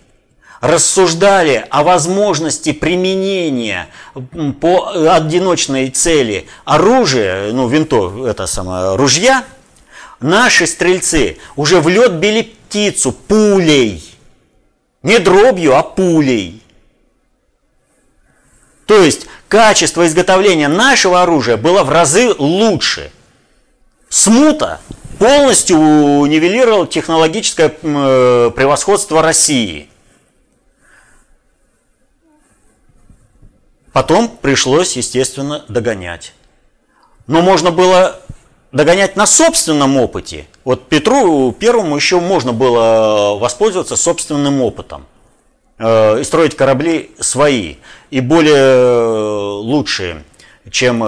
рассуждали 0.61 1.65
о 1.71 1.85
возможности 1.85 2.73
применения 2.73 3.87
по 4.61 5.15
одиночной 5.15 5.91
цели 5.91 6.49
оружия, 6.65 7.53
ну, 7.53 7.69
винтов, 7.69 8.25
это 8.25 8.49
самое, 8.49 8.97
ружья, 8.97 9.45
наши 10.19 10.67
стрельцы 10.67 11.39
уже 11.55 11.81
в 11.81 11.89
лед 11.89 12.15
били 12.15 12.43
птицу 12.43 13.13
пулей. 13.13 14.03
Не 15.05 15.21
дробью, 15.21 15.77
а 15.77 15.85
пулей. 15.85 16.65
То 18.87 19.01
есть 19.03 19.29
качество 19.55 20.05
изготовления 20.05 20.67
нашего 20.67 21.23
оружия 21.23 21.57
было 21.57 21.85
в 21.85 21.89
разы 21.89 22.35
лучше. 22.37 23.13
Смута 24.09 24.81
полностью 25.21 25.77
нивелировал 25.77 26.87
технологическое 26.87 27.69
э, 27.69 28.51
превосходство 28.51 29.23
России. 29.23 29.89
Потом 33.93 34.29
пришлось, 34.29 34.97
естественно, 34.97 35.65
догонять. 35.69 36.33
Но 37.29 37.41
можно 37.41 37.71
было 37.71 38.21
догонять 38.73 39.15
на 39.15 39.25
собственном 39.25 39.97
опыте. 39.99 40.49
Вот 40.65 40.89
Петру 40.89 41.53
Первому 41.53 41.95
еще 41.95 42.19
можно 42.19 42.53
было 42.53 43.39
воспользоваться 43.39 43.95
собственным 43.95 44.63
опытом 44.63 45.07
и 45.79 46.23
строить 46.23 46.57
корабли 46.57 47.11
свои. 47.19 47.77
и 48.11 48.21
более 48.21 49.59
лучшие, 49.59 50.25
чем 50.71 51.01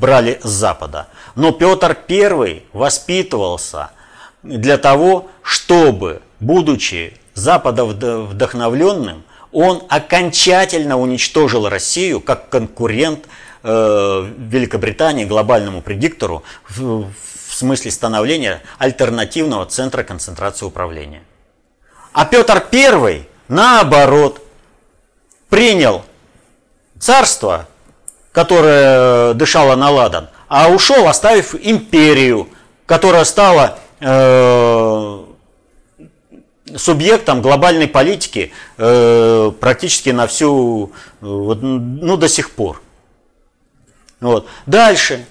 брали 0.00 0.38
с 0.42 0.48
Запада. 0.48 1.08
Но 1.34 1.52
Петр 1.52 1.96
I 2.08 2.62
воспитывался 2.72 3.90
для 4.42 4.78
того, 4.78 5.28
чтобы, 5.42 6.22
будучи 6.40 7.14
Запада 7.34 7.84
вдохновленным, 7.84 9.24
он 9.52 9.82
окончательно 9.88 10.98
уничтожил 10.98 11.68
Россию 11.68 12.20
как 12.20 12.48
конкурент 12.48 13.26
э, 13.62 14.28
Великобритании 14.38 15.24
глобальному 15.24 15.82
предиктору 15.82 16.42
в, 16.68 17.06
смысле 17.56 17.90
становления 17.90 18.62
альтернативного 18.78 19.66
центра 19.66 20.02
концентрации 20.02 20.66
управления. 20.66 21.22
А 22.12 22.24
Петр 22.26 22.62
I, 22.70 23.26
наоборот, 23.48 24.42
принял 25.48 26.02
царство, 26.98 27.68
которое 28.32 29.34
дышало 29.34 29.76
на 29.76 29.90
ладан, 29.90 30.28
а 30.48 30.68
ушел, 30.68 31.08
оставив 31.08 31.54
империю, 31.54 32.48
которая 32.86 33.24
стала 33.24 33.78
э, 34.00 35.24
субъектом 36.76 37.42
глобальной 37.42 37.88
политики 37.88 38.52
э, 38.76 39.52
практически 39.60 40.10
на 40.10 40.26
всю, 40.26 40.92
вот, 41.20 41.62
ну, 41.62 42.16
до 42.16 42.28
сих 42.28 42.50
пор. 42.50 42.82
Вот. 44.20 44.46
Дальше. 44.66 45.24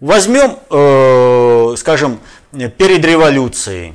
Возьмем, 0.00 0.58
э, 0.70 1.74
скажем, 1.76 2.20
перед 2.50 3.04
революцией. 3.04 3.94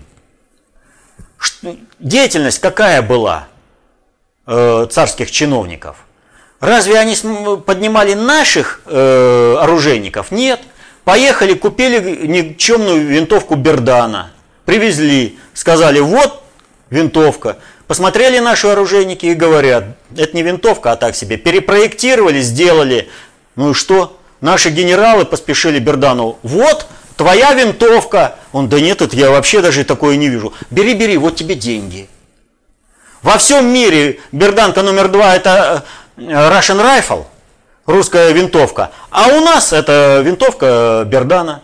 Деятельность 1.99 2.59
какая 2.59 3.01
была 3.01 3.47
э, 4.45 4.87
царских 4.89 5.31
чиновников? 5.31 5.97
Разве 6.59 6.97
они 6.97 7.15
поднимали 7.65 8.13
наших 8.13 8.81
э, 8.85 9.55
оружейников? 9.59 10.31
Нет. 10.31 10.61
Поехали, 11.03 11.53
купили 11.53 12.25
никчемную 12.27 13.05
винтовку 13.05 13.55
Бердана, 13.55 14.31
привезли, 14.65 15.39
сказали, 15.53 15.99
вот 15.99 16.43
винтовка. 16.89 17.57
Посмотрели 17.87 18.39
наши 18.39 18.67
оружейники 18.67 19.27
и 19.27 19.33
говорят, 19.33 19.85
это 20.17 20.35
не 20.35 20.43
винтовка, 20.43 20.91
а 20.91 20.95
так 20.97 21.15
себе. 21.15 21.37
Перепроектировали, 21.37 22.41
сделали. 22.41 23.07
Ну 23.55 23.71
и 23.71 23.73
что? 23.73 24.19
Наши 24.41 24.69
генералы 24.69 25.23
поспешили 25.23 25.79
Бердану. 25.79 26.37
Вот, 26.43 26.87
твоя 27.17 27.53
винтовка. 27.53 28.35
Он, 28.53 28.69
да 28.69 28.79
нет, 28.79 29.01
это 29.01 29.15
я 29.15 29.29
вообще 29.29 29.61
даже 29.61 29.83
такое 29.83 30.15
не 30.15 30.29
вижу. 30.29 30.53
Бери, 30.69 30.93
бери, 30.93 31.17
вот 31.17 31.35
тебе 31.35 31.55
деньги. 31.55 32.07
Во 33.21 33.37
всем 33.37 33.67
мире 33.67 34.19
берданка 34.31 34.83
номер 34.83 35.09
два 35.09 35.35
это 35.35 35.83
э, 36.15 36.21
Russian 36.21 36.81
Rifle, 36.81 37.25
русская 37.85 38.31
винтовка. 38.31 38.91
А 39.09 39.27
у 39.27 39.41
нас 39.41 39.73
это 39.73 40.21
винтовка 40.23 41.03
Бердана. 41.05 41.61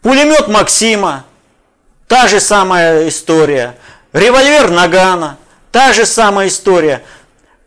Пулемет 0.00 0.48
Максима, 0.48 1.24
Та 2.08 2.28
же 2.28 2.40
самая 2.40 3.08
история. 3.08 3.74
Револьвер 4.12 4.70
Нагана. 4.70 5.38
Та 5.72 5.92
же 5.92 6.06
самая 6.06 6.48
история. 6.48 7.02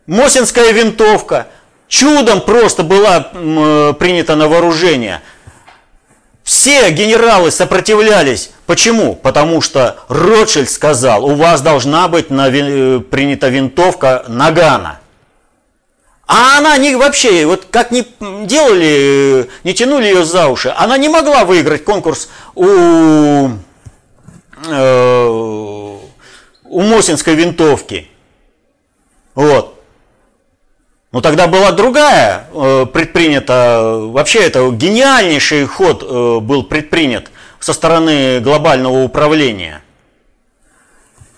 Мосинская 0.08 0.72
винтовка. 0.72 1.47
Чудом 1.88 2.41
просто 2.41 2.84
была 2.84 3.32
э, 3.34 3.93
принята 4.00 4.36
на 4.36 4.47
вооружение. 4.47 5.22
Все 6.50 6.89
генералы 6.89 7.52
сопротивлялись. 7.52 8.50
Почему? 8.66 9.14
Потому 9.14 9.62
что 9.62 9.97
Ротшильд 10.08 10.68
сказал, 10.68 11.24
у 11.24 11.36
вас 11.36 11.62
должна 11.62 12.08
быть 12.08 12.32
на, 12.32 12.50
э, 12.50 13.00
принята 13.02 13.50
винтовка 13.50 14.26
Нагана. 14.28 15.00
А 16.26 16.58
она 16.58 16.76
не 16.78 16.95
вообще, 16.95 17.45
вот 17.45 17.66
как 17.70 17.91
не 17.91 18.04
делали, 18.47 19.43
э, 19.43 19.45
не 19.64 19.76
тянули 19.76 20.06
ее 20.06 20.26
за 20.26 20.47
уши, 20.47 20.74
она 20.76 20.97
не 20.97 21.08
могла 21.08 21.45
выиграть 21.45 21.84
конкурс 21.84 22.30
у 22.56 23.50
э, 24.66 25.97
у 26.64 26.82
Мосинской 26.82 27.36
винтовки. 27.36 28.08
Вот. 29.36 29.79
Ну 31.12 31.22
тогда 31.22 31.47
была 31.47 31.72
другая 31.72 32.47
э, 32.53 32.86
предпринята, 32.91 33.97
вообще 33.99 34.39
это 34.39 34.70
гениальнейший 34.70 35.66
ход 35.66 36.03
э, 36.03 36.39
был 36.39 36.64
предпринят 36.64 37.32
со 37.60 37.74
стороны 37.74 38.39
глобального 38.41 39.03
управления. 39.03 39.82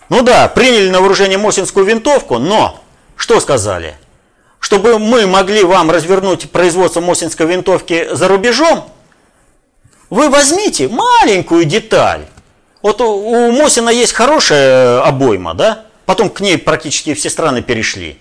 Ну 0.09 0.23
да, 0.23 0.49
приняли 0.49 0.89
на 0.89 0.99
вооружение 0.99 1.37
Мосинскую 1.37 1.85
винтовку, 1.85 2.37
но 2.37 2.83
что 3.15 3.39
сказали? 3.39 3.95
Чтобы 4.59 4.99
мы 4.99 5.25
могли 5.25 5.63
вам 5.63 5.89
развернуть 5.89 6.51
производство 6.51 6.99
Мосинской 6.99 7.45
винтовки 7.47 8.09
за 8.11 8.27
рубежом, 8.27 8.89
вы 10.09 10.29
возьмите 10.29 10.89
маленькую 10.89 11.63
деталь, 11.63 12.25
вот 12.81 12.99
у, 12.99 13.05
у 13.05 13.51
Мосина 13.53 13.89
есть 13.89 14.11
хорошая 14.11 15.01
обойма, 15.01 15.53
да? 15.53 15.85
Потом 16.05 16.29
к 16.29 16.41
ней 16.41 16.57
практически 16.57 17.13
все 17.13 17.29
страны 17.29 17.61
перешли. 17.61 18.17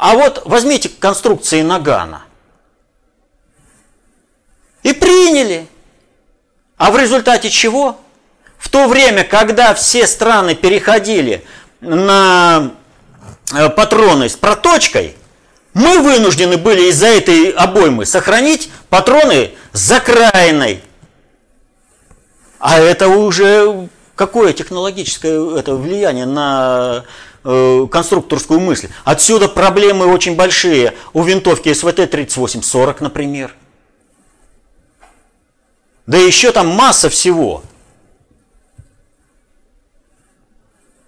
А 0.00 0.14
вот 0.14 0.40
возьмите 0.46 0.88
конструкции 0.88 1.60
Нагана. 1.60 2.22
И 4.82 4.94
приняли. 4.94 5.66
А 6.78 6.90
в 6.90 6.96
результате 6.96 7.50
чего? 7.50 8.00
В 8.56 8.70
то 8.70 8.88
время, 8.88 9.24
когда 9.24 9.74
все 9.74 10.06
страны 10.06 10.54
переходили 10.54 11.44
на 11.82 12.70
э, 13.54 13.68
патроны 13.68 14.30
с 14.30 14.36
проточкой, 14.36 15.16
мы 15.74 15.98
вынуждены 15.98 16.56
были 16.56 16.88
из-за 16.88 17.08
этой 17.08 17.50
обоймы 17.50 18.06
сохранить 18.06 18.70
патроны 18.88 19.52
с 19.74 19.80
закраиной 19.80 20.82
а 22.60 22.78
это 22.78 23.08
уже 23.08 23.88
какое 24.14 24.52
технологическое 24.52 25.58
это 25.58 25.74
влияние 25.74 26.26
на 26.26 27.04
э, 27.44 27.86
конструкторскую 27.90 28.60
мысль? 28.60 28.88
Отсюда 29.04 29.48
проблемы 29.48 30.06
очень 30.06 30.36
большие 30.36 30.94
у 31.12 31.22
винтовки 31.22 31.68
СВТ-3840, 31.68 32.96
например. 33.00 33.54
Да 36.06 36.18
еще 36.18 36.52
там 36.52 36.68
масса 36.68 37.08
всего. 37.08 37.62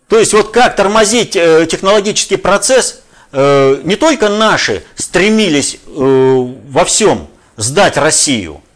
То 0.09 0.19
есть 0.19 0.33
вот 0.33 0.51
как 0.51 0.77
тормозить 0.77 1.37
э, 1.37 1.67
технологический 1.71 2.37
процесс, 2.37 3.03
э, 3.33 3.81
не 3.85 3.97
только 3.97 4.29
наши 4.29 4.85
стремились 4.95 5.79
во 5.87 6.85
всем 6.85 7.29
сдать 7.57 7.97
Россию– 7.97 8.63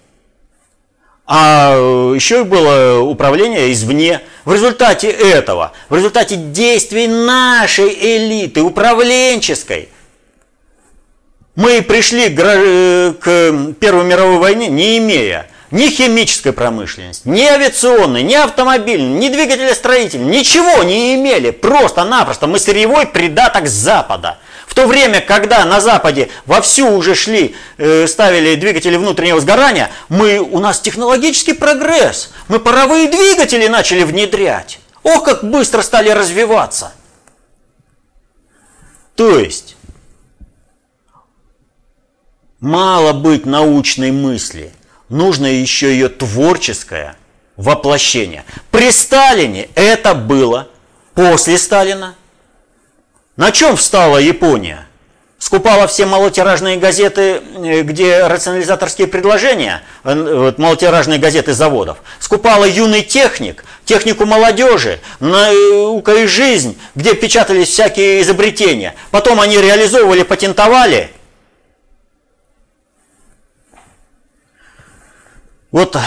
а 1.26 1.74
э, 1.74 2.12
еще 2.14 2.44
было 2.44 3.00
управление 3.00 3.72
извне. 3.72 4.20
В 4.44 4.52
результате 4.52 5.08
этого, 5.08 5.72
в 5.88 5.96
результате 5.96 6.36
действий 6.36 7.08
нашей 7.08 7.88
элиты 7.88 8.62
управленческой, 8.62 9.88
мы 11.56 11.82
пришли 11.82 12.28
к 12.28 13.22
э, 13.26 13.72
Первой 13.80 14.04
мировой 14.04 14.38
войне, 14.38 14.68
не 14.68 14.98
имея 14.98 15.48
ни 15.72 15.88
химической 15.88 16.52
промышленности, 16.52 17.26
ни 17.26 17.42
авиационной, 17.42 18.22
ни 18.22 18.34
автомобильной, 18.34 19.18
ни 19.18 19.28
двигателестроительной, 19.28 20.38
ничего 20.38 20.84
не 20.84 21.16
имели. 21.16 21.50
Просто-напросто 21.50 22.46
мы 22.46 22.60
сырьевой 22.60 23.06
придаток 23.06 23.66
Запада– 23.66 24.38
то 24.76 24.86
время, 24.86 25.22
когда 25.22 25.64
на 25.64 25.80
Западе 25.80 26.28
вовсю 26.44 26.90
уже 26.90 27.14
шли, 27.14 27.56
э, 27.78 28.06
ставили 28.06 28.56
двигатели 28.56 28.96
внутреннего 28.96 29.40
сгорания, 29.40 29.90
мы, 30.10 30.38
у 30.38 30.58
нас 30.58 30.80
технологический 30.80 31.54
прогресс. 31.54 32.30
Мы 32.48 32.60
паровые 32.60 33.08
двигатели 33.08 33.68
начали 33.68 34.02
внедрять. 34.02 34.78
Ох, 35.02 35.24
как 35.24 35.44
быстро 35.44 35.80
стали 35.80 36.10
развиваться. 36.10 36.92
То 39.14 39.38
есть, 39.38 39.78
мало 42.60 43.14
быть 43.14 43.46
научной 43.46 44.10
мысли, 44.10 44.74
нужно 45.08 45.46
еще 45.46 45.90
ее 45.90 46.10
творческое 46.10 47.16
воплощение. 47.56 48.44
При 48.70 48.90
Сталине 48.90 49.70
это 49.74 50.14
было, 50.14 50.68
после 51.14 51.56
Сталина– 51.56 52.14
на 53.36 53.52
чем 53.52 53.76
встала 53.76 54.18
Япония? 54.18 54.86
Скупала 55.38 55.86
все 55.86 56.06
малотиражные 56.06 56.78
газеты, 56.78 57.42
э, 57.42 57.82
где 57.82 58.26
рационализаторские 58.26 59.06
предложения, 59.06 59.82
э, 60.02 60.14
вот, 60.14 60.58
малотиражные 60.58 61.18
газеты 61.18 61.52
заводов. 61.52 61.98
Скупала 62.18 62.64
юный 62.64 63.02
техник, 63.02 63.64
технику 63.84 64.24
молодежи, 64.24 64.98
наука 65.20 66.14
и 66.14 66.26
жизнь, 66.26 66.78
где 66.94 67.14
печатались 67.14 67.68
всякие 67.68 68.22
изобретения. 68.22 68.94
Потом 69.10 69.38
они 69.38 69.58
реализовывали, 69.58 70.22
патентовали. 70.22 71.10
Вот 75.70 75.98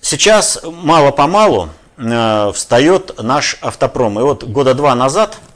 сейчас 0.00 0.60
мало-помалу 0.62 1.70
э, 1.96 2.52
встает 2.54 3.20
наш 3.20 3.58
автопром. 3.60 4.20
И 4.20 4.22
вот 4.22 4.44
года 4.44 4.74
два 4.74 4.94
назад– 4.94 5.38
э, 5.46 5.51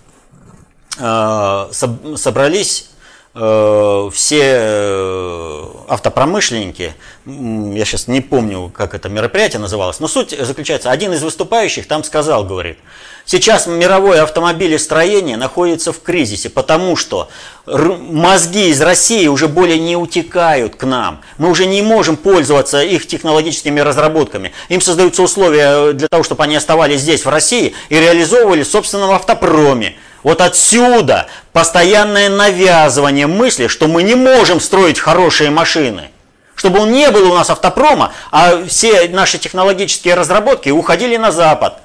собрались 0.99 2.91
э, 3.37 4.11
все 4.13 4.41
э, 4.43 5.65
автопромышленники, 5.89 6.95
я 7.27 7.85
сейчас 7.85 8.09
не 8.09 8.21
помню, 8.21 8.73
как 8.75 8.95
это 8.95 9.09
мероприятие 9.09 9.61
называлось, 9.61 10.01
но 10.01 10.09
суть 10.09 10.31
заключается, 10.39 10.91
один 10.91 11.13
из 11.13 11.23
выступающих 11.23 11.87
там 11.87 12.03
сказал, 12.03 12.45
говорит, 12.45 12.79
сейчас 13.25 13.67
мировое 13.67 14.23
автомобилестроение 14.23 15.37
находится 15.37 15.93
в 15.93 16.01
кризисе, 16.01 16.49
потому 16.49 16.97
что 16.97 17.29
мозги 17.67 18.69
из 18.71 18.81
России 18.81 19.27
уже 19.27 19.49
более 19.49 19.79
не 19.79 19.97
утекают 19.97 20.77
к 20.77 20.85
нам. 20.85 21.21
Мы 21.37 21.51
уже 21.51 21.67
не 21.67 21.83
можем 21.83 22.17
пользоваться 22.17 22.83
их 22.83 23.07
технологическими 23.07 23.81
разработками. 23.81 24.53
Им 24.69 24.81
создаются 24.81 25.23
условия 25.23 25.93
для 25.93 26.09
того, 26.09 26.23
чтобы 26.23 26.45
они 26.45 26.57
оставались 26.57 27.01
здесь, 27.01 27.25
в 27.25 27.29
России, 27.29 27.75
и 27.89 28.01
реализовывали 28.01 28.63
в 28.63 28.69
собственном 28.69 29.11
автопроме. 29.11 29.97
Вот 30.27 30.41
отсюда 30.41 31.29
постоянное 31.53 32.29
навязывание 32.29 33.29
мысли, 33.29 33.69
что 33.69 33.87
мы 33.87 34.03
не 34.03 34.17
можем 34.17 34.59
строить 34.59 34.99
хорошие 34.99 35.51
машины. 35.51 36.11
Чтобы 36.57 36.81
он 36.81 36.91
не 36.91 37.13
было 37.13 37.31
у 37.31 37.35
нас 37.37 37.49
автопрома, 37.49 38.13
а 38.33 38.65
все 38.67 39.09
наши 39.09 39.39
технологические 39.39 40.15
разработки 40.15 40.69
уходили 40.69 41.17
на 41.17 41.31
Запад. 41.31 41.79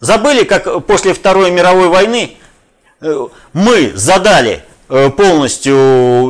Забыли, 0.00 0.44
как 0.44 0.86
после 0.86 1.12
Второй 1.12 1.50
мировой 1.50 1.88
войны 1.88 2.38
э, 3.02 3.26
мы 3.52 3.92
задали 3.94 4.64
э, 4.88 5.10
полностью 5.10 5.74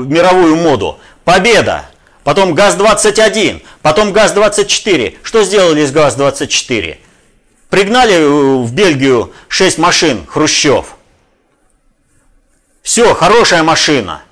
мировую 0.08 0.56
моду. 0.56 0.98
Победа, 1.22 1.84
потом 2.24 2.52
ГАЗ-21, 2.52 3.62
потом 3.82 4.12
ГАЗ-24. 4.12 5.18
Что 5.22 5.44
сделали 5.44 5.86
с 5.86 5.92
ГАЗ-24? 5.92 6.96
Пригнали 7.70 8.14
э, 8.14 8.56
в 8.64 8.72
Бельгию 8.72 9.32
6 9.46 9.78
машин 9.78 10.26
Хрущев– 10.26 10.86
все, 12.88 13.14
хорошая 13.14 13.62
машина. 13.62 14.22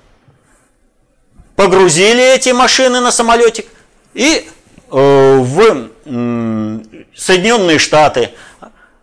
Погрузили 1.55 2.33
эти 2.33 2.49
машины 2.49 3.01
на 3.01 3.11
самолетик 3.11 3.67
и 4.15 4.49
э, 4.91 5.37
в 5.37 5.89
э, 6.05 6.79
Соединенные 7.15 7.77
Штаты. 7.77 8.31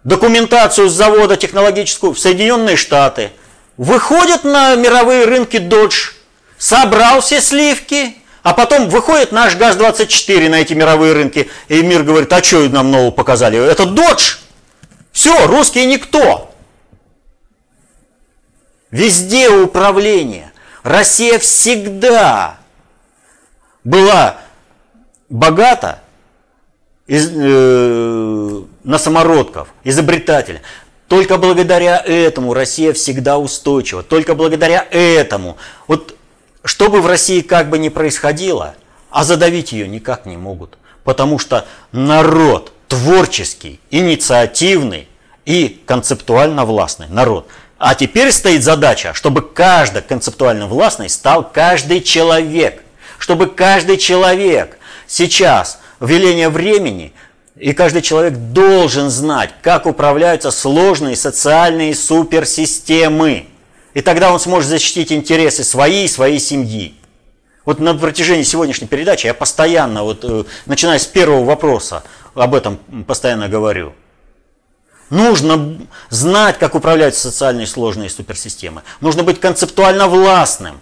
Документацию 0.03 0.89
с 0.89 0.93
завода 0.93 1.37
технологическую 1.37 2.15
в 2.15 2.19
Соединенные 2.19 2.75
Штаты. 2.75 3.31
Выходят 3.77 4.43
на 4.43 4.75
мировые 4.75 5.25
рынки 5.25 5.59
Dodge, 5.59 6.15
собрал 6.59 7.21
все 7.21 7.41
сливки, 7.41 8.17
а 8.43 8.55
потом 8.55 8.89
выходит 8.89 9.31
наш 9.31 9.55
ГАЗ-24 9.55 10.49
на 10.49 10.57
эти 10.57 10.73
мировые 10.73 11.13
рынки, 11.13 11.49
и 11.69 11.81
мир 11.81 12.03
говорит, 12.03 12.33
а 12.33 12.43
что 12.43 12.69
нам 12.71 12.91
нового 12.91 13.13
показали? 13.13 13.65
Это 13.65 13.85
Dodge. 13.85 14.39
Все, 15.13 15.47
русские 15.47 15.87
никто. 15.87 16.54
Везде 18.95 19.49
управление. 19.49 20.53
Россия 20.85 21.41
всегда 21.41 22.59
была 23.83 24.37
богата 25.29 25.99
из, 27.09 27.29
э, 27.35 28.63
на 28.85 28.99
самородков, 28.99 29.67
изобретателя. 29.83 30.63
Только 31.09 31.39
благодаря 31.39 31.99
этому 32.07 32.55
Россия 32.55 32.93
всегда 32.93 33.37
устойчива. 33.37 34.05
Только 34.05 34.37
благодаря 34.37 34.87
этому. 34.93 35.57
Вот 35.89 36.15
что 36.65 36.89
бы 36.89 37.01
в 37.01 37.09
России 37.09 37.41
как 37.41 37.71
бы 37.71 37.79
ни 37.79 37.89
происходило, 37.89 38.77
а 39.11 39.25
задавить 39.25 39.73
ее 39.73 39.89
никак 39.89 40.25
не 40.25 40.37
могут. 40.37 40.79
Потому 41.03 41.41
что 41.41 41.67
народ 41.91 42.73
творческий, 42.87 43.81
инициативный 43.91 45.09
и 45.47 45.83
концептуально 45.85 46.65
властный 46.65 47.09
народ– 47.09 47.49
а 47.87 47.95
теперь 47.95 48.33
стоит 48.33 48.63
задача, 48.63 49.13
чтобы 49.13 49.43
каждый 49.43 50.01
концептуально 50.01 50.67
властный 50.67 51.11
стал 51.11 51.47
каждый 51.47 52.01
человек. 52.01 52.83
Чтобы 53.19 53.47
каждый 53.47 53.99
человек 53.99 54.79
сейчас, 55.07 55.81
в 56.01 56.09
веление 56.09 56.49
времени, 56.49 57.13
и 57.57 57.75
каждый 57.75 58.01
человек 58.01 58.33
должен 58.39 59.11
знать, 59.11 59.51
как 59.61 59.85
управляются 59.85 60.51
сложные 60.51 61.15
социальные 61.15 61.95
суперсистемы. 61.95 63.49
И 63.93 64.01
тогда 64.01 64.33
он 64.33 64.41
сможет 64.41 64.71
защитить 64.71 65.13
интересы 65.13 65.63
своей 65.63 66.07
и 66.07 66.09
своей 66.09 66.39
семьи. 66.39 66.95
Вот 67.67 67.81
на 67.81 67.93
протяжении 67.93 68.45
сегодняшней 68.45 68.87
передачи 68.87 69.27
я 69.27 69.35
постоянно, 69.35 70.05
вот, 70.05 70.21
э, 70.23 70.45
начиная 70.65 70.99
с 70.99 71.05
первого 71.05 71.45
вопроса, 71.45 72.03
об 72.35 72.55
этом 72.55 72.79
постоянно 73.07 73.51
говорю– 73.51 73.93
Нужно 75.15 75.79
знать, 76.11 76.59
как 76.59 76.75
управляются 76.75 77.31
социальные 77.31 77.69
сложные 77.69 78.11
суперсистемы. 78.11 78.83
Нужно 79.01 79.23
быть 79.23 79.39
концептуально 79.39 80.09
властным. 80.09 80.81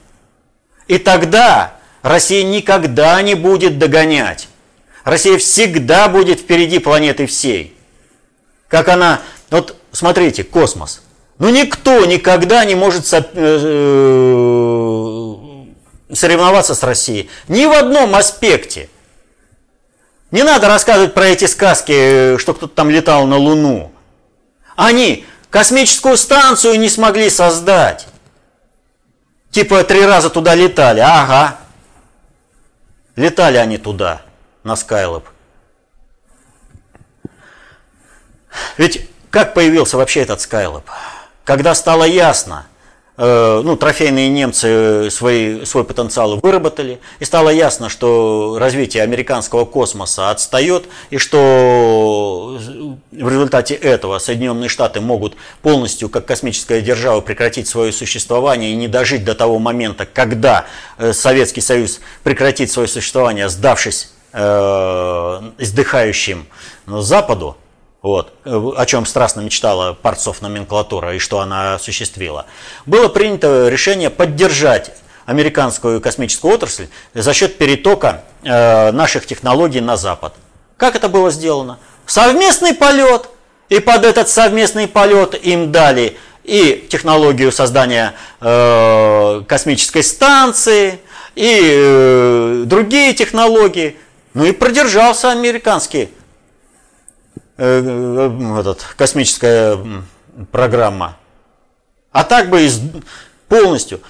И 0.88 0.96
тогда 0.96 1.74
Россия 2.00 2.42
никогда 2.42 3.20
не 3.20 3.34
будет 3.34 3.78
догонять. 3.78 4.48
Россия 5.04 5.36
всегда 5.36 6.08
будет 6.08 6.40
впереди 6.40 6.78
планеты 6.78 7.26
всей. 7.26 7.76
Как 8.68 8.88
она... 8.88 9.20
Вот 9.50 9.76
смотрите, 9.90 10.44
космос. 10.44 11.02
Ну 11.36 11.50
никто 11.50 12.06
никогда 12.06 12.64
не 12.64 12.74
может 12.74 13.12
э, 13.12 13.22
э, 13.34 13.74
соревноваться 16.14 16.74
с 16.74 16.82
Россией. 16.82 17.28
Ни 17.48 17.66
в 17.66 17.72
одном 17.72 18.14
аспекте. 18.14 18.88
Не 20.30 20.42
надо 20.42 20.68
рассказывать 20.68 21.12
про 21.12 21.26
эти 21.26 21.44
сказки, 21.44 22.38
что 22.38 22.54
кто-то 22.54 22.74
там 22.74 22.88
летал 22.88 23.26
на 23.26 23.36
Луну. 23.36 23.91
Они 24.82 25.24
космическую 25.48 26.16
станцию 26.16 26.80
не 26.80 26.88
смогли 26.88 27.30
создать. 27.30 28.08
Типа 29.52 29.84
три 29.84 30.04
раза 30.04 30.28
туда 30.28 30.56
летали. 30.56 30.98
Ага. 30.98 31.58
Летали 33.14 33.58
они 33.58 33.78
туда, 33.78 34.22
на 34.64 34.74
Скайлоп. 34.74 35.28
Ведь 38.76 39.08
как 39.30 39.54
появился 39.54 39.96
вообще 39.96 40.22
этот 40.22 40.40
Скайлоп? 40.40 40.84
Когда 41.44 41.76
стало 41.76 42.02
ясно, 42.02 42.66
ну, 43.18 43.76
трофейные 43.76 44.28
немцы 44.28 45.08
свои, 45.10 45.64
свой 45.64 45.84
потенциал 45.84 46.38
выработали, 46.38 46.98
и 47.20 47.24
стало 47.24 47.50
ясно, 47.50 47.88
что 47.88 48.56
развитие 48.58 49.02
американского 49.02 49.64
космоса 49.66 50.30
отстает, 50.30 50.84
и 51.10 51.18
что 51.18 52.58
в 53.12 53.28
результате 53.28 53.74
этого 53.74 54.18
Соединенные 54.18 54.68
Штаты 54.68 55.00
могут 55.00 55.36
полностью, 55.60 56.08
как 56.08 56.24
космическая 56.24 56.80
держава, 56.80 57.20
прекратить 57.20 57.68
свое 57.68 57.92
существование 57.92 58.72
и 58.72 58.76
не 58.76 58.88
дожить 58.88 59.24
до 59.24 59.34
того 59.34 59.58
момента, 59.58 60.06
когда 60.06 60.66
э, 60.98 61.12
Советский 61.12 61.60
Союз 61.60 62.00
прекратит 62.22 62.70
свое 62.70 62.88
существование, 62.88 63.48
сдавшись 63.48 64.12
э, 64.32 64.38
издыхающим 65.58 66.46
Западу, 66.86 67.56
вот, 68.02 68.32
о 68.44 68.84
чем 68.84 69.06
страстно 69.06 69.40
мечтала 69.40 69.94
Парцов 69.94 70.42
номенклатура 70.42 71.14
и 71.14 71.18
что 71.18 71.40
она 71.40 71.74
осуществила, 71.74 72.46
было 72.84 73.08
принято 73.08 73.68
решение 73.68 74.10
поддержать 74.10 74.92
американскую 75.24 76.00
космическую 76.00 76.52
отрасль 76.52 76.88
за 77.14 77.32
счет 77.32 77.58
перетока 77.58 78.24
э, 78.42 78.90
наших 78.90 79.26
технологий 79.26 79.80
на 79.80 79.96
Запад. 79.96 80.34
Как 80.76 80.96
это 80.96 81.08
было 81.08 81.30
сделано? 81.30 81.78
Совместный 82.06 82.74
полет, 82.74 83.28
и 83.68 83.78
под 83.78 84.04
этот 84.04 84.28
совместный 84.28 84.88
полет 84.88 85.34
им 85.40 85.70
дали 85.70 86.16
и 86.42 86.86
технологию 86.90 87.52
создания 87.52 88.14
э, 88.40 89.42
космической 89.46 90.02
станции, 90.02 90.98
и 91.34 91.60
э, 91.62 92.62
другие 92.66 93.14
технологии. 93.14 93.96
Ну 94.34 94.44
и 94.44 94.52
продержался 94.52 95.30
американский 95.30 96.08
Э, 97.58 97.82
э, 97.84 98.60
этот, 98.60 98.82
космическая 98.96 99.78
программа. 100.50 101.18
А 102.10 102.24
так 102.24 102.48
бы 102.48 102.64
из, 102.64 102.80
полностью. 103.48 104.00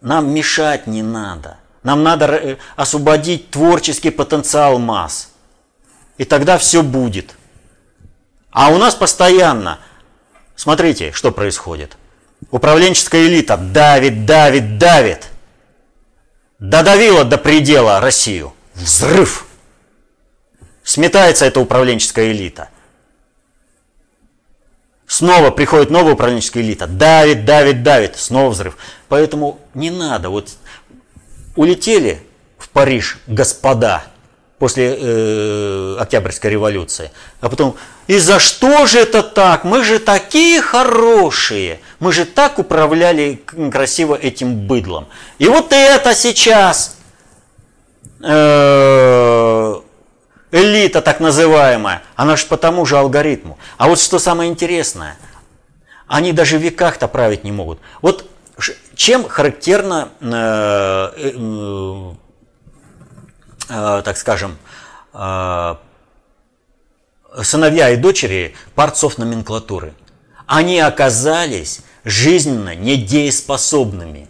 Нам 0.00 0.32
мешать 0.32 0.86
не 0.86 1.02
надо. 1.02 1.58
Нам 1.82 2.02
надо 2.02 2.26
э, 2.26 2.56
освободить 2.76 3.50
творческий 3.50 4.10
потенциал 4.10 4.78
масс. 4.78 5.30
И 6.16 6.24
тогда 6.24 6.58
все 6.58 6.82
будет. 6.82 7.36
А 8.50 8.70
у 8.70 8.78
нас 8.78 8.96
постоянно, 8.96 9.78
смотрите, 10.56 11.12
что 11.12 11.30
происходит. 11.30 11.96
Управленческая 12.50 13.26
элита 13.26 13.56
давит, 13.56 14.26
давит, 14.26 14.78
давит. 14.78 15.28
Додавила 16.58 17.24
до 17.24 17.38
предела 17.38 18.00
Россию. 18.00 18.52
Взрыв. 18.74 19.46
Сметается 20.82 21.44
эта 21.44 21.60
управленческая 21.60 22.32
элита. 22.32 22.70
Снова 25.18 25.50
приходит 25.50 25.90
новая 25.90 26.12
управленческая 26.12 26.62
элита, 26.62 26.86
давит, 26.86 27.44
давит, 27.44 27.82
давит, 27.82 28.16
снова 28.16 28.50
взрыв. 28.50 28.76
Поэтому 29.08 29.58
не 29.74 29.90
надо. 29.90 30.30
Вот 30.30 30.50
улетели 31.56 32.22
в 32.56 32.68
Париж 32.68 33.18
господа 33.26 34.04
после 34.60 34.96
э, 34.96 35.96
Октябрьской 35.98 36.52
революции, 36.52 37.10
а 37.40 37.48
потом, 37.48 37.74
и 38.06 38.16
за 38.16 38.38
что 38.38 38.86
же 38.86 39.00
это 39.00 39.24
так? 39.24 39.64
Мы 39.64 39.82
же 39.82 39.98
такие 39.98 40.62
хорошие. 40.62 41.80
Мы 41.98 42.12
же 42.12 42.24
так 42.24 42.60
управляли 42.60 43.42
красиво 43.72 44.14
этим 44.14 44.68
быдлом. 44.68 45.08
И 45.40 45.48
вот 45.48 45.72
это 45.72 46.14
сейчас 46.14 46.96
э, 48.22 49.74
элита 50.50 51.00
так 51.02 51.20
называемая, 51.20 52.02
она 52.16 52.36
же 52.36 52.46
по 52.46 52.56
тому 52.56 52.86
же 52.86 52.98
алгоритму. 52.98 53.58
А 53.76 53.88
вот 53.88 54.00
что 54.00 54.18
самое 54.18 54.50
интересное, 54.50 55.16
они 56.06 56.32
даже 56.32 56.58
в 56.58 56.62
веках-то 56.62 57.08
править 57.08 57.44
не 57.44 57.52
могут. 57.52 57.78
Вот 58.02 58.28
чем 58.94 59.28
характерно, 59.28 60.08
э, 60.20 61.10
э, 61.16 62.14
э, 63.68 64.02
так 64.04 64.16
скажем, 64.16 64.58
э, 65.12 65.74
сыновья 67.42 67.90
и 67.90 67.96
дочери 67.96 68.56
парцов 68.74 69.18
номенклатуры? 69.18 69.94
Они 70.46 70.80
оказались 70.80 71.82
жизненно 72.04 72.74
недееспособными. 72.74 74.28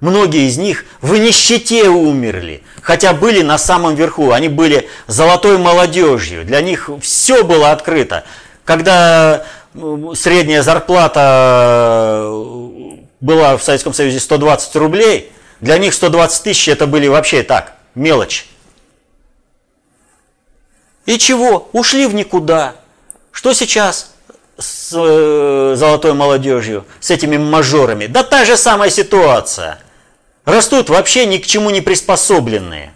Многие 0.00 0.46
из 0.46 0.58
них 0.58 0.84
в 1.00 1.16
нищете 1.16 1.88
умерли, 1.88 2.62
хотя 2.82 3.14
были 3.14 3.40
на 3.40 3.56
самом 3.56 3.94
верху, 3.94 4.32
они 4.32 4.48
были 4.48 4.88
золотой 5.06 5.56
молодежью, 5.56 6.44
для 6.44 6.60
них 6.60 6.90
все 7.00 7.42
было 7.44 7.70
открыто. 7.70 8.24
Когда 8.64 9.44
средняя 10.14 10.62
зарплата 10.62 12.24
э, 12.24 12.96
была 13.20 13.56
в 13.56 13.62
Советском 13.62 13.94
Союзе 13.94 14.20
120 14.20 14.76
рублей, 14.76 15.32
для 15.60 15.78
них 15.78 15.94
120 15.94 16.42
тысяч 16.42 16.68
это 16.68 16.86
были 16.86 17.08
вообще 17.08 17.42
так, 17.42 17.74
мелочь. 17.94 18.46
И 21.06 21.18
чего? 21.18 21.70
Ушли 21.72 22.06
в 22.06 22.14
никуда. 22.14 22.74
Что 23.32 23.54
сейчас 23.54 24.12
с 24.58 24.92
э, 24.94 25.74
золотой 25.76 26.12
молодежью, 26.12 26.84
с 27.00 27.10
этими 27.10 27.38
мажорами? 27.38 28.06
Да 28.06 28.22
та 28.22 28.44
же 28.44 28.56
самая 28.56 28.90
ситуация. 28.90 29.78
Растут 30.46 30.88
вообще 30.88 31.26
ни 31.26 31.38
к 31.38 31.46
чему 31.46 31.70
не 31.70 31.80
приспособленные. 31.80 32.92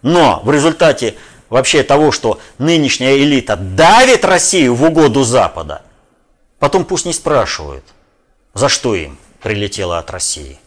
Но 0.00 0.40
в 0.44 0.50
результате 0.52 1.16
вообще 1.50 1.82
того, 1.82 2.12
что 2.12 2.40
нынешняя 2.58 3.16
элита 3.18 3.56
давит 3.56 4.24
Россию 4.24 4.76
в 4.76 4.84
угоду 4.84 5.24
Запада, 5.24 5.82
потом 6.60 6.84
пусть 6.84 7.04
не 7.04 7.12
спрашивают, 7.12 7.84
за 8.54 8.68
что 8.68 8.94
им 8.94 9.18
прилетело 9.42 9.98
от 9.98 10.08
России. 10.10 10.60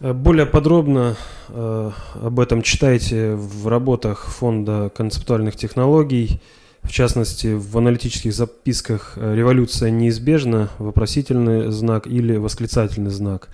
Более 0.00 0.46
подробно 0.46 1.16
э, 1.48 1.90
об 2.14 2.40
этом 2.40 2.62
читайте 2.62 3.34
в 3.34 3.68
работах 3.68 4.26
Фонда 4.26 4.90
концептуальных 4.90 5.54
технологий, 5.54 6.40
в 6.88 6.92
частности, 6.92 7.48
в 7.48 7.76
аналитических 7.76 8.32
записках 8.32 9.12
«Революция 9.16 9.90
неизбежна», 9.90 10.70
вопросительный 10.78 11.70
знак 11.70 12.06
или 12.06 12.36
восклицательный 12.36 13.10
знак. 13.10 13.50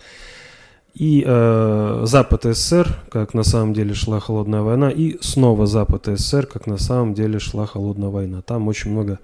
И 0.95 1.25
э, 1.27 2.03
Запад 2.05 2.45
СССР, 2.45 2.97
как 3.11 3.35
на 3.35 3.43
самом 3.43 3.75
деле 3.75 3.93
шла 3.95 4.21
холодная 4.21 4.61
война, 4.61 4.89
и 4.89 5.19
снова 5.21 5.67
Запад 5.67 6.07
СССР, 6.07 6.47
как 6.47 6.69
на 6.69 6.79
самом 6.79 7.15
деле 7.15 7.41
шла 7.41 7.67
холодная 7.67 8.11
война. 8.11 8.41
Там 8.43 8.69
очень 8.69 8.93
много 8.93 9.19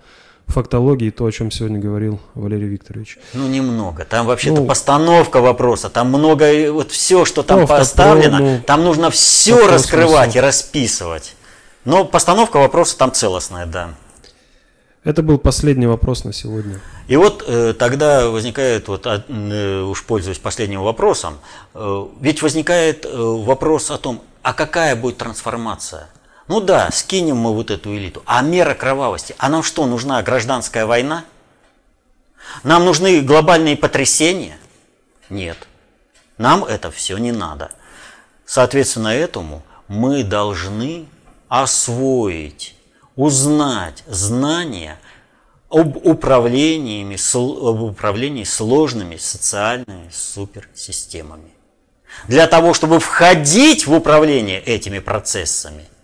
фактологии, 0.49 1.11
то, 1.11 1.27
о 1.27 1.31
чем 1.31 1.53
сегодня 1.53 1.79
говорил 1.79 2.19
Валерий 2.35 2.67
Викторович. 2.67 3.19
Ну, 3.35 3.47
немного. 3.47 4.05
Там 4.05 4.27
вообще-то 4.27 4.63
ну, 4.63 4.67
постановка 4.67 5.41
вопроса, 5.41 5.89
там 5.89 6.09
много, 6.09 6.73
вот 6.73 6.91
все, 6.91 7.25
что 7.25 7.45
там 7.45 7.69
поставлено, 7.69 8.39
ну, 8.41 8.61
там 8.67 8.83
нужно 8.83 9.11
все 9.13 9.69
раскрывать 9.69 10.35
и 10.35 10.41
расписывать. 10.41 11.37
Но 11.85 12.05
постановка 12.05 12.59
вопроса 12.59 12.97
там 12.97 13.13
целостная, 13.13 13.67
да. 13.67 13.95
Это 15.03 15.23
был 15.23 15.39
последний 15.39 15.87
вопрос 15.87 16.25
на 16.25 16.33
сегодня. 16.33 16.79
И 17.09 17.17
вот 17.17 17.43
э, 17.47 17.73
тогда 17.73 18.29
возникает, 18.29 18.87
вот, 18.89 19.07
э, 19.07 19.83
уж 19.83 20.05
пользуясь 20.05 20.39
последним 20.39 20.83
вопросом, 20.83 21.39
э, 21.75 22.07
ведь 22.21 22.43
возникает 22.43 23.07
э, 23.07 23.09
вопрос 23.11 23.91
о 23.91 23.97
том, 23.97 24.23
а 24.43 24.53
какая 24.53 24.97
будет 24.97 25.17
трансформация? 25.17 26.09
Ну 26.49 26.61
да, 26.61 26.91
скинем 26.91 27.37
мы 27.37 27.55
вот 27.55 27.71
эту 27.71 27.97
элиту. 27.97 28.23
А 28.27 28.43
мера 28.43 28.75
кровавости? 28.75 29.35
А 29.39 29.49
нам 29.49 29.63
что, 29.63 29.87
нужна 29.87 30.23
гражданская 30.23 30.85
война? 30.85 31.25
Нам 32.63 32.85
нужны 32.85 33.21
глобальные 33.21 33.77
потрясения? 33.77 34.59
Нет. 35.31 35.57
Нам 36.37 36.65
это 36.65 36.91
все 36.91 37.17
не 37.17 37.33
надо. 37.33 37.71
Соответственно, 38.45 39.09
этому 39.09 39.63
мы 39.89 40.25
должны 40.25 41.07
освоить, 41.51 42.75
узнать 43.15 44.03
знания 44.07 44.99
об 45.69 45.99
управлениями, 46.07 47.19
об 47.35 47.83
управлении 47.83 48.45
сложными 48.45 49.17
социальными 49.17 50.09
суперсистемами. 50.11 51.51
Для 52.27 52.47
того, 52.47 52.73
чтобы 52.73 53.01
входить 53.01 53.87
в 53.87 53.93
управление 53.93 54.63
этими 54.63 54.99
процессами– 54.99 55.85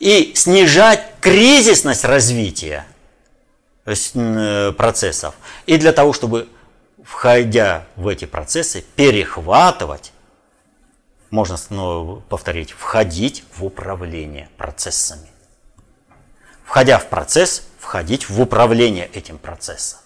и 0.00 0.32
снижать 0.34 1.04
кризисность 1.20 2.04
развития 2.04 2.86
э, 3.84 4.72
процессов. 4.76 5.34
И 5.66 5.76
для 5.78 5.92
того, 5.92 6.12
чтобы, 6.12 6.48
входя 7.02 7.86
в 7.96 8.08
эти 8.08 8.24
процессы, 8.24 8.84
перехватывать, 8.96 10.12
можно 11.30 11.56
снова 11.56 12.20
повторить, 12.20 12.70
входить 12.72 13.44
в 13.56 13.64
управление 13.64 14.48
процессами. 14.56 15.28
Входя 16.64 16.98
в 16.98 17.08
процесс, 17.08 17.62
входить 17.78 18.28
в 18.28 18.40
управление 18.40 19.06
этим 19.12 19.38
процессом. 19.38 20.00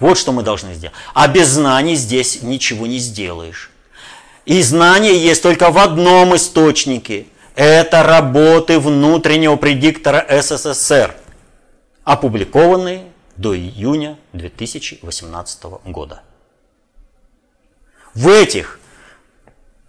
Вот 0.00 0.16
что 0.16 0.32
мы 0.32 0.42
должны 0.42 0.74
сделать. 0.74 0.96
А 1.14 1.28
без 1.28 1.48
знаний 1.48 1.96
здесь 1.96 2.42
ничего 2.42 2.86
не 2.86 2.98
сделаешь. 2.98 3.70
И 4.44 4.62
знания 4.62 5.16
есть 5.16 5.42
только 5.42 5.70
в 5.70 5.78
одном 5.78 6.34
источнике– 6.36 7.26
это 7.58 8.04
работы 8.04 8.78
внутреннего 8.78 9.56
предиктора 9.56 10.24
СССР, 10.40 11.16
опубликованные 12.04 13.10
до 13.36 13.56
июня 13.56 14.16
2018 14.32 15.64
года. 15.86 16.22
В 18.14 18.28
этих 18.28 18.77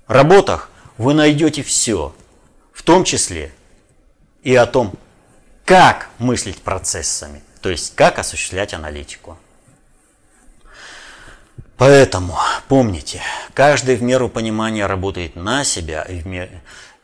работах 0.09 0.69
вы 0.97 1.13
найдете 1.13 1.63
все, 1.63 2.13
в 2.73 2.83
том 2.83 3.05
числе 3.05 3.53
и 4.43 4.53
о 4.55 4.65
том, 4.65 4.93
как 5.63 6.09
мыслить 6.17 6.57
процессами, 6.61 7.41
то 7.61 7.69
есть 7.69 7.95
как 7.95 8.19
осуществлять 8.19 8.73
аналитику. 8.73 9.37
Поэтому 11.77 12.37
помните, 12.67 13.21
каждый 13.53 13.95
в 13.95 14.01
меру 14.01 14.27
понимания 14.27 14.85
работает 14.85 15.37
на 15.37 15.63
себя 15.63 16.01
и 16.01 16.19
в 16.19 16.27
меру 16.27 16.51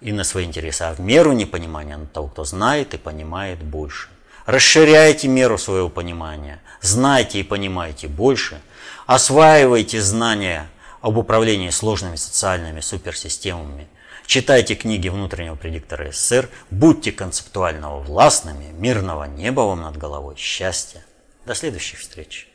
и 0.01 0.11
на 0.11 0.23
свои 0.23 0.45
интересы, 0.45 0.83
а 0.83 0.93
в 0.93 0.99
меру 0.99 1.31
непонимания 1.31 1.97
на 1.97 2.05
того, 2.05 2.27
кто 2.27 2.43
знает 2.43 2.93
и 2.93 2.97
понимает 2.97 3.63
больше. 3.63 4.09
Расширяйте 4.45 5.27
меру 5.27 5.57
своего 5.57 5.89
понимания, 5.89 6.61
знайте 6.81 7.39
и 7.39 7.43
понимайте 7.43 8.07
больше, 8.07 8.61
осваивайте 9.07 10.01
знания 10.01 10.69
об 11.05 11.19
управлении 11.19 11.69
сложными 11.69 12.15
социальными 12.15 12.79
суперсистемами, 12.79 13.87
читайте 14.25 14.73
книги 14.73 15.07
внутреннего 15.07 15.53
предиктора 15.53 16.11
СССР, 16.11 16.49
будьте 16.71 17.11
концептуально 17.11 17.97
властными, 17.97 18.71
мирного 18.71 19.25
неба 19.25 19.61
вам 19.61 19.81
над 19.81 19.97
головой, 19.97 20.35
счастья. 20.35 21.05
До 21.45 21.53
следующих 21.53 21.99
встреч. 21.99 22.47